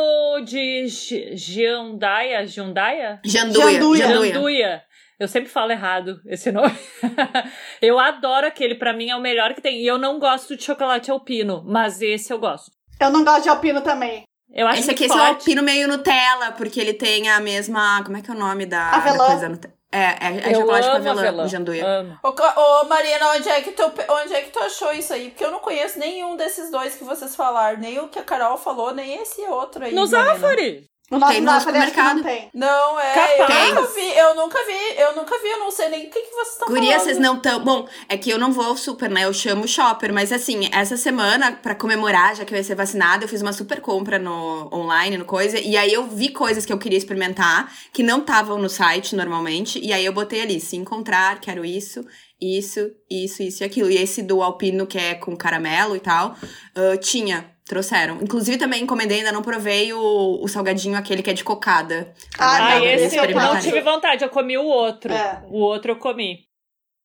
de 0.45 0.85
Giandaia, 1.33 2.45
Giandaia? 2.45 3.19
Janduia, 3.25 3.71
Janduia. 3.71 4.07
janduia. 4.07 4.33
Janduia. 4.33 4.83
Eu 5.19 5.27
sempre 5.27 5.49
falo 5.49 5.71
errado 5.71 6.21
esse 6.27 6.51
nome. 6.51 6.77
eu 7.81 7.97
adoro 7.97 8.45
aquele, 8.45 8.75
pra 8.75 8.93
mim 8.93 9.09
é 9.09 9.15
o 9.15 9.21
melhor 9.21 9.55
que 9.55 9.61
tem. 9.61 9.81
E 9.81 9.87
eu 9.87 9.97
não 9.97 10.19
gosto 10.19 10.55
de 10.55 10.63
chocolate 10.63 11.09
alpino, 11.09 11.63
mas 11.65 11.99
esse 11.99 12.31
eu 12.31 12.37
gosto. 12.37 12.69
Eu 13.01 13.09
não 13.09 13.23
gosto 13.23 13.43
de 13.43 13.49
alpino 13.49 13.81
também. 13.81 14.23
Eu 14.53 14.67
acho 14.67 14.79
Esse 14.81 14.91
aqui 14.91 15.05
esse 15.05 15.13
é 15.13 15.17
o 15.21 15.23
alpino 15.23 15.61
meio 15.63 15.87
Nutella, 15.87 16.51
porque 16.53 16.79
ele 16.79 16.93
tem 16.93 17.29
a 17.29 17.39
mesma. 17.39 18.01
Como 18.05 18.17
é 18.17 18.21
que 18.21 18.29
é 18.29 18.33
o 18.33 18.37
nome 18.37 18.65
da, 18.65 18.91
da 18.91 18.97
Avelã. 18.97 19.25
coisa? 19.27 19.49
Nute- 19.49 19.69
É, 19.91 19.97
é, 19.99 20.17
é 20.43 20.51
eu 20.51 20.55
chocolate 20.61 20.87
com 20.89 20.95
avelã, 20.95 21.21
avelã. 21.21 21.43
o 21.43 21.47
janduia. 21.47 21.85
Amo. 21.85 22.19
Ô, 22.23 22.29
ô, 22.29 22.83
Mariana, 22.85 23.31
onde 23.31 23.49
é, 23.49 23.61
que 23.61 23.71
tu, 23.71 23.83
onde 24.09 24.33
é 24.33 24.41
que 24.41 24.51
tu 24.51 24.59
achou 24.59 24.91
isso 24.93 25.13
aí? 25.13 25.29
Porque 25.29 25.43
eu 25.43 25.51
não 25.51 25.59
conheço 25.59 25.97
nenhum 25.99 26.35
desses 26.35 26.69
dois 26.71 26.95
que 26.95 27.03
vocês 27.03 27.35
falaram. 27.35 27.79
Nem 27.79 27.99
o 27.99 28.07
que 28.07 28.19
a 28.19 28.23
Carol 28.23 28.57
falou, 28.57 28.93
nem 28.93 29.21
esse 29.21 29.41
outro 29.41 29.83
aí. 29.85 29.93
No. 29.93 30.05
Zafari. 30.05 30.85
O 31.11 31.19
nosso 31.19 31.33
Tem 31.33 31.41
no 31.41 31.47
que 31.47 31.53
não 31.53 31.59
supermercado. 31.59 32.23
tem. 32.23 32.49
Não, 32.51 32.99
é, 32.99 33.13
Capaz. 33.37 33.69
eu 33.69 33.75
nunca 33.75 33.93
vi, 33.93 34.17
eu 34.17 34.35
nunca 34.35 34.65
vi, 34.65 34.99
eu 35.01 35.15
nunca 35.15 35.37
vi, 35.39 35.47
eu 35.49 35.59
não 35.59 35.69
sei 35.69 35.89
nem 35.89 36.07
o 36.07 36.09
que, 36.09 36.19
que 36.19 36.31
vocês 36.31 36.53
estão 36.53 36.67
Guria, 36.67 36.93
falando. 36.93 37.03
vocês 37.03 37.17
não 37.19 37.39
tão. 37.39 37.63
Bom, 37.63 37.87
é 38.09 38.17
que 38.17 38.29
eu 38.31 38.39
não 38.39 38.51
vou 38.51 38.65
ao 38.65 38.75
super, 38.75 39.07
né? 39.07 39.23
Eu 39.25 39.31
chamo 39.33 39.65
o 39.65 39.67
shopper, 39.67 40.11
mas 40.11 40.31
assim, 40.31 40.67
essa 40.71 40.97
semana, 40.97 41.51
pra 41.51 41.75
comemorar, 41.75 42.35
já 42.35 42.43
que 42.43 42.51
eu 42.53 42.57
ia 42.57 42.63
ser 42.63 42.73
vacinada, 42.73 43.23
eu 43.23 43.27
fiz 43.29 43.39
uma 43.43 43.53
super 43.53 43.81
compra 43.81 44.17
no 44.17 44.67
online, 44.73 45.15
no 45.17 45.25
coisa, 45.25 45.59
e 45.59 45.77
aí 45.77 45.93
eu 45.93 46.07
vi 46.07 46.29
coisas 46.29 46.65
que 46.65 46.73
eu 46.73 46.79
queria 46.79 46.97
experimentar, 46.97 47.71
que 47.93 48.01
não 48.01 48.19
estavam 48.21 48.57
no 48.57 48.67
site 48.67 49.15
normalmente, 49.15 49.79
e 49.79 49.93
aí 49.93 50.03
eu 50.03 50.11
botei 50.11 50.41
ali, 50.41 50.59
se 50.59 50.75
encontrar, 50.75 51.39
quero 51.39 51.63
isso, 51.63 52.03
isso, 52.41 52.79
isso, 53.09 53.43
isso 53.43 53.63
e 53.63 53.65
aquilo. 53.65 53.91
E 53.91 53.97
esse 53.97 54.23
do 54.23 54.41
Alpino, 54.41 54.87
que 54.87 54.97
é 54.97 55.13
com 55.13 55.37
caramelo 55.37 55.95
e 55.95 55.99
tal, 55.99 56.35
ah, 56.75 56.97
tinha. 56.97 57.54
Trouxeram. 57.67 58.19
Inclusive, 58.21 58.57
também 58.57 58.83
encomendei, 58.83 59.19
ainda 59.19 59.31
não 59.31 59.41
provei 59.41 59.91
o, 59.91 60.39
o 60.43 60.47
salgadinho, 60.47 60.95
aquele 60.97 61.23
que 61.23 61.31
é 61.31 61.33
de 61.33 61.43
cocada. 61.43 62.13
Ah, 62.37 62.73
Ah, 62.75 62.85
esse 62.85 63.15
eu 63.17 63.29
não 63.35 63.59
tive 63.59 63.81
vontade, 63.81 64.23
eu 64.23 64.29
comi 64.29 64.57
o 64.57 64.65
outro. 64.65 65.11
É. 65.11 65.43
O 65.49 65.59
outro 65.59 65.91
eu 65.91 65.95
comi. 65.97 66.45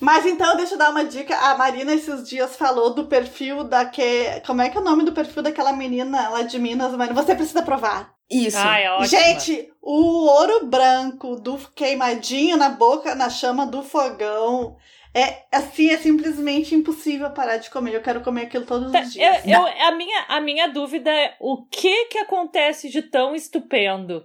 Mas 0.00 0.24
então, 0.24 0.56
deixa 0.56 0.74
eu 0.74 0.78
dar 0.78 0.90
uma 0.90 1.04
dica. 1.04 1.36
A 1.36 1.56
Marina 1.56 1.92
esses 1.92 2.26
dias 2.28 2.56
falou 2.56 2.94
do 2.94 3.04
perfil 3.06 3.64
da 3.64 3.84
que. 3.84 4.40
Como 4.46 4.62
é 4.62 4.70
que 4.70 4.76
é 4.76 4.80
o 4.80 4.84
nome 4.84 5.04
do 5.04 5.12
perfil 5.12 5.42
daquela 5.42 5.72
menina 5.72 6.30
lá 6.30 6.42
de 6.42 6.58
Minas, 6.58 6.92
mano? 6.94 7.14
Você 7.14 7.34
precisa 7.34 7.62
provar. 7.62 8.14
Isso. 8.30 8.56
Ai, 8.58 8.88
ótimo. 8.88 9.06
Gente, 9.08 9.68
o 9.82 10.24
ouro 10.26 10.66
branco 10.66 11.36
do 11.36 11.58
queimadinho 11.74 12.56
na 12.56 12.70
boca, 12.70 13.14
na 13.14 13.28
chama 13.28 13.66
do 13.66 13.82
fogão. 13.82 14.76
É 15.12 15.44
assim, 15.50 15.90
é 15.90 15.98
simplesmente 15.98 16.74
impossível 16.74 17.30
parar 17.30 17.56
de 17.56 17.68
comer. 17.70 17.94
Eu 17.94 18.02
quero 18.02 18.20
comer 18.20 18.42
aquilo 18.42 18.64
todos 18.64 18.92
Tá, 18.92 19.00
os 19.00 19.12
dias. 19.12 19.44
eu, 19.44 19.52
eu- 19.52 19.66
a, 19.66 19.90
minha, 19.92 20.24
a 20.28 20.40
minha 20.40 20.68
dúvida 20.68 21.10
é 21.10 21.34
o 21.40 21.64
que 21.66 22.06
que 22.06 22.18
acontece 22.18 22.88
de 22.88 23.02
tão 23.02 23.34
estupendo? 23.34 24.24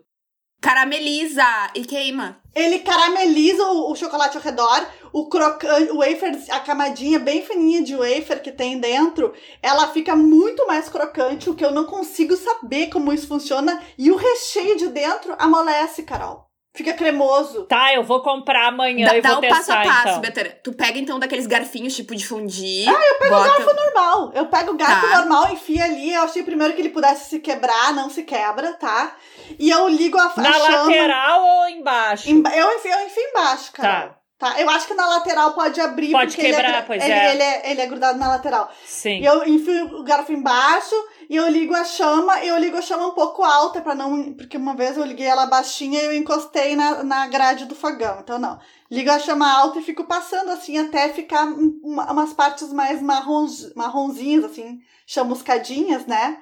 Carameliza 0.62 1.44
e 1.76 1.86
queima. 1.86 2.42
Ele 2.56 2.80
carameliza 2.80 3.64
o, 3.64 3.92
o 3.92 3.96
chocolate 3.96 4.38
ao 4.38 4.42
redor, 4.44 4.88
o 5.14 5.28
crocante, 5.30 5.92
o 5.92 5.98
wafer, 5.98 6.40
a 6.50 6.60
camadinha 6.60 7.20
bem 7.20 7.42
fininha 7.46 7.84
de 7.84 7.96
wafer 7.96 8.42
que 8.42 8.52
tem 8.52 8.80
dentro, 8.80 9.34
ela 9.62 9.88
fica 9.92 10.16
muito 10.16 10.66
mais 10.66 10.90
crocante, 10.90 11.50
o 11.50 11.56
que 11.56 11.64
eu 11.64 11.72
não 11.72 11.86
consigo 11.86 12.36
saber 12.36 12.88
como 12.90 13.12
isso 13.14 13.28
funciona, 13.28 13.80
e 13.98 14.10
o 14.10 14.16
recheio 14.16 14.76
de 14.78 14.88
dentro 14.88 15.36
amolece, 15.38 16.02
Carol. 16.04 16.45
Fica 16.76 16.94
cremoso. 16.94 17.64
Tá, 17.66 17.94
eu 17.94 18.04
vou 18.04 18.22
comprar 18.22 18.68
amanhã 18.68 19.08
Dá, 19.08 19.18
e 19.18 19.22
dá 19.22 19.30
vou 19.30 19.38
o 19.40 19.42
passo 19.42 19.56
testar 19.68 19.82
a 19.82 19.84
passo, 19.84 20.08
então. 20.10 20.22
Betânia. 20.22 20.60
Tu 20.64 20.74
pega 20.74 21.00
então 21.00 21.18
daqueles 21.20 21.48
garfinhos 21.48 21.96
tipo 21.96 22.14
de 22.16 22.28
fundir. 22.28 22.88
Ah, 22.90 23.02
eu 23.08 23.16
pego 23.20 23.36
bota... 23.36 23.74
Normal. 23.74 24.32
Eu 24.36 24.46
pego 24.48 24.72
o 24.72 24.78
garfo 24.78 25.08
Tá. 25.08 25.18
normal, 25.20 25.54
enfio 25.54 25.82
ali. 25.84 26.14
Eu 26.14 26.24
achei 26.24 26.44
primeiro 26.44 26.74
que 26.74 26.82
ele 26.82 26.90
pudesse 26.90 27.30
se 27.30 27.40
quebrar, 27.40 27.94
não 27.94 28.10
se 28.10 28.24
quebra, 28.24 28.74
tá? 28.74 29.16
E 29.58 29.70
eu 29.70 29.88
ligo 29.88 30.18
a, 30.18 30.26
a 30.36 30.42
Na 30.42 30.54
chama. 30.54 30.84
lateral 30.84 31.42
ou 31.44 31.70
embaixo? 31.70 32.30
Emba- 32.30 32.54
Eu 32.56 32.72
enfio, 32.78 32.92
eu 32.92 33.06
enfio 33.06 33.24
embaixo, 33.30 33.72
Carol. 33.72 34.10
Tá. 34.10 34.16
Tá. 34.38 34.60
Eu 34.60 34.70
acho 34.70 34.86
que 34.86 34.94
na 34.94 35.08
lateral 35.08 35.54
pode 35.54 35.80
abrir. 35.80 36.12
Pode 36.12 36.36
porque 36.36 36.46
ele 36.48 36.56
quebrar, 36.56 36.78
gru- 36.80 36.88
pois 36.88 37.02
ele, 37.04 37.14
é. 37.14 37.32
Ele 37.34 37.44
é. 37.44 37.72
Ele 37.72 37.82
é 37.82 37.86
grudado 37.86 38.20
na 38.20 38.28
lateral. 38.28 38.70
Sim. 38.86 39.20
E 39.22 39.26
eu 39.26 39.48
enfio 39.48 39.98
o 40.00 40.04
garfo 40.04 40.34
embaixo 40.34 40.94
e 41.30 41.38
eu 41.38 41.48
ligo 41.48 41.74
a 41.74 41.86
chama. 41.86 42.44
E 42.44 42.50
eu 42.50 42.58
ligo 42.58 42.76
a 42.78 42.82
chama 42.82 43.08
um 43.08 43.12
pouco 43.12 43.44
alta 43.44 43.80
para 43.82 43.96
não. 43.96 44.34
Porque 44.34 44.58
uma 44.58 44.76
vez 44.76 44.98
eu 44.98 45.06
liguei 45.06 45.26
ela 45.26 45.46
baixinha 45.46 46.02
e 46.02 46.06
eu 46.08 46.14
encostei 46.14 46.76
na, 46.76 47.02
na 47.04 47.28
grade 47.28 47.64
do 47.66 47.76
fogão. 47.76 48.18
Então 48.22 48.38
não. 48.38 48.60
Ligo 48.92 49.10
a 49.10 49.20
chama 49.20 49.50
alta 49.50 49.80
e 49.80 49.84
fico 49.84 50.04
passando 50.04 50.52
assim 50.52 50.78
até 50.78 51.08
ficar 51.10 51.46
um- 51.46 51.80
uma- 51.82 52.12
umas 52.12 52.34
partes 52.34 52.74
mais 52.74 53.02
marrons, 53.02 53.74
marronzinhas, 53.74 54.44
assim, 54.44 54.80
chamuscadinhas, 55.08 56.06
né? 56.06 56.38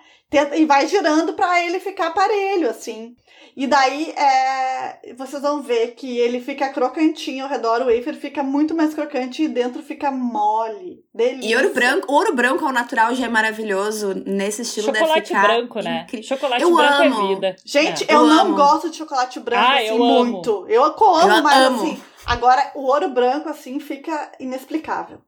E 0.56 0.66
vai 0.66 0.88
girando 0.88 1.34
para 1.34 1.64
ele 1.64 1.80
ficar 1.80 2.10
parelho, 2.12 2.68
assim. 2.70 3.16
E 3.56 3.68
daí 3.68 4.12
é, 4.12 5.14
vocês 5.16 5.42
vão 5.42 5.62
ver 5.62 5.94
que 5.96 6.18
ele 6.18 6.40
fica 6.42 6.70
crocantinho 6.70 7.44
ao 7.44 7.50
redor, 7.50 7.82
o 7.82 7.86
wafer 7.86 8.16
fica 8.16 8.42
muito 8.42 8.74
mais 8.76 8.94
crocante 8.94 9.44
e 9.44 9.48
dentro 9.48 9.82
fica 9.84 10.12
mole. 10.12 11.04
Delícia. 11.14 11.50
E 11.52 11.56
ouro 11.56 11.74
branco, 11.74 12.12
ouro 12.12 12.34
branco 12.36 12.66
ao 12.66 12.72
natural 12.72 13.14
já 13.14 13.26
é 13.26 13.30
maravilhoso. 13.30 14.14
Nesse 14.26 14.64
estilo 14.64 14.88
deve 14.88 15.00
Chocolate 15.00 15.28
ficar 15.28 15.42
branco, 15.44 15.80
né? 15.82 16.04
incrível. 16.04 16.28
Chocolate 16.28 16.64
Eu 16.64 16.76
branco 16.76 17.04
amo. 17.04 17.26
é 17.26 17.36
vida. 17.36 17.56
Gente, 17.66 18.04
É. 18.10 18.16
eu, 18.16 18.20
Eu 18.22 18.28
não 18.28 18.40
amo. 18.42 18.56
gosto 18.56 18.90
de 18.90 18.98
chocolate 18.98 19.40
branco 19.40 19.64
Ah, 19.66 19.76
assim 19.76 19.88
eu 19.88 19.96
amo. 20.04 20.26
muito. 20.26 20.66
Eu 20.68 20.84
amo, 20.84 21.22
Eu 21.38 21.44
mas 21.44 21.58
amo. 21.68 21.84
assim, 21.84 22.02
agora 22.26 22.72
o 22.76 22.84
ouro 22.88 23.10
branco 23.10 23.50
assim 23.50 23.80
fica 23.80 24.32
inexplicável. 24.40 25.20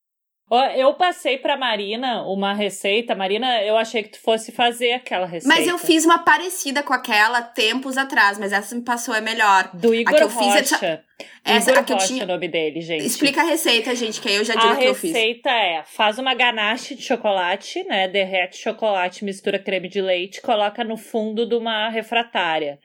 Eu 0.75 0.93
passei 0.93 1.39
pra 1.39 1.57
Marina 1.57 2.21
uma 2.23 2.53
receita. 2.53 3.15
Marina, 3.15 3.63
eu 3.63 3.75
achei 3.75 4.03
que 4.03 4.09
tu 4.09 4.19
fosse 4.19 4.51
fazer 4.51 4.91
aquela 4.91 5.25
receita. 5.25 5.55
Mas 5.55 5.67
eu 5.67 5.77
fiz 5.79 6.05
uma 6.05 6.19
parecida 6.19 6.83
com 6.83 6.93
aquela 6.93 7.41
tempos 7.41 7.97
atrás, 7.97 8.37
mas 8.37 8.53
essa 8.53 8.75
me 8.75 8.83
passou 8.83 9.15
é 9.15 9.21
melhor. 9.21 9.71
Do 9.73 9.93
Igor 9.93 10.15
que 10.15 10.23
eu 10.23 10.29
fiz 10.29 10.55
é 10.55 10.59
Rocha. 10.59 11.03
Essa 11.43 11.71
Igor 11.71 11.81
a 11.81 11.83
que 11.83 11.93
eu 11.93 11.95
Rocha 11.97 12.07
tinha. 12.07 12.21
é 12.21 12.25
o 12.25 12.27
nome 12.27 12.47
dele, 12.47 12.79
gente. 12.81 13.07
Explica 13.07 13.41
a 13.41 13.43
receita, 13.45 13.95
gente, 13.95 14.21
que 14.21 14.29
aí 14.29 14.35
eu 14.35 14.45
já 14.45 14.53
digo 14.53 14.67
A 14.67 14.73
o 14.73 14.77
que 14.77 14.85
eu 14.85 14.93
fiz. 14.93 15.11
receita 15.13 15.49
é: 15.49 15.83
faz 15.83 16.19
uma 16.19 16.35
ganache 16.35 16.93
de 16.93 17.01
chocolate, 17.01 17.83
né? 17.85 18.07
Derrete 18.07 18.57
chocolate, 18.57 19.25
mistura 19.25 19.57
creme 19.57 19.89
de 19.89 19.99
leite, 19.99 20.41
coloca 20.41 20.83
no 20.83 20.95
fundo 20.95 21.47
de 21.47 21.55
uma 21.55 21.89
refratária. 21.89 22.77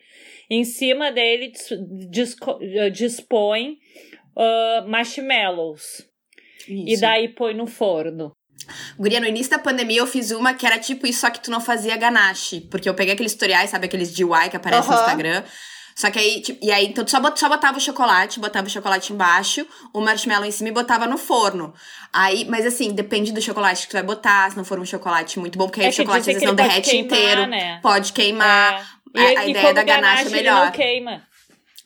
Em 0.49 0.65
cima 0.65 1.13
dele 1.13 1.53
eh, 2.63 2.89
dispõe 2.89 3.77
ah, 4.35 4.85
marshmallows. 4.89 6.10
E 6.69 6.93
Isso. 6.93 7.01
daí 7.01 7.29
põe 7.29 7.55
no 7.55 7.67
forno. 7.67 8.33
Guria, 8.99 9.21
no 9.21 9.27
início 9.27 9.51
da 9.51 9.59
pandemia 9.59 9.99
eu 9.99 10.07
fiz 10.07 10.31
uma 10.31 10.55
que 10.55 10.65
era 10.67 10.79
tipo 10.79 11.07
isso, 11.07 11.21
só 11.21 11.31
que 11.31 11.41
tu 11.41 11.51
não 11.51 11.61
fazia 11.61 11.97
ganache. 11.97 12.61
Porque 12.71 12.89
eu 12.89 12.95
peguei 12.95 13.15
aqueles 13.15 13.33
tutoriais, 13.33 13.71
sabe, 13.71 13.87
aqueles 13.87 14.13
DIY 14.15 14.51
que 14.51 14.57
aparecem 14.57 14.89
no 14.91 14.97
Aham. 14.97 15.03
Instagram. 15.03 15.43
Só 15.97 16.11
que 16.11 16.19
aí, 16.19 16.41
tipo, 16.41 16.65
e 16.65 16.71
aí, 16.71 16.87
então 16.87 17.05
tu 17.05 17.11
só, 17.11 17.21
bot- 17.21 17.39
só 17.39 17.49
botava 17.49 17.77
o 17.77 17.81
chocolate, 17.81 18.39
botava 18.41 18.67
o 18.67 18.71
chocolate 18.71 19.13
embaixo, 19.13 19.67
o 19.93 20.01
marshmallow 20.01 20.47
em 20.47 20.51
cima 20.53 20.69
e 20.69 20.73
botava 20.73 21.07
no 21.07 21.19
forno. 21.19 21.75
Aí, 22.13 22.45
mas 22.49 22.65
assim, 22.65 22.93
depende 22.93 23.33
do 23.33 23.43
chocolate 23.43 23.83
que 23.83 23.89
tu 23.89 23.93
vai 23.95 24.03
botar, 24.03 24.51
se 24.51 24.57
não 24.57 24.65
for 24.65 24.79
um 24.79 24.85
chocolate 24.85 25.39
muito 25.39 25.59
bom, 25.59 25.67
porque 25.67 25.81
aí 25.81 25.87
É 25.87 25.91
o 25.91 25.93
chocolate 25.93 26.21
às 26.21 26.27
vezes 26.27 26.43
não 26.43 26.51
ele 26.51 26.57
derrete 26.63 26.91
queimar, 26.91 27.05
inteiro. 27.07 27.47
né? 27.49 27.81
Pode 27.83 28.13
queimar. 28.13 29.01
É. 29.17 29.21
A- 29.21 29.41
a 29.41 29.47
ideia 29.49 29.63
como 29.63 29.75
da 29.75 29.83
ganache 29.83 30.23
é 30.23 30.27
ele 30.27 30.35
melhor. 30.37 30.65
não 30.67 30.73
queima. 30.73 31.23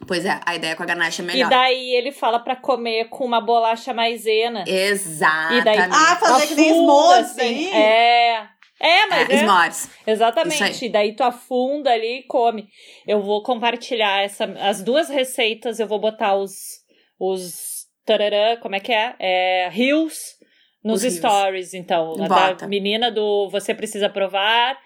Pois 0.07 0.25
é, 0.25 0.41
a 0.45 0.55
ideia 0.55 0.77
com 0.77 0.83
a 0.83 0.87
ganache 0.87 1.21
é 1.23 1.25
E 1.25 1.27
melhor. 1.27 1.51
daí 1.51 1.95
ele 1.95 2.13
fala 2.13 2.39
pra 2.39 2.55
comer 2.57 3.09
com 3.09 3.25
uma 3.25 3.41
bolacha 3.41 3.93
maisena. 3.95 4.65
Exatamente. 4.67 5.61
E 5.61 5.65
daí- 5.65 5.79
Ah, 5.91 6.17
fazer 6.17 6.47
que 6.49 6.55
nem 6.55 6.75
s'mores 6.75 7.31
assim. 7.31 7.73
É. 7.75 8.49
É, 8.81 9.07
mas 9.07 9.31
É, 9.31 9.35
é. 9.35 9.39
s'mores. 9.39 9.91
Exatamente. 10.07 10.85
E 10.87 10.89
daí 10.89 11.15
tu 11.17 11.23
afunda 11.23 11.91
ali 11.91 12.19
e 12.19 12.23
come. 12.25 12.69
Eu 13.07 13.23
vou 13.23 13.43
compartilhar 13.43 14.23
essa, 14.23 14.45
as 14.61 14.83
duas 14.83 15.09
receitas, 15.09 15.79
eu 15.81 15.87
vou 15.87 15.99
botar 15.99 16.35
os. 16.37 16.53
os 17.19 17.85
tararã, 18.05 18.57
como 18.61 18.75
é 18.75 18.81
que 18.81 18.93
é? 18.93 19.15
É. 19.19 19.69
Rios 19.71 20.35
nos 20.85 20.97
Os 20.97 21.03
rios. 21.05 21.15
stories, 21.17 21.73
então. 21.73 22.13
A 22.23 22.29
Bota. 22.29 22.55
da 22.57 22.67
menina 22.69 23.11
do 23.11 23.49
Você 23.49 23.75
Precisa 23.75 24.11
Provar 24.11 24.77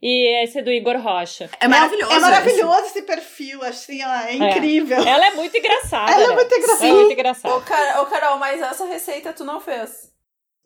e 0.00 0.42
esse 0.44 0.62
do 0.62 0.70
Igor 0.70 0.96
Rocha. 0.98 1.50
É 1.60 1.66
maravilhoso. 1.66 2.12
É, 2.12 2.18
maravilhoso 2.20 2.86
esse 2.86 3.02
perfil, 3.02 3.62
assim, 3.62 4.02
ó, 4.04 4.12
é 4.14 4.34
incrível. 4.34 4.98
Ela 5.02 5.26
é 5.28 5.30
muito 5.32 5.56
engraçada. 5.56 6.12
Ela 6.12 6.24
é 6.24 6.28
né? 6.28 6.34
muito 6.34 6.54
engraçada. 6.54 6.86
Ela 6.86 6.92
é 6.92 7.00
muito 7.00 7.12
engraçada. 7.12 7.54
Ô, 7.56 7.60
Car- 7.62 8.02
ô, 8.02 8.06
Carol, 8.06 8.38
mas 8.38 8.60
essa 8.60 8.84
receita 8.86 9.32
tu 9.32 9.44
não 9.44 9.60
fez. 9.60 10.12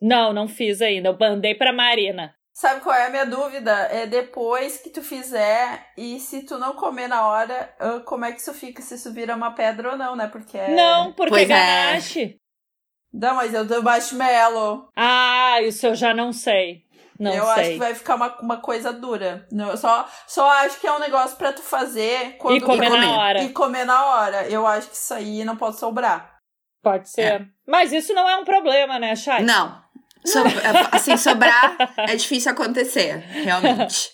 Não, 0.01 0.33
não 0.33 0.47
fiz 0.47 0.81
ainda. 0.81 1.09
Eu 1.09 1.17
mandei 1.19 1.55
pra 1.55 1.73
Marina. 1.73 2.35
Sabe 2.53 2.81
qual 2.81 2.95
é 2.95 3.07
a 3.07 3.09
minha 3.09 3.25
dúvida? 3.25 3.71
É 3.91 4.05
depois 4.05 4.77
que 4.77 4.91
tu 4.91 5.01
fizer 5.01 5.87
e 5.97 6.19
se 6.19 6.43
tu 6.43 6.59
não 6.59 6.73
comer 6.73 7.07
na 7.07 7.27
hora, 7.27 7.73
ah, 7.79 7.99
como 8.05 8.25
é 8.25 8.31
que 8.31 8.39
isso 8.41 8.53
fica? 8.53 8.79
Se 8.81 8.93
isso 8.93 9.11
vira 9.11 9.35
uma 9.35 9.51
pedra 9.55 9.91
ou 9.91 9.97
não, 9.97 10.15
né? 10.15 10.27
Porque 10.27 10.55
é... 10.55 10.69
Não, 10.69 11.11
porque 11.13 11.31
Pois 11.31 11.43
é. 11.43 11.47
ganache. 11.47 12.35
Não, 13.11 13.35
mas 13.35 13.53
eu 13.53 13.65
dou 13.65 13.81
marshmallow. 13.81 14.87
Ah, 14.95 15.61
isso 15.63 15.87
eu 15.87 15.95
já 15.95 16.13
não 16.13 16.31
sei. 16.31 16.83
Não 17.19 17.33
eu 17.33 17.43
sei. 17.45 17.51
acho 17.53 17.69
que 17.71 17.77
vai 17.79 17.93
ficar 17.95 18.15
uma, 18.15 18.39
uma 18.39 18.57
coisa 18.57 18.91
dura. 18.91 19.47
Não, 19.51 19.69
eu 19.69 19.77
só, 19.77 20.07
só 20.27 20.49
acho 20.65 20.79
que 20.79 20.87
é 20.87 20.91
um 20.91 20.99
negócio 20.99 21.37
pra 21.37 21.53
tu 21.53 21.61
fazer 21.61 22.37
quando 22.37 22.55
E 22.57 22.61
comer 22.61 22.85
E 22.87 22.89
comer. 22.89 23.05
na 23.07 23.17
hora. 23.17 23.43
e 23.43 23.49
comer 23.49 23.85
na 23.85 24.05
hora. 24.05 24.47
Eu 24.49 24.65
acho 24.65 24.89
que 24.89 24.95
isso 24.95 25.13
aí 25.13 25.43
não 25.45 25.55
pode 25.55 25.77
sobrar. 25.79 26.33
Pode 26.81 27.09
ser. 27.09 27.47
Mas 27.67 27.93
isso 27.93 28.13
não 28.13 28.27
é 28.27 28.35
um 28.35 28.43
problema, 28.43 28.99
né, 28.99 29.15
Chay? 29.15 29.41
Não. 29.43 29.81
So- 30.25 30.39
assim, 30.91 31.15
sobrar 31.17 31.75
é 31.97 32.15
difícil 32.15 32.51
acontecer, 32.51 33.17
realmente. 33.17 34.09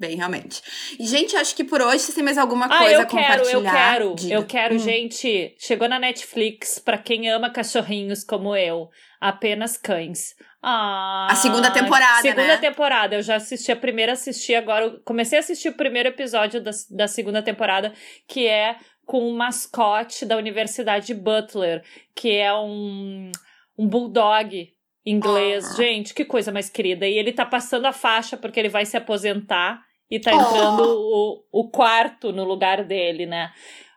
Bem, 0.00 0.16
realmente. 0.16 0.62
E, 0.98 1.06
gente, 1.06 1.36
acho 1.36 1.54
que 1.54 1.62
por 1.62 1.82
hoje 1.82 2.10
têm 2.14 2.24
mais 2.24 2.38
alguma 2.38 2.64
Ah, 2.64 2.78
coisa 2.78 2.94
eu 2.94 3.00
a 3.02 3.04
quero, 3.04 3.22
compartilhar? 3.22 3.52
eu 3.52 3.62
quero. 3.62 4.14
Diga. 4.14 4.34
Eu 4.34 4.46
quero, 4.46 4.74
Hum. 4.76 4.78
gente. 4.78 5.54
Chegou 5.58 5.86
na 5.90 5.98
Netflix, 5.98 6.78
pra 6.78 6.96
quem 6.96 7.28
ama 7.28 7.50
cachorrinhos 7.50 8.24
como 8.24 8.56
eu, 8.56 8.88
apenas 9.20 9.76
cães. 9.76 10.34
Ah, 10.62 11.28
A 11.30 11.34
segunda 11.34 11.70
temporada, 11.70 12.22
Segunda 12.22 12.46
né? 12.46 12.56
temporada. 12.56 13.14
Eu 13.16 13.22
já 13.22 13.36
assisti 13.36 13.70
a 13.70 13.76
primeira, 13.76 14.12
assisti 14.12 14.54
agora. 14.54 14.98
Comecei 15.04 15.36
a 15.36 15.40
assistir 15.40 15.68
o 15.68 15.74
primeiro 15.76 16.08
episódio 16.08 16.62
da, 16.62 16.70
da 16.90 17.06
segunda 17.06 17.42
temporada, 17.42 17.92
que 18.26 18.46
é 18.46 18.76
com 19.04 19.28
o 19.28 19.36
mascote 19.36 20.24
da 20.24 20.36
Universidade 20.38 21.08
de 21.08 21.14
Butler, 21.14 21.82
que 22.14 22.30
é 22.36 22.54
um, 22.54 23.30
um 23.76 23.86
bulldog 23.86 24.70
inglês. 25.04 25.72
Ah. 25.72 25.76
Gente, 25.76 26.14
que 26.14 26.24
coisa 26.24 26.50
mais 26.52 26.70
querida. 26.70 27.06
E 27.06 27.18
ele 27.18 27.32
tá 27.32 27.44
passando 27.44 27.84
a 27.86 27.92
faixa 27.92 28.36
porque 28.36 28.58
ele 28.58 28.68
vai 28.70 28.86
se 28.86 28.96
aposentar. 28.96 29.82
E 30.10 30.18
tá 30.18 30.32
entrando 30.32 30.82
o, 30.82 31.44
o 31.52 31.70
quarto 31.70 32.32
no 32.32 32.44
lugar 32.44 32.84
dele, 32.84 33.26
né? 33.26 33.52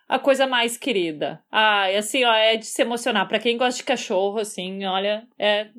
A 0.07 0.19
coisa 0.19 0.45
mais 0.45 0.77
querida. 0.77 1.41
Ah, 1.51 1.89
e 1.91 1.95
assim, 1.95 2.23
ó, 2.23 2.33
é 2.33 2.55
de 2.57 2.65
se 2.65 2.81
emocionar. 2.81 3.27
Pra 3.27 3.39
quem 3.39 3.57
gosta 3.57 3.77
de 3.77 3.83
cachorro, 3.83 4.37
assim, 4.37 4.85
olha, 4.85 5.27
é. 5.39 5.69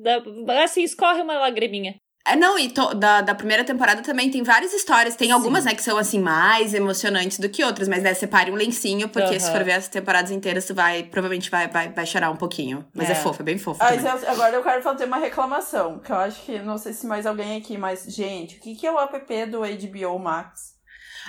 Assim, 0.63 0.83
escorre 0.83 1.21
uma 1.21 1.37
lagriminha. 1.39 1.95
É, 2.27 2.35
não, 2.35 2.57
e 2.57 2.69
to, 2.69 2.95
da, 2.95 3.21
da 3.21 3.35
primeira 3.35 3.63
temporada 3.63 4.01
também 4.01 4.31
tem 4.31 4.41
várias 4.41 4.73
histórias. 4.73 5.15
Tem 5.15 5.31
algumas, 5.31 5.63
Sim. 5.63 5.69
né, 5.69 5.75
que 5.75 5.83
são, 5.83 5.95
assim, 5.95 6.19
mais 6.19 6.73
emocionantes 6.73 7.37
do 7.37 7.47
que 7.47 7.63
outras. 7.63 7.87
Mas, 7.87 8.01
né, 8.01 8.15
separe 8.15 8.49
um 8.49 8.55
lencinho, 8.55 9.07
porque 9.07 9.33
uhum. 9.33 9.39
se 9.39 9.51
for 9.51 9.63
ver 9.63 9.73
as 9.73 9.87
temporadas 9.87 10.31
inteiras, 10.31 10.65
tu 10.65 10.73
vai, 10.73 11.03
provavelmente 11.03 11.51
vai, 11.51 11.67
vai, 11.67 11.89
vai 11.89 12.05
chorar 12.05 12.31
um 12.31 12.35
pouquinho. 12.35 12.83
Mas 12.95 13.09
é, 13.09 13.11
é 13.11 13.15
fofo, 13.15 13.43
é 13.43 13.45
bem 13.45 13.59
fofo 13.59 13.79
ah, 13.83 13.93
eu, 13.93 14.31
Agora 14.31 14.55
eu 14.55 14.63
quero 14.63 14.81
fazer 14.81 15.05
uma 15.05 15.17
reclamação, 15.17 15.99
que 15.99 16.11
eu 16.11 16.15
acho 16.15 16.41
que, 16.41 16.57
não 16.59 16.79
sei 16.79 16.93
se 16.93 17.05
mais 17.05 17.27
alguém 17.27 17.57
aqui, 17.57 17.77
mas, 17.77 18.03
gente, 18.07 18.57
o 18.57 18.59
que, 18.59 18.75
que 18.75 18.87
é 18.87 18.91
o 18.91 18.99
app 18.99 19.45
do 19.45 19.59
HBO 19.59 20.17
Max? 20.17 20.75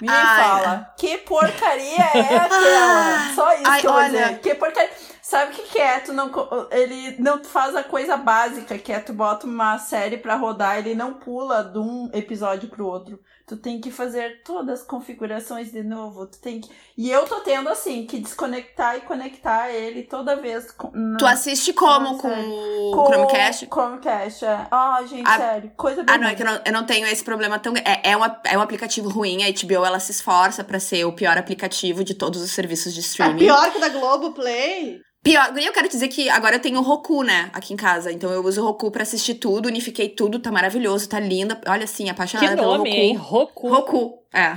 Me 0.00 0.08
Ai, 0.10 0.42
fala, 0.42 0.94
que 0.98 1.18
porcaria 1.18 2.04
é 2.14 2.36
aquela? 2.36 3.32
Só 3.34 3.54
isso 3.54 3.62
Ai, 3.64 3.80
que 3.80 3.86
eu 3.86 3.92
olha... 3.92 4.10
vou 4.10 4.28
dizer. 4.28 4.38
Que 4.40 4.54
porcaria... 4.54 4.90
Sabe 5.28 5.50
o 5.50 5.56
que, 5.56 5.62
que 5.62 5.78
é? 5.80 5.98
Tu 5.98 6.12
não, 6.12 6.30
ele 6.70 7.16
não 7.18 7.42
faz 7.42 7.74
a 7.74 7.82
coisa 7.82 8.16
básica, 8.16 8.78
que 8.78 8.92
é 8.92 9.00
tu 9.00 9.12
bota 9.12 9.44
uma 9.44 9.76
série 9.76 10.18
pra 10.18 10.36
rodar, 10.36 10.78
ele 10.78 10.94
não 10.94 11.14
pula 11.14 11.64
de 11.64 11.80
um 11.80 12.08
episódio 12.12 12.68
pro 12.68 12.86
outro. 12.86 13.18
Tu 13.44 13.56
tem 13.56 13.80
que 13.80 13.90
fazer 13.90 14.42
todas 14.44 14.82
as 14.82 14.86
configurações 14.86 15.72
de 15.72 15.82
novo. 15.82 16.26
Tu 16.26 16.38
tem 16.38 16.60
que... 16.60 16.70
E 16.96 17.10
eu 17.10 17.24
tô 17.26 17.40
tendo, 17.40 17.68
assim, 17.68 18.06
que 18.06 18.20
desconectar 18.20 18.98
e 18.98 19.00
conectar 19.00 19.68
ele 19.70 20.04
toda 20.04 20.36
vez. 20.36 20.66
Na... 20.92 21.16
Tu 21.16 21.26
assiste 21.26 21.72
como? 21.72 22.18
Com 22.18 22.28
o 22.28 23.06
Chromecast? 23.06 23.66
Chromecast, 23.66 24.44
é. 24.44 24.66
Ah, 24.70 25.02
gente, 25.08 25.28
a... 25.28 25.36
sério. 25.36 25.72
Coisa 25.76 26.04
bem. 26.04 26.14
Ah, 26.14 26.18
não, 26.18 26.28
é 26.28 26.36
que 26.36 26.42
eu 26.42 26.46
não, 26.46 26.60
eu 26.64 26.72
não 26.72 26.86
tenho 26.86 27.06
esse 27.06 27.24
problema 27.24 27.58
tão. 27.58 27.72
É, 27.76 28.10
é, 28.10 28.16
um, 28.16 28.22
é 28.44 28.56
um 28.56 28.60
aplicativo 28.60 29.08
ruim. 29.08 29.42
A 29.42 29.50
HBO 29.50 29.84
ela 29.84 29.98
se 29.98 30.12
esforça 30.12 30.62
pra 30.62 30.78
ser 30.78 31.04
o 31.04 31.12
pior 31.12 31.36
aplicativo 31.36 32.04
de 32.04 32.14
todos 32.14 32.40
os 32.40 32.52
serviços 32.52 32.92
de 32.94 33.00
é 33.00 33.02
streaming. 33.02 33.34
É 33.34 33.38
pior 33.38 33.70
que 33.72 33.78
o 33.78 33.80
da 33.80 33.88
Globo 33.88 34.32
Play? 34.32 35.05
Pior, 35.26 35.58
eu 35.58 35.72
quero 35.72 35.88
dizer 35.88 36.06
que 36.06 36.30
agora 36.30 36.54
eu 36.54 36.60
tenho 36.60 36.78
o 36.78 36.82
Roku, 36.82 37.24
né, 37.24 37.50
aqui 37.52 37.74
em 37.74 37.76
casa. 37.76 38.12
Então 38.12 38.30
eu 38.30 38.44
uso 38.44 38.62
o 38.62 38.64
Roku 38.64 38.92
pra 38.92 39.02
assistir 39.02 39.34
tudo, 39.34 39.66
unifiquei 39.66 40.08
tudo, 40.08 40.38
tá 40.38 40.52
maravilhoso, 40.52 41.08
tá 41.08 41.18
linda. 41.18 41.60
Olha 41.66 41.82
assim, 41.82 42.08
apaixonada 42.08 42.54
que 42.54 42.62
nome, 42.62 42.84
pelo 42.84 42.84
Roku. 42.84 42.88
Hein? 42.88 43.16
Roku. 43.16 43.68
Roku. 43.68 44.18
É. 44.36 44.54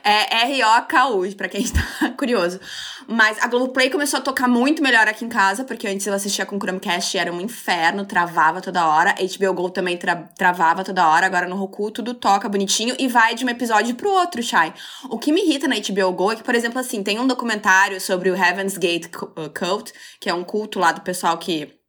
é 0.02 0.44
R-O-K-U, 0.46 1.36
pra 1.36 1.46
quem 1.46 1.60
está 1.60 1.82
curioso. 2.16 2.58
Mas 3.06 3.36
a 3.42 3.46
Globoplay 3.46 3.90
começou 3.90 4.18
a 4.18 4.22
tocar 4.22 4.48
muito 4.48 4.82
melhor 4.82 5.06
aqui 5.06 5.26
em 5.26 5.28
casa, 5.28 5.62
porque 5.62 5.86
antes 5.86 6.06
eu 6.06 6.14
assistia 6.14 6.46
com 6.46 6.58
Chromecast 6.58 7.18
era 7.18 7.30
um 7.30 7.38
inferno, 7.38 8.06
travava 8.06 8.62
toda 8.62 8.86
hora. 8.86 9.14
HBO 9.14 9.52
Go 9.52 9.68
também 9.68 9.98
tra 9.98 10.16
travava 10.38 10.82
toda 10.82 11.06
hora. 11.06 11.26
Agora 11.26 11.46
no 11.46 11.54
Roku 11.54 11.90
tudo 11.90 12.14
toca 12.14 12.48
bonitinho 12.48 12.96
e 12.98 13.06
vai 13.08 13.34
de 13.34 13.44
um 13.44 13.48
episódio 13.50 13.94
pro 13.94 14.10
outro, 14.10 14.42
Shai. 14.42 14.72
O 15.10 15.18
que 15.18 15.30
me 15.30 15.42
irrita 15.42 15.68
na 15.68 15.76
HBO 15.76 16.12
Go 16.12 16.32
é 16.32 16.36
que, 16.36 16.42
por 16.42 16.54
exemplo, 16.54 16.78
assim, 16.78 17.02
tem 17.02 17.20
um 17.20 17.26
documentário 17.26 18.00
sobre 18.00 18.30
o 18.30 18.34
Heaven's 18.34 18.78
Gate 18.78 19.06
uh, 19.06 19.50
Cult, 19.50 19.92
que 20.18 20.30
é 20.30 20.34
um 20.34 20.44
culto 20.44 20.78
lá 20.78 20.92
do 20.92 21.02
pessoal 21.02 21.36
que 21.36 21.83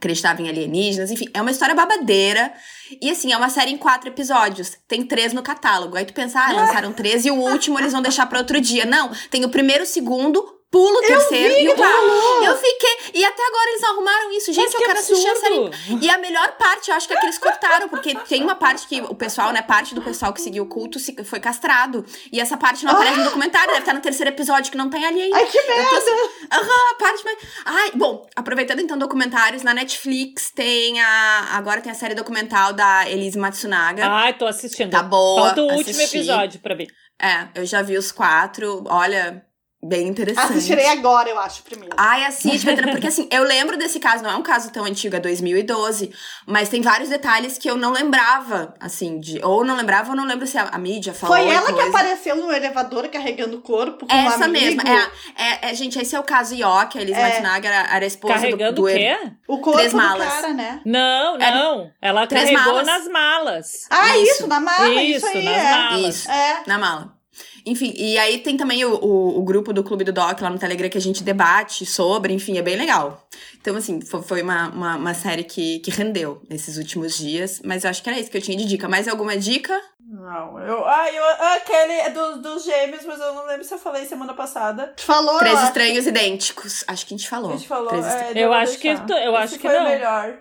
acreditava 0.00 0.40
em 0.40 0.48
alienígenas, 0.48 1.10
enfim, 1.10 1.26
é 1.32 1.40
uma 1.42 1.50
história 1.50 1.74
babadeira. 1.74 2.52
E 3.00 3.10
assim, 3.10 3.32
é 3.32 3.36
uma 3.36 3.50
série 3.50 3.70
em 3.70 3.76
quatro 3.76 4.08
episódios. 4.08 4.78
Tem 4.88 5.04
três 5.04 5.32
no 5.34 5.42
catálogo. 5.42 5.96
Aí 5.96 6.06
tu 6.06 6.14
pensa, 6.14 6.40
ah, 6.40 6.52
lançaram 6.52 6.92
três 6.92 7.26
e 7.26 7.30
o 7.30 7.36
último 7.36 7.78
eles 7.78 7.92
vão 7.92 8.02
deixar 8.02 8.26
para 8.26 8.38
outro 8.38 8.60
dia. 8.60 8.86
Não, 8.86 9.12
tem 9.30 9.44
o 9.44 9.50
primeiro, 9.50 9.84
o 9.84 9.86
segundo, 9.86 10.42
pulo 10.70 10.96
o 10.98 11.02
terceiro 11.02 11.54
e 11.54 11.68
o 11.68 11.74
quarto. 11.74 12.44
Eu 12.44 12.56
fiquei. 12.56 13.20
E 13.20 13.24
até 13.24 13.42
agora 13.46 13.70
eles 13.70 13.82
arrumaram 13.82 14.32
isso. 14.32 14.52
Gente, 14.52 14.72
eu 14.72 14.80
quero 14.80 14.92
absurdo. 14.92 15.12
assistir 15.12 15.28
a 15.28 15.36
série. 15.36 16.04
E 16.04 16.08
a 16.08 16.18
melhor 16.18 16.56
parte, 16.56 16.90
eu 16.90 16.96
acho 16.96 17.08
que 17.08 17.14
é 17.14 17.16
que 17.16 17.26
eles 17.26 17.38
cortaram, 17.38 17.88
porque 17.88 18.14
tem 18.14 18.42
uma 18.42 18.54
parte 18.54 18.86
que 18.86 19.00
o 19.00 19.14
pessoal, 19.14 19.52
né? 19.52 19.62
Parte 19.62 19.94
do 19.94 20.02
pessoal 20.02 20.32
que 20.32 20.40
seguiu 20.40 20.64
o 20.64 20.66
culto 20.66 20.98
foi 21.24 21.40
castrado. 21.40 22.04
E 22.32 22.40
essa 22.40 22.56
parte 22.56 22.84
não 22.84 22.92
aparece 22.92 23.14
ah. 23.14 23.18
no 23.18 23.24
documentário, 23.24 23.68
deve 23.68 23.80
estar 23.80 23.94
no 23.94 24.00
terceiro 24.00 24.30
episódio 24.30 24.70
que 24.70 24.78
não 24.78 24.88
tem 24.88 25.04
ali 25.04 25.22
ainda. 25.22 25.36
Ai, 25.36 25.46
que 25.46 25.60
merda! 25.62 25.96
Assim, 25.96 26.10
Aham, 26.52 26.62
uhum, 26.62 26.90
a 26.90 26.94
parte 26.98 27.24
mais. 27.24 27.38
Ai, 27.64 27.90
bom, 27.94 28.26
aproveitando 28.36 28.80
então 28.80 28.96
documentários, 28.96 29.62
na 29.62 29.74
Netflix 29.74 30.50
tem 30.50 31.00
a. 31.00 31.48
Agora 31.52 31.80
tem 31.80 31.90
a 31.90 31.94
série 31.94 32.14
documental 32.14 32.72
da 32.72 33.08
Elise 33.10 33.38
Matsunaga. 33.38 34.06
Ai, 34.06 34.34
tô 34.34 34.46
assistindo. 34.46 34.90
Tá 34.90 35.02
boa. 35.02 35.46
Falta 35.46 35.62
o 35.62 35.74
último 35.74 36.00
episódio 36.00 36.60
pra 36.60 36.76
mim. 36.76 36.86
É, 37.20 37.48
eu 37.54 37.66
já 37.66 37.82
vi 37.82 37.98
os 37.98 38.10
quatro. 38.10 38.82
Olha, 38.88 39.44
Bem 39.82 40.08
interessante. 40.08 40.52
Assistirei 40.52 40.88
agora, 40.88 41.30
eu 41.30 41.38
acho, 41.38 41.62
primeiro. 41.62 41.94
Ai, 41.96 42.26
assiste, 42.26 42.66
Pedro, 42.66 42.90
porque 42.90 43.06
assim, 43.06 43.26
eu 43.30 43.42
lembro 43.44 43.78
desse 43.78 43.98
caso, 43.98 44.22
não 44.22 44.30
é 44.30 44.36
um 44.36 44.42
caso 44.42 44.70
tão 44.70 44.84
antigo, 44.84 45.16
é 45.16 45.20
2012, 45.20 46.12
mas 46.46 46.68
tem 46.68 46.82
vários 46.82 47.08
detalhes 47.08 47.56
que 47.56 47.68
eu 47.68 47.78
não 47.78 47.90
lembrava, 47.90 48.74
assim, 48.78 49.18
de. 49.18 49.42
Ou 49.42 49.64
não 49.64 49.74
lembrava, 49.74 50.10
ou 50.10 50.16
não 50.16 50.26
lembro 50.26 50.46
se 50.46 50.58
a, 50.58 50.64
a 50.64 50.76
mídia 50.76 51.14
falou. 51.14 51.34
Foi 51.34 51.48
ela 51.48 51.72
que 51.72 51.80
apareceu 51.80 52.36
no 52.36 52.52
elevador 52.52 53.08
carregando 53.08 53.56
o 53.56 53.62
corpo 53.62 54.06
com 54.06 54.14
Essa 54.14 54.46
um 54.46 54.50
mesma. 54.50 54.82
É, 54.82 55.42
é, 55.42 55.70
é, 55.70 55.74
gente, 55.74 55.98
esse 55.98 56.14
é 56.14 56.20
o 56.20 56.24
caso 56.24 56.54
Ioki, 56.54 56.98
a 56.98 57.00
Elis 57.00 57.16
é. 57.16 57.22
Matinaga 57.22 57.68
era, 57.68 57.96
era 57.96 58.04
a 58.04 58.06
esposa 58.06 58.34
carregando 58.34 58.74
do, 58.74 58.82
do 58.82 58.88
o 58.88 58.92
quê? 58.92 59.16
O 59.48 59.58
corpo 59.60 59.78
Três 59.78 59.94
malas. 59.94 60.26
do 60.26 60.30
cara, 60.30 60.52
né? 60.52 60.82
Não, 60.84 61.38
não. 61.38 61.90
Ela 62.02 62.26
Três 62.26 62.50
carregou 62.50 62.74
malas. 62.74 62.86
nas 62.86 63.08
malas. 63.08 63.86
Ah, 63.88 64.18
isso, 64.18 64.32
isso 64.32 64.46
na 64.46 64.60
mala, 64.60 65.02
isso, 65.02 65.26
isso 65.26 65.38
aí, 65.38 65.44
nas 65.46 65.56
é. 65.56 65.70
malas. 65.70 66.16
Isso, 66.16 66.30
é. 66.30 66.62
na 66.66 66.78
mala. 66.78 67.19
Enfim, 67.66 67.92
e 67.96 68.18
aí 68.18 68.38
tem 68.38 68.56
também 68.56 68.84
o, 68.84 68.94
o, 68.94 69.38
o, 69.38 69.42
grupo 69.42 69.72
do 69.72 69.84
Clube 69.84 70.04
do 70.04 70.12
Doc 70.12 70.40
lá 70.40 70.50
no 70.50 70.58
Telegram 70.58 70.88
que 70.88 70.98
a 70.98 71.00
gente 71.00 71.22
debate 71.22 71.84
sobre, 71.84 72.32
enfim, 72.32 72.58
é 72.58 72.62
bem 72.62 72.76
legal. 72.76 73.26
Então, 73.60 73.76
assim, 73.76 74.00
foi 74.00 74.42
uma, 74.42 74.68
uma, 74.68 74.96
uma, 74.96 75.14
série 75.14 75.44
que, 75.44 75.78
que 75.80 75.90
rendeu 75.90 76.42
nesses 76.48 76.76
últimos 76.76 77.16
dias, 77.16 77.60
mas 77.64 77.84
eu 77.84 77.90
acho 77.90 78.02
que 78.02 78.08
era 78.08 78.18
isso 78.18 78.30
que 78.30 78.36
eu 78.36 78.42
tinha 78.42 78.56
de 78.56 78.64
dica. 78.64 78.88
Mais 78.88 79.06
alguma 79.06 79.36
dica? 79.36 79.78
Não, 80.10 80.58
eu. 80.58 80.84
Ah, 80.86 81.12
eu, 81.12 81.24
aquele 81.56 81.92
é 81.92 82.10
do, 82.10 82.42
dos 82.42 82.64
gêmeos, 82.64 83.04
mas 83.04 83.20
eu 83.20 83.34
não 83.34 83.46
lembro 83.46 83.64
se 83.64 83.72
eu 83.72 83.78
falei 83.78 84.04
semana 84.06 84.34
passada. 84.34 84.94
Falou, 84.98 85.38
Três 85.38 85.62
estranhos 85.62 86.06
idênticos. 86.06 86.84
Acho 86.88 87.06
que 87.06 87.14
a 87.14 87.16
gente 87.16 87.28
falou. 87.28 87.52
A 87.52 87.56
gente 87.56 87.68
falou. 87.68 87.94
É, 87.94 88.32
eu 88.34 88.52
acho 88.52 88.78
que, 88.78 88.88
eu 88.88 89.36
acho 89.36 89.58
que 89.58 89.68
foi 89.68 89.78
não. 89.78 89.84
melhor. 89.84 90.36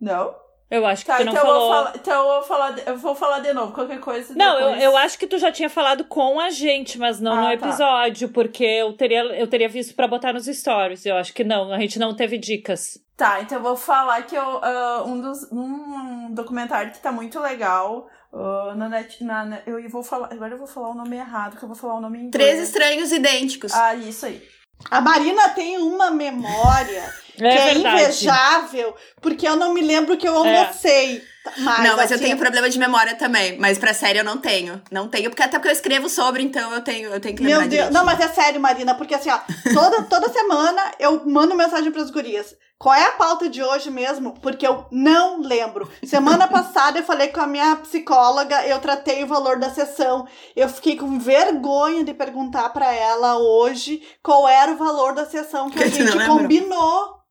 Não? 0.00 0.41
Eu 0.72 0.86
acho 0.86 1.04
que 1.04 1.10
tá, 1.10 1.18
tu 1.18 1.24
não 1.26 1.32
então 1.32 1.44
falou. 1.44 1.62
Eu 1.62 1.68
falar, 1.68 1.92
então 1.96 2.14
eu 2.14 2.24
vou 2.24 2.42
falar, 2.42 2.78
eu 2.86 2.96
vou 2.96 3.14
falar 3.14 3.38
de 3.40 3.52
novo, 3.52 3.72
qualquer 3.74 4.00
coisa. 4.00 4.34
Não, 4.34 4.58
eu, 4.58 4.76
eu 4.76 4.96
acho 4.96 5.18
que 5.18 5.26
tu 5.26 5.36
já 5.36 5.52
tinha 5.52 5.68
falado 5.68 6.02
com 6.06 6.40
a 6.40 6.48
gente, 6.48 6.98
mas 6.98 7.20
não 7.20 7.32
ah, 7.32 7.36
no 7.36 7.42
tá. 7.42 7.52
episódio, 7.52 8.28
tá. 8.28 8.32
porque 8.32 8.64
eu 8.64 8.94
teria, 8.94 9.20
eu 9.38 9.46
teria 9.46 9.68
visto 9.68 9.94
para 9.94 10.08
botar 10.08 10.32
nos 10.32 10.46
stories. 10.46 11.04
Eu 11.04 11.16
acho 11.16 11.34
que 11.34 11.44
não, 11.44 11.70
a 11.70 11.78
gente 11.78 11.98
não 11.98 12.16
teve 12.16 12.38
dicas. 12.38 12.98
Tá, 13.14 13.42
então 13.42 13.58
eu 13.58 13.62
vou 13.62 13.76
falar 13.76 14.22
que 14.22 14.34
eu, 14.34 14.42
uh, 14.42 15.06
um, 15.06 15.20
dos, 15.20 15.52
um 15.52 16.32
documentário 16.32 16.90
que 16.90 17.00
tá 17.00 17.12
muito 17.12 17.38
legal. 17.38 18.08
Uh, 18.32 18.74
na 18.74 18.88
net, 18.88 19.22
na, 19.22 19.60
eu 19.66 19.86
vou 19.90 20.02
falar. 20.02 20.32
Agora 20.32 20.54
eu 20.54 20.58
vou 20.58 20.66
falar 20.66 20.88
o 20.88 20.94
nome 20.94 21.18
errado, 21.18 21.58
que 21.58 21.62
eu 21.62 21.68
vou 21.68 21.76
falar 21.76 21.96
o 21.96 22.00
nome 22.00 22.18
em 22.18 22.30
Três 22.30 22.58
estranhos 22.58 23.12
idênticos. 23.12 23.74
Ah, 23.74 23.94
isso 23.94 24.24
aí. 24.24 24.42
A 24.90 25.00
Marina 25.00 25.48
tem 25.50 25.78
uma 25.78 26.10
memória 26.10 27.02
é 27.40 27.56
que 27.56 27.58
é 27.58 27.74
invejável, 27.74 28.94
porque 29.20 29.46
eu 29.46 29.56
não 29.56 29.72
me 29.72 29.80
lembro 29.80 30.16
que 30.16 30.28
eu 30.28 30.36
almocei. 30.36 31.18
É. 31.18 31.32
Mas, 31.58 31.84
não, 31.84 31.96
mas 31.96 32.12
assim, 32.12 32.14
eu 32.14 32.20
tenho 32.20 32.38
problema 32.38 32.70
de 32.70 32.78
memória 32.78 33.16
também. 33.16 33.58
Mas 33.58 33.76
pra 33.76 33.92
série 33.92 34.18
eu 34.18 34.24
não 34.24 34.38
tenho. 34.38 34.80
Não 34.92 35.08
tenho, 35.08 35.28
porque 35.28 35.42
até 35.42 35.58
porque 35.58 35.68
eu 35.68 35.72
escrevo 35.72 36.08
sobre, 36.08 36.42
então 36.42 36.72
eu 36.72 36.80
tenho, 36.80 37.10
eu 37.10 37.20
tenho 37.20 37.36
que 37.36 37.42
lembrar 37.42 37.60
Meu 37.60 37.68
Deus, 37.68 37.90
não, 37.90 38.04
mas 38.04 38.20
é 38.20 38.28
sério, 38.28 38.60
Marina, 38.60 38.94
porque 38.94 39.14
assim, 39.14 39.30
ó, 39.30 39.40
toda, 39.74 40.02
toda 40.04 40.32
semana 40.32 40.92
eu 41.00 41.24
mando 41.26 41.56
mensagem 41.56 41.90
pras 41.90 42.10
gurias. 42.10 42.54
Qual 42.82 42.92
é 42.92 43.04
a 43.04 43.12
pauta 43.12 43.48
de 43.48 43.62
hoje 43.62 43.92
mesmo? 43.92 44.34
Porque 44.42 44.66
eu 44.66 44.84
não 44.90 45.40
lembro. 45.40 45.88
Semana 46.02 46.48
passada 46.50 46.98
eu 46.98 47.04
falei 47.04 47.28
com 47.28 47.40
a 47.40 47.46
minha 47.46 47.76
psicóloga, 47.76 48.66
eu 48.66 48.80
tratei 48.80 49.22
o 49.22 49.26
valor 49.28 49.56
da 49.56 49.70
sessão. 49.70 50.26
Eu 50.56 50.68
fiquei 50.68 50.96
com 50.96 51.16
vergonha 51.16 52.02
de 52.02 52.12
perguntar 52.12 52.70
para 52.70 52.92
ela 52.92 53.38
hoje 53.38 54.02
qual 54.20 54.48
era 54.48 54.72
o 54.72 54.76
valor 54.76 55.14
da 55.14 55.24
sessão 55.24 55.70
que, 55.70 55.78
que 55.78 55.84
a 55.84 55.88
gente 55.88 56.26
combinou. 56.26 57.21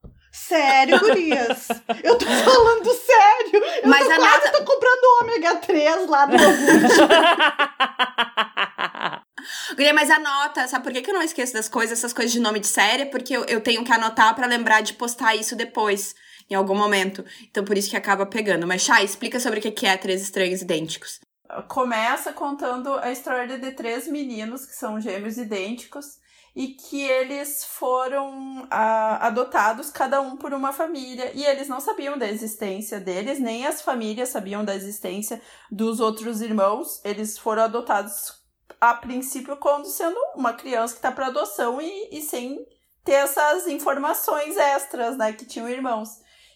Sério, 0.47 0.99
gurias. 0.99 1.67
Eu 2.03 2.17
tô 2.17 2.25
falando 2.25 2.93
sério. 2.93 3.63
Eu 3.83 3.89
Mas 3.89 4.05
tô 4.05 4.11
a 4.11 4.15
quase 4.15 4.45
nada... 4.45 4.51
tô 4.51 4.65
comprando 4.65 5.21
ômega 5.21 5.55
3 5.57 6.07
lá 6.07 6.27
no 6.27 6.37
Guria, 9.75 9.93
mas 9.93 10.09
anota, 10.09 10.67
sabe 10.67 10.83
por 10.83 10.91
que, 10.91 11.01
que 11.01 11.09
eu 11.09 11.13
não 11.13 11.21
esqueço 11.21 11.53
das 11.53 11.69
coisas, 11.69 11.97
essas 11.97 12.13
coisas 12.13 12.31
de 12.31 12.39
nome 12.39 12.59
de 12.59 12.67
série? 12.67 13.05
Porque 13.05 13.35
eu, 13.35 13.45
eu 13.45 13.61
tenho 13.61 13.83
que 13.83 13.91
anotar 13.91 14.35
para 14.35 14.45
lembrar 14.45 14.81
de 14.81 14.93
postar 14.93 15.35
isso 15.35 15.55
depois, 15.55 16.13
em 16.49 16.55
algum 16.55 16.75
momento. 16.75 17.23
Então 17.49 17.63
por 17.63 17.77
isso 17.77 17.89
que 17.89 17.97
acaba 17.97 18.25
pegando. 18.25 18.67
Mas, 18.67 18.81
Chay, 18.81 19.05
explica 19.05 19.39
sobre 19.39 19.59
o 19.59 19.61
que 19.61 19.87
é 19.87 19.97
Três 19.97 20.21
Estranhos 20.21 20.61
Idênticos. 20.61 21.19
Começa 21.67 22.33
contando 22.33 22.93
a 22.95 23.11
história 23.11 23.57
de 23.57 23.71
três 23.71 24.07
meninos 24.07 24.65
que 24.65 24.75
são 24.75 25.01
gêmeos 25.01 25.37
idênticos 25.37 26.20
e 26.55 26.69
que 26.69 27.01
eles 27.01 27.63
foram 27.63 28.67
ah, 28.69 29.27
adotados 29.27 29.89
cada 29.89 30.19
um 30.19 30.35
por 30.35 30.53
uma 30.53 30.73
família 30.73 31.31
e 31.33 31.45
eles 31.45 31.67
não 31.67 31.79
sabiam 31.79 32.17
da 32.17 32.27
existência 32.27 32.99
deles, 32.99 33.39
nem 33.39 33.65
as 33.65 33.81
famílias 33.81 34.29
sabiam 34.29 34.63
da 34.63 34.75
existência 34.75 35.41
dos 35.71 35.99
outros 35.99 36.41
irmãos. 36.41 36.99
Eles 37.05 37.37
foram 37.37 37.63
adotados 37.63 38.33
a 38.79 38.93
princípio 38.93 39.55
quando 39.57 39.85
sendo 39.85 40.17
uma 40.35 40.53
criança 40.53 40.93
que 40.93 40.99
está 40.99 41.11
para 41.11 41.27
adoção 41.27 41.81
e, 41.81 42.09
e 42.11 42.21
sem 42.21 42.65
ter 43.03 43.13
essas 43.13 43.67
informações 43.67 44.57
extras, 44.57 45.17
né, 45.17 45.33
que 45.33 45.45
tinham 45.45 45.69
irmãos. 45.69 46.09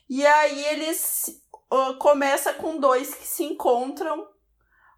E 0.09 0.25
aí 0.25 0.65
eles 0.65 1.41
uh, 1.71 1.97
começa 1.97 2.53
com 2.53 2.77
dois 2.77 3.13
que 3.13 3.25
se 3.25 3.43
encontram 3.43 4.27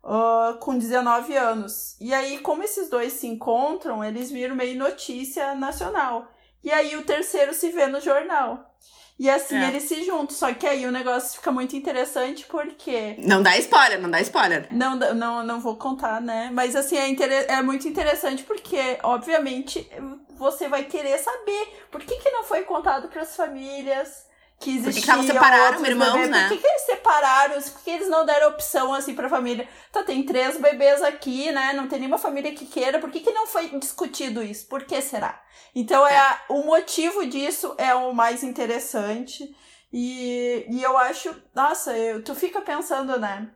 uh, 0.07 0.57
com 0.59 0.77
19 0.77 1.35
anos. 1.35 1.97
E 1.99 2.13
aí, 2.13 2.39
como 2.39 2.63
esses 2.63 2.89
dois 2.89 3.13
se 3.13 3.27
encontram, 3.27 4.03
eles 4.03 4.31
viram 4.31 4.55
meio 4.55 4.79
notícia 4.79 5.53
nacional. 5.53 6.31
E 6.63 6.71
aí 6.71 6.95
o 6.95 7.03
terceiro 7.03 7.53
se 7.53 7.69
vê 7.69 7.87
no 7.87 7.99
jornal. 7.99 8.73
E 9.19 9.29
assim 9.29 9.55
É. 9.55 9.67
eles 9.67 9.83
se 9.83 10.03
juntam. 10.03 10.35
Só 10.35 10.53
que 10.53 10.65
aí 10.65 10.85
o 10.85 10.91
negócio 10.91 11.37
fica 11.39 11.51
muito 11.51 11.75
interessante 11.75 12.45
porque. 12.45 13.15
Não 13.19 13.41
dá 13.41 13.57
spoiler, 13.57 13.99
não 13.99 14.09
dá 14.09 14.21
spoiler. 14.21 14.67
Não, 14.71 14.95
não, 14.95 15.43
não 15.43 15.59
vou 15.59 15.75
contar, 15.75 16.21
né? 16.21 16.49
Mas 16.53 16.75
assim, 16.75 16.97
é, 16.97 17.07
inter... 17.09 17.45
é 17.47 17.61
muito 17.61 17.87
interessante 17.87 18.43
porque, 18.43 18.99
obviamente, 19.03 19.89
você 20.35 20.67
vai 20.67 20.83
querer 20.83 21.17
saber 21.17 21.87
por 21.91 22.01
que, 22.01 22.15
que 22.15 22.29
não 22.29 22.43
foi 22.43 22.61
contado 22.61 23.07
para 23.07 23.23
as 23.23 23.35
famílias 23.35 24.26
que 24.59 24.71
existiam. 24.77 25.03
que 25.03 25.11
elas 25.11 25.25
separaram, 25.33 25.85
irmãos, 25.91 26.29
né? 26.29 26.47
Por 26.47 26.55
que, 26.57 26.61
que 26.63 26.67
eles 26.67 26.81
separaram? 26.85 27.61
Por 27.61 27.81
que 27.83 27.89
eles 27.91 28.09
não 28.09 28.25
deram 28.25 28.47
opção 28.49 28.93
assim 28.93 29.13
pra 29.13 29.29
família? 29.29 29.67
Tá, 29.91 30.03
tem 30.03 30.23
três 30.23 30.57
bebês 30.59 31.01
aqui, 31.03 31.51
né? 31.51 31.73
Não 31.73 31.87
tem 31.87 31.99
nenhuma 31.99 32.17
família 32.17 32.53
que 32.53 32.65
queira. 32.65 32.99
Por 32.99 33.11
que, 33.11 33.19
que 33.19 33.31
não 33.31 33.45
foi 33.47 33.69
discutido 33.79 34.41
isso? 34.41 34.67
Por 34.67 34.83
que 34.83 34.99
será? 35.01 35.41
Então, 35.75 36.05
é, 36.07 36.17
a- 36.17 36.41
o 36.49 36.63
motivo 36.63 37.25
disso 37.27 37.75
é 37.77 37.93
o 37.93 38.13
mais 38.13 38.43
interessante. 38.43 39.55
E, 39.93 40.65
e 40.69 40.83
eu 40.83 40.97
acho, 40.97 41.33
nossa, 41.55 41.95
eu, 41.97 42.23
tu 42.23 42.33
fica 42.35 42.59
pensando, 42.61 43.19
né? 43.19 43.49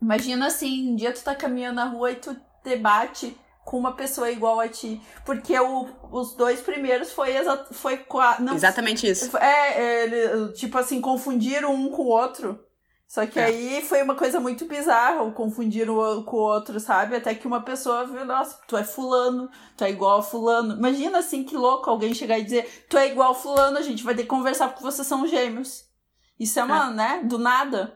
Imagina 0.00 0.46
assim, 0.46 0.92
um 0.92 0.96
dia 0.96 1.12
tu 1.12 1.22
tá 1.22 1.34
caminhando 1.34 1.76
na 1.76 1.84
rua 1.84 2.12
e 2.12 2.16
tu 2.16 2.34
debate 2.64 3.36
com 3.70 3.78
uma 3.78 3.92
pessoa 3.92 4.28
igual 4.28 4.58
a 4.58 4.68
ti. 4.68 5.00
Porque 5.24 5.56
o, 5.56 5.86
os 6.10 6.34
dois 6.34 6.60
primeiros 6.60 7.12
foi, 7.12 7.36
exa 7.36 7.68
foi 7.70 8.04
não 8.40 8.54
Exatamente 8.56 9.08
isso. 9.08 9.30
é, 9.36 10.02
ele, 10.02 10.52
tipo 10.54 10.76
assim, 10.76 11.00
confundiram 11.00 11.72
um 11.72 11.88
com 11.88 12.02
o 12.02 12.08
outro. 12.08 12.58
Só 13.06 13.24
que 13.26 13.38
É. 13.38 13.44
aí 13.44 13.80
foi 13.82 14.02
uma 14.02 14.16
coisa 14.16 14.40
muito 14.40 14.64
bizarra, 14.66 15.22
o 15.22 15.30
confundir 15.32 15.88
o 15.88 16.24
com 16.24 16.36
o 16.36 16.40
outro, 16.40 16.80
sabe? 16.80 17.14
Até 17.14 17.32
que 17.32 17.46
uma 17.46 17.60
pessoa 17.62 18.04
viu, 18.06 18.24
nossa, 18.24 18.58
tu 18.66 18.76
é 18.76 18.82
fulano, 18.82 19.48
tu 19.76 19.84
é 19.84 19.90
igual 19.90 20.18
a 20.18 20.22
fulano. 20.22 20.74
Imagina 20.76 21.18
assim, 21.20 21.44
que 21.44 21.56
louco 21.56 21.88
alguém 21.88 22.12
chegar 22.12 22.40
e 22.40 22.44
dizer, 22.44 22.86
tu 22.88 22.98
é 22.98 23.06
igual 23.06 23.30
a 23.30 23.34
fulano, 23.36 23.78
a 23.78 23.82
gente 23.82 24.02
vai 24.02 24.16
ter 24.16 24.22
que 24.22 24.28
conversar 24.28 24.66
porque 24.70 24.82
vocês 24.82 25.06
são 25.06 25.24
gêmeos. 25.28 25.84
Isso 26.40 26.58
é 26.58 26.64
uma, 26.64 26.90
né, 26.90 27.20
do 27.22 27.38
nada. 27.38 27.94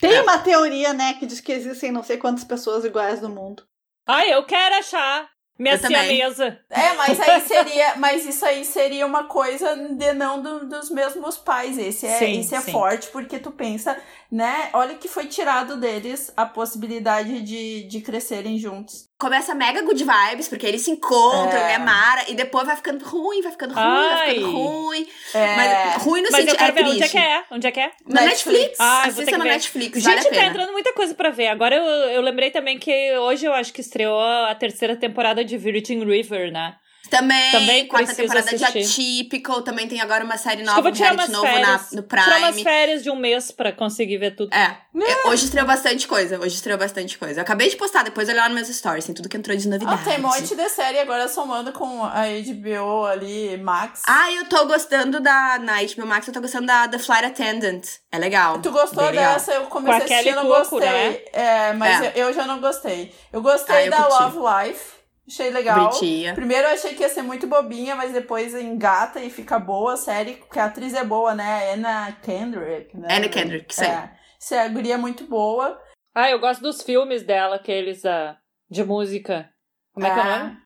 Tem 0.00 0.16
É. 0.16 0.20
uma 0.22 0.36
teoria, 0.38 0.92
né, 0.92 1.14
que 1.14 1.24
diz 1.24 1.40
que 1.40 1.52
existem 1.52 1.90
não 1.90 2.02
sei 2.02 2.18
quantas 2.18 2.44
pessoas 2.44 2.84
iguais 2.84 3.22
no 3.22 3.30
mundo. 3.30 3.62
Ai, 4.08 4.32
eu 4.32 4.42
quero 4.44 4.74
achar 4.76 5.28
minha 5.58 5.74
Eu 5.74 5.80
também. 5.80 6.16
siamesa. 6.16 6.58
É, 6.70 6.92
mas 6.94 7.20
aí 7.20 7.40
seria, 7.46 7.96
mas 7.96 8.24
isso 8.24 8.44
aí 8.46 8.64
seria 8.64 9.04
uma 9.04 9.24
coisa 9.24 9.76
de 9.76 10.12
não 10.14 10.40
do- 10.40 10.66
dos 10.66 10.88
mesmos 10.90 11.36
pais. 11.36 11.76
Esse 11.76 12.06
é, 12.06 12.18
Sim, 12.18 12.40
esse 12.40 12.54
é 12.54 12.60
sim. 12.60 12.72
forte, 12.72 13.08
porque 13.08 13.38
tu 13.38 13.50
pensa, 13.50 14.00
né? 14.30 14.68
Olha 14.74 14.94
que 14.94 15.08
foi 15.08 15.26
tirado 15.26 15.76
deles 15.76 16.30
a 16.36 16.44
possibilidade 16.44 17.40
de, 17.40 17.84
de 17.84 18.00
crescerem 18.00 18.58
juntos. 18.58 19.08
Começa 19.18 19.54
mega 19.54 19.82
good 19.82 20.04
vibes, 20.04 20.48
porque 20.48 20.66
eles 20.66 20.82
se 20.82 20.90
encontram, 20.90 21.58
É. 21.58 21.72
é 21.74 21.78
Mara, 21.78 22.24
e 22.30 22.34
depois 22.34 22.66
vai 22.66 22.76
ficando 22.76 23.04
ruim, 23.04 23.40
vai 23.42 23.50
ficando 23.52 23.74
ruim, 23.74 23.84
vai 23.84 24.12
Ai. 24.28 24.34
ficando 24.36 24.50
ruim. 24.52 25.06
É, 25.34 25.56
Mas 25.56 26.02
ruim 26.02 26.20
no 26.22 26.28
Mas 26.30 26.40
eu 26.44 26.50
sentido. 26.50 26.58
quero 26.58 26.70
É 26.78 26.82
ver 26.82 26.88
onde 26.90 27.02
é 27.02 27.08
que 27.08 27.18
é. 27.18 27.44
Onde 27.50 27.66
é 27.66 27.70
que 27.72 27.80
é? 27.80 27.90
Na 28.06 28.20
Netflix. 28.22 28.54
Netflix. 28.58 28.80
Ah, 28.80 29.02
Assista 29.04 29.38
na 29.38 29.44
ver. 29.44 29.50
Netflix, 29.50 30.02
vale 30.04 30.22
Gente, 30.22 30.34
a 30.34 30.38
tá 30.40 30.46
entrando 30.46 30.72
muita 30.72 30.92
coisa 30.92 31.14
pra 31.14 31.30
ver. 31.30 31.48
Agora 31.48 31.74
eu, 31.74 31.84
eu 31.84 32.20
lembrei 32.20 32.50
também 32.50 32.78
que 32.78 33.16
hoje 33.18 33.46
eu 33.46 33.52
acho 33.54 33.72
que 33.72 33.80
estreou 33.80 34.20
a 34.20 34.54
terceira 34.54 34.94
temporada 34.94 35.44
de 35.44 35.56
Virgin 35.56 36.04
River, 36.04 36.52
né? 36.52 36.76
Também, 37.10 37.50
Também 37.52 37.86
quarta 37.88 38.14
temporada 38.14 38.54
de 38.54 38.62
assistir. 38.62 39.20
Atypical, 39.22 39.62
também 39.62 39.88
tem 39.88 39.98
agora 39.98 40.22
uma 40.22 40.36
série 40.36 40.56
Acho 40.60 40.64
que 40.64 40.66
nova, 40.66 40.78
eu 40.78 40.82
vou 40.82 40.92
um 40.92 40.94
tirar 40.94 41.06
reality 41.12 41.30
umas 41.30 41.42
novo 41.42 41.58
na, 41.60 41.78
férias. 41.78 41.92
no 41.92 42.02
Tirar 42.02 42.38
umas 42.38 42.50
Prime. 42.50 42.62
férias 42.64 43.02
de 43.02 43.10
um 43.10 43.16
mês 43.16 43.50
pra 43.50 43.72
conseguir 43.72 44.18
ver 44.18 44.36
tudo. 44.36 44.52
É, 44.54 44.76
é, 44.94 45.28
hoje 45.28 45.46
estreou 45.46 45.66
bastante 45.66 46.06
coisa, 46.06 46.38
hoje 46.38 46.56
estreou 46.56 46.78
bastante 46.78 47.16
coisa. 47.16 47.40
Eu 47.40 47.42
acabei 47.42 47.70
de 47.70 47.76
postar, 47.76 48.02
depois 48.04 48.28
olhar 48.28 48.50
nos 48.50 48.56
meus 48.56 48.68
stories, 48.76 49.06
tem 49.06 49.14
tudo 49.14 49.26
que 49.26 49.38
entrou 49.38 49.56
de 49.56 49.66
Ah, 49.66 49.70
novidade. 49.70 50.04
tem 50.04 50.18
um 50.18 50.22
monte 50.22 50.54
de 50.54 50.68
série 50.68 50.98
agora 50.98 51.28
somando 51.28 51.72
com 51.72 52.04
a 52.04 52.24
HBO 52.26 53.06
ali, 53.06 53.56
Max. 53.56 54.02
Ah, 54.06 54.30
eu 54.32 54.44
tô 54.46 54.66
gostando 54.66 55.18
da, 55.18 55.58
na 55.60 55.76
HBO 55.82 56.06
Max, 56.06 56.28
eu 56.28 56.34
tô 56.34 56.42
gostando 56.42 56.66
da 56.66 56.88
The 56.88 56.98
Flight 56.98 57.24
Attendant. 57.24 57.84
É 58.12 58.18
legal. 58.18 58.58
Tu 58.60 58.70
gostou 58.70 59.04
Bem 59.04 59.12
legal. 59.12 59.32
dessa? 59.32 59.52
Eu 59.52 59.62
comecei 59.68 59.98
Com 59.98 60.02
a 60.02 60.04
assistir, 60.04 60.28
eu 60.28 60.36
não 60.36 60.46
gostei. 60.46 60.80
né? 60.80 61.18
É, 61.32 61.72
mas 61.72 62.02
É. 62.02 62.12
Eu, 62.16 62.26
eu 62.28 62.32
já 62.34 62.44
não 62.46 62.60
gostei. 62.60 63.14
Eu 63.32 63.40
gostei 63.40 63.74
Ah, 63.76 63.84
eu 63.86 63.90
da 63.90 64.02
curti. 64.02 64.22
Love 64.36 64.68
Life. 64.68 64.97
Achei 65.28 65.50
legal. 65.50 65.90
Primeiro 66.34 66.66
eu 66.68 66.72
achei 66.72 66.94
que 66.94 67.02
ia 67.02 67.08
ser 67.08 67.20
muito 67.22 67.46
bobinha, 67.46 67.94
mas 67.94 68.12
depois 68.12 68.54
engata 68.54 69.20
e 69.20 69.28
fica 69.28 69.58
boa 69.58 69.92
a 69.92 69.96
série, 69.96 70.36
porque 70.36 70.58
a 70.58 70.64
atriz 70.64 70.94
é 70.94 71.04
boa, 71.04 71.34
né? 71.34 71.74
Anna 71.74 72.16
Kendrick. 72.22 72.96
Né? 72.96 73.08
Anna 73.10 73.28
Kendrick, 73.28 73.74
aí. 73.78 73.86
É. 73.86 74.10
Isso 74.40 74.54
é, 74.54 74.62
a 74.62 74.68
guria 74.68 74.94
é 74.94 74.96
muito 74.96 75.24
boa. 75.24 75.78
Ah, 76.14 76.30
eu 76.30 76.38
gosto 76.40 76.62
dos 76.62 76.82
filmes 76.82 77.22
dela, 77.22 77.56
aqueles 77.56 78.06
ah, 78.06 78.38
de 78.70 78.82
música. 78.82 79.50
Como 79.92 80.06
é 80.06 80.14
que 80.14 80.18
é 80.18 80.22
o 80.22 80.26
É. 80.26 80.38
nome? 80.38 80.58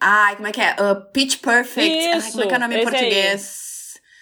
Ai, 0.00 0.36
como 0.36 0.48
é 0.48 0.52
que 0.52 0.60
é? 0.60 0.74
Uh, 0.74 1.12
Pitch 1.12 1.40
Perfect. 1.40 2.08
Ai, 2.08 2.18
Isso, 2.18 2.32
como 2.32 2.44
é 2.44 2.46
que 2.46 2.54
é 2.54 2.56
o 2.56 2.60
nome 2.60 2.74
em 2.76 2.78
aí. 2.78 2.84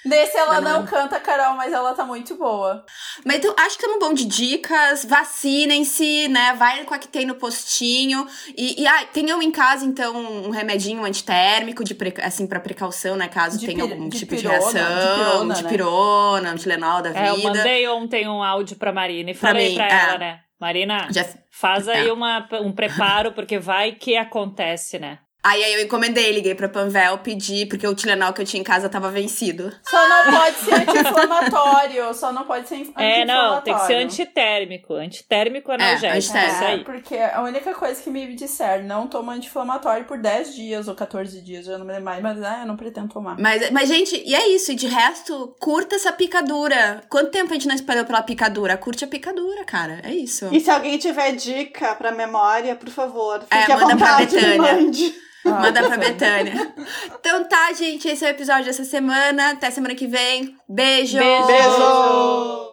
Nesse 0.07 0.37
ela 0.37 0.61
Não, 0.61 0.71
não, 0.73 0.81
não. 0.81 0.87
canta, 0.87 1.19
Carol, 1.21 1.55
mas 1.57 1.73
ela 1.73 1.93
tá 1.95 2.05
muito 2.05 2.37
boa. 2.37 2.85
Mas 3.25 3.37
então, 3.39 3.55
acho 3.59 3.77
que 3.77 3.85
estamos 3.85 3.99
bom 3.99 4.15
de 4.15 4.25
dicas. 4.25 5.05
Vacinem-se, 5.05 6.29
né? 6.29 6.55
Vai 6.55 6.85
com 6.85 6.95
a 6.95 6.99
que 6.99 7.09
tem 7.09 7.27
no 7.27 7.35
postinho. 7.35 8.27
E, 8.57 8.83
e 8.83 8.87
ah, 8.87 9.05
tenham 9.13 9.43
em 9.43 9.51
casa, 9.51 9.85
então, 9.85 10.15
um 10.17 10.51
remedinho 10.51 11.05
antitérmico, 11.05 11.83
de 11.85 11.95
pre- 11.95 12.15
assim, 12.23 12.47
pra 12.47 12.61
precaução, 12.61 13.17
né? 13.17 13.29
Caso 13.29 13.59
De 13.59 13.67
tenha 13.67 13.83
algum 13.83 14.09
de 14.09 14.19
tipo 14.21 14.37
pirona, 14.37 14.59
de 14.59 14.73
de 14.73 14.79
reação. 14.79 15.15
pirona, 15.17 15.55
De 15.55 15.63
né? 15.65 15.69
pirona, 15.69 16.53
um 16.53 16.57
Tilenol 16.57 17.03
da 17.03 17.11
É, 17.11 17.31
eu 17.31 17.37
vida. 17.37 17.49
mandei 17.49 17.89
ontem 17.89 18.29
um 18.29 18.43
áudio 18.43 18.77
pra 18.77 18.93
Marina 18.93 19.31
e 19.31 19.35
Pra 19.35 19.49
falei 19.51 19.69
mim, 19.71 19.75
pra 19.75 19.87
é. 19.89 19.91
ela, 20.09 20.19
né? 20.19 20.41
Marina, 20.61 21.09
Já- 21.11 21.27
faz 21.51 21.87
aí 21.89 22.09
É. 22.09 22.13
uma, 22.13 22.49
um 22.63 22.73
preparo, 22.73 23.33
porque 23.33 23.59
vai 23.59 23.93
que 23.93 24.17
acontece, 24.17 24.99
né? 24.99 25.19
Aí, 25.47 25.63
aí 25.63 25.75
eu 25.75 25.81
encomendei, 25.83 26.33
liguei 26.33 26.55
pra 26.57 26.69
Panvel, 26.69 27.19
pedi, 27.19 27.67
porque 27.67 27.87
o 27.87 27.95
Tilenol 27.95 28.33
que 28.33 28.43
eu 28.43 28.45
tinha 28.45 28.61
em 28.61 28.65
casa 28.65 28.89
tava 28.89 29.11
vencido. 29.13 29.73
Só 29.89 30.09
não 30.09 30.33
pode 30.39 30.57
ser 30.57 30.75
anti-inflamatório. 30.75 32.15
Só 32.15 32.33
não 32.33 32.45
pode 32.45 32.69
ser 32.69 32.75
anti-inflamatório. 32.77 33.23
É, 33.23 33.25
não, 33.25 33.61
tem 33.61 33.75
que 33.75 33.87
ser 33.87 33.95
antitérmico. 33.95 34.95
Antitérmico 34.95 35.71
analgésico. 35.73 36.37
antitérmico. 36.37 36.55
Isso 36.57 36.65
É, 36.65 36.67
aí. 36.73 36.85
porque 36.85 37.17
a 37.17 37.41
única 37.43 37.75
coisa 37.75 38.03
que 38.03 38.11
me 38.11 38.35
disseram, 38.35 38.85
não 38.85 39.07
toma 39.07 39.35
anti-inflamatório 39.35 40.05
por 40.05 40.19
10 40.19 40.55
dias 40.55 40.89
ou 40.89 40.95
14 40.95 41.41
dias, 41.41 41.67
eu 41.69 41.79
não 41.79 41.87
me 41.87 41.93
lembro 41.93 42.05
mais, 42.07 42.23
mas 42.23 42.43
ah, 42.43 42.59
eu 42.63 42.67
não 42.67 42.77
pretendo 42.77 43.09
tomar. 43.09 43.37
Mas, 43.39 43.71
mas, 43.71 43.89
gente, 43.89 44.21
e 44.27 44.35
é 44.35 44.49
isso. 44.49 44.73
E 44.73 44.75
de 44.75 44.87
resto, 44.87 45.55
curta 45.61 45.95
essa 45.97 46.13
picadura. 46.13 47.03
Quanto 47.09 47.31
tempo 47.31 47.51
a 47.51 47.55
gente 47.55 47.69
não 47.69 47.75
esperou 47.75 48.05
pela 48.05 48.23
picadura? 48.23 48.77
Curte 48.77 49.05
a 49.05 49.09
picadura, 49.09 49.65
cara. 49.65 50.01
É 50.03 50.11
isso. 50.13 50.49
E 50.53 50.61
se 50.61 50.71
alguém 50.71 50.99
tiver 50.99 51.33
dica 51.33 51.95
pra 51.95 52.11
memória, 52.11 52.75
por 52.75 52.91
favor, 52.91 53.41
fique 53.43 53.55
É, 53.55 53.73
à 53.73 53.77
manda 53.79 53.97
pra 53.97 54.07
vontade, 54.19 54.35
Betânia. 54.35 54.59
mande. 54.73 55.15
Ah, 55.47 55.61
Manda 55.61 55.83
pra. 55.83 55.97
Betânia. 55.97 56.75
Então 57.21 57.45
tá, 57.45 57.73
gente. 57.73 58.09
Esse 58.09 58.25
é 58.25 58.29
o 58.29 58.31
episódio 58.31 58.65
dessa 58.65 58.85
semana. 58.85 59.51
Até 59.51 59.71
semana 59.71 59.95
que 59.95 60.07
vem. 60.07 60.57
Beijo! 60.69 61.19
Beijo. 61.19 61.47
Beijo! 61.47 62.57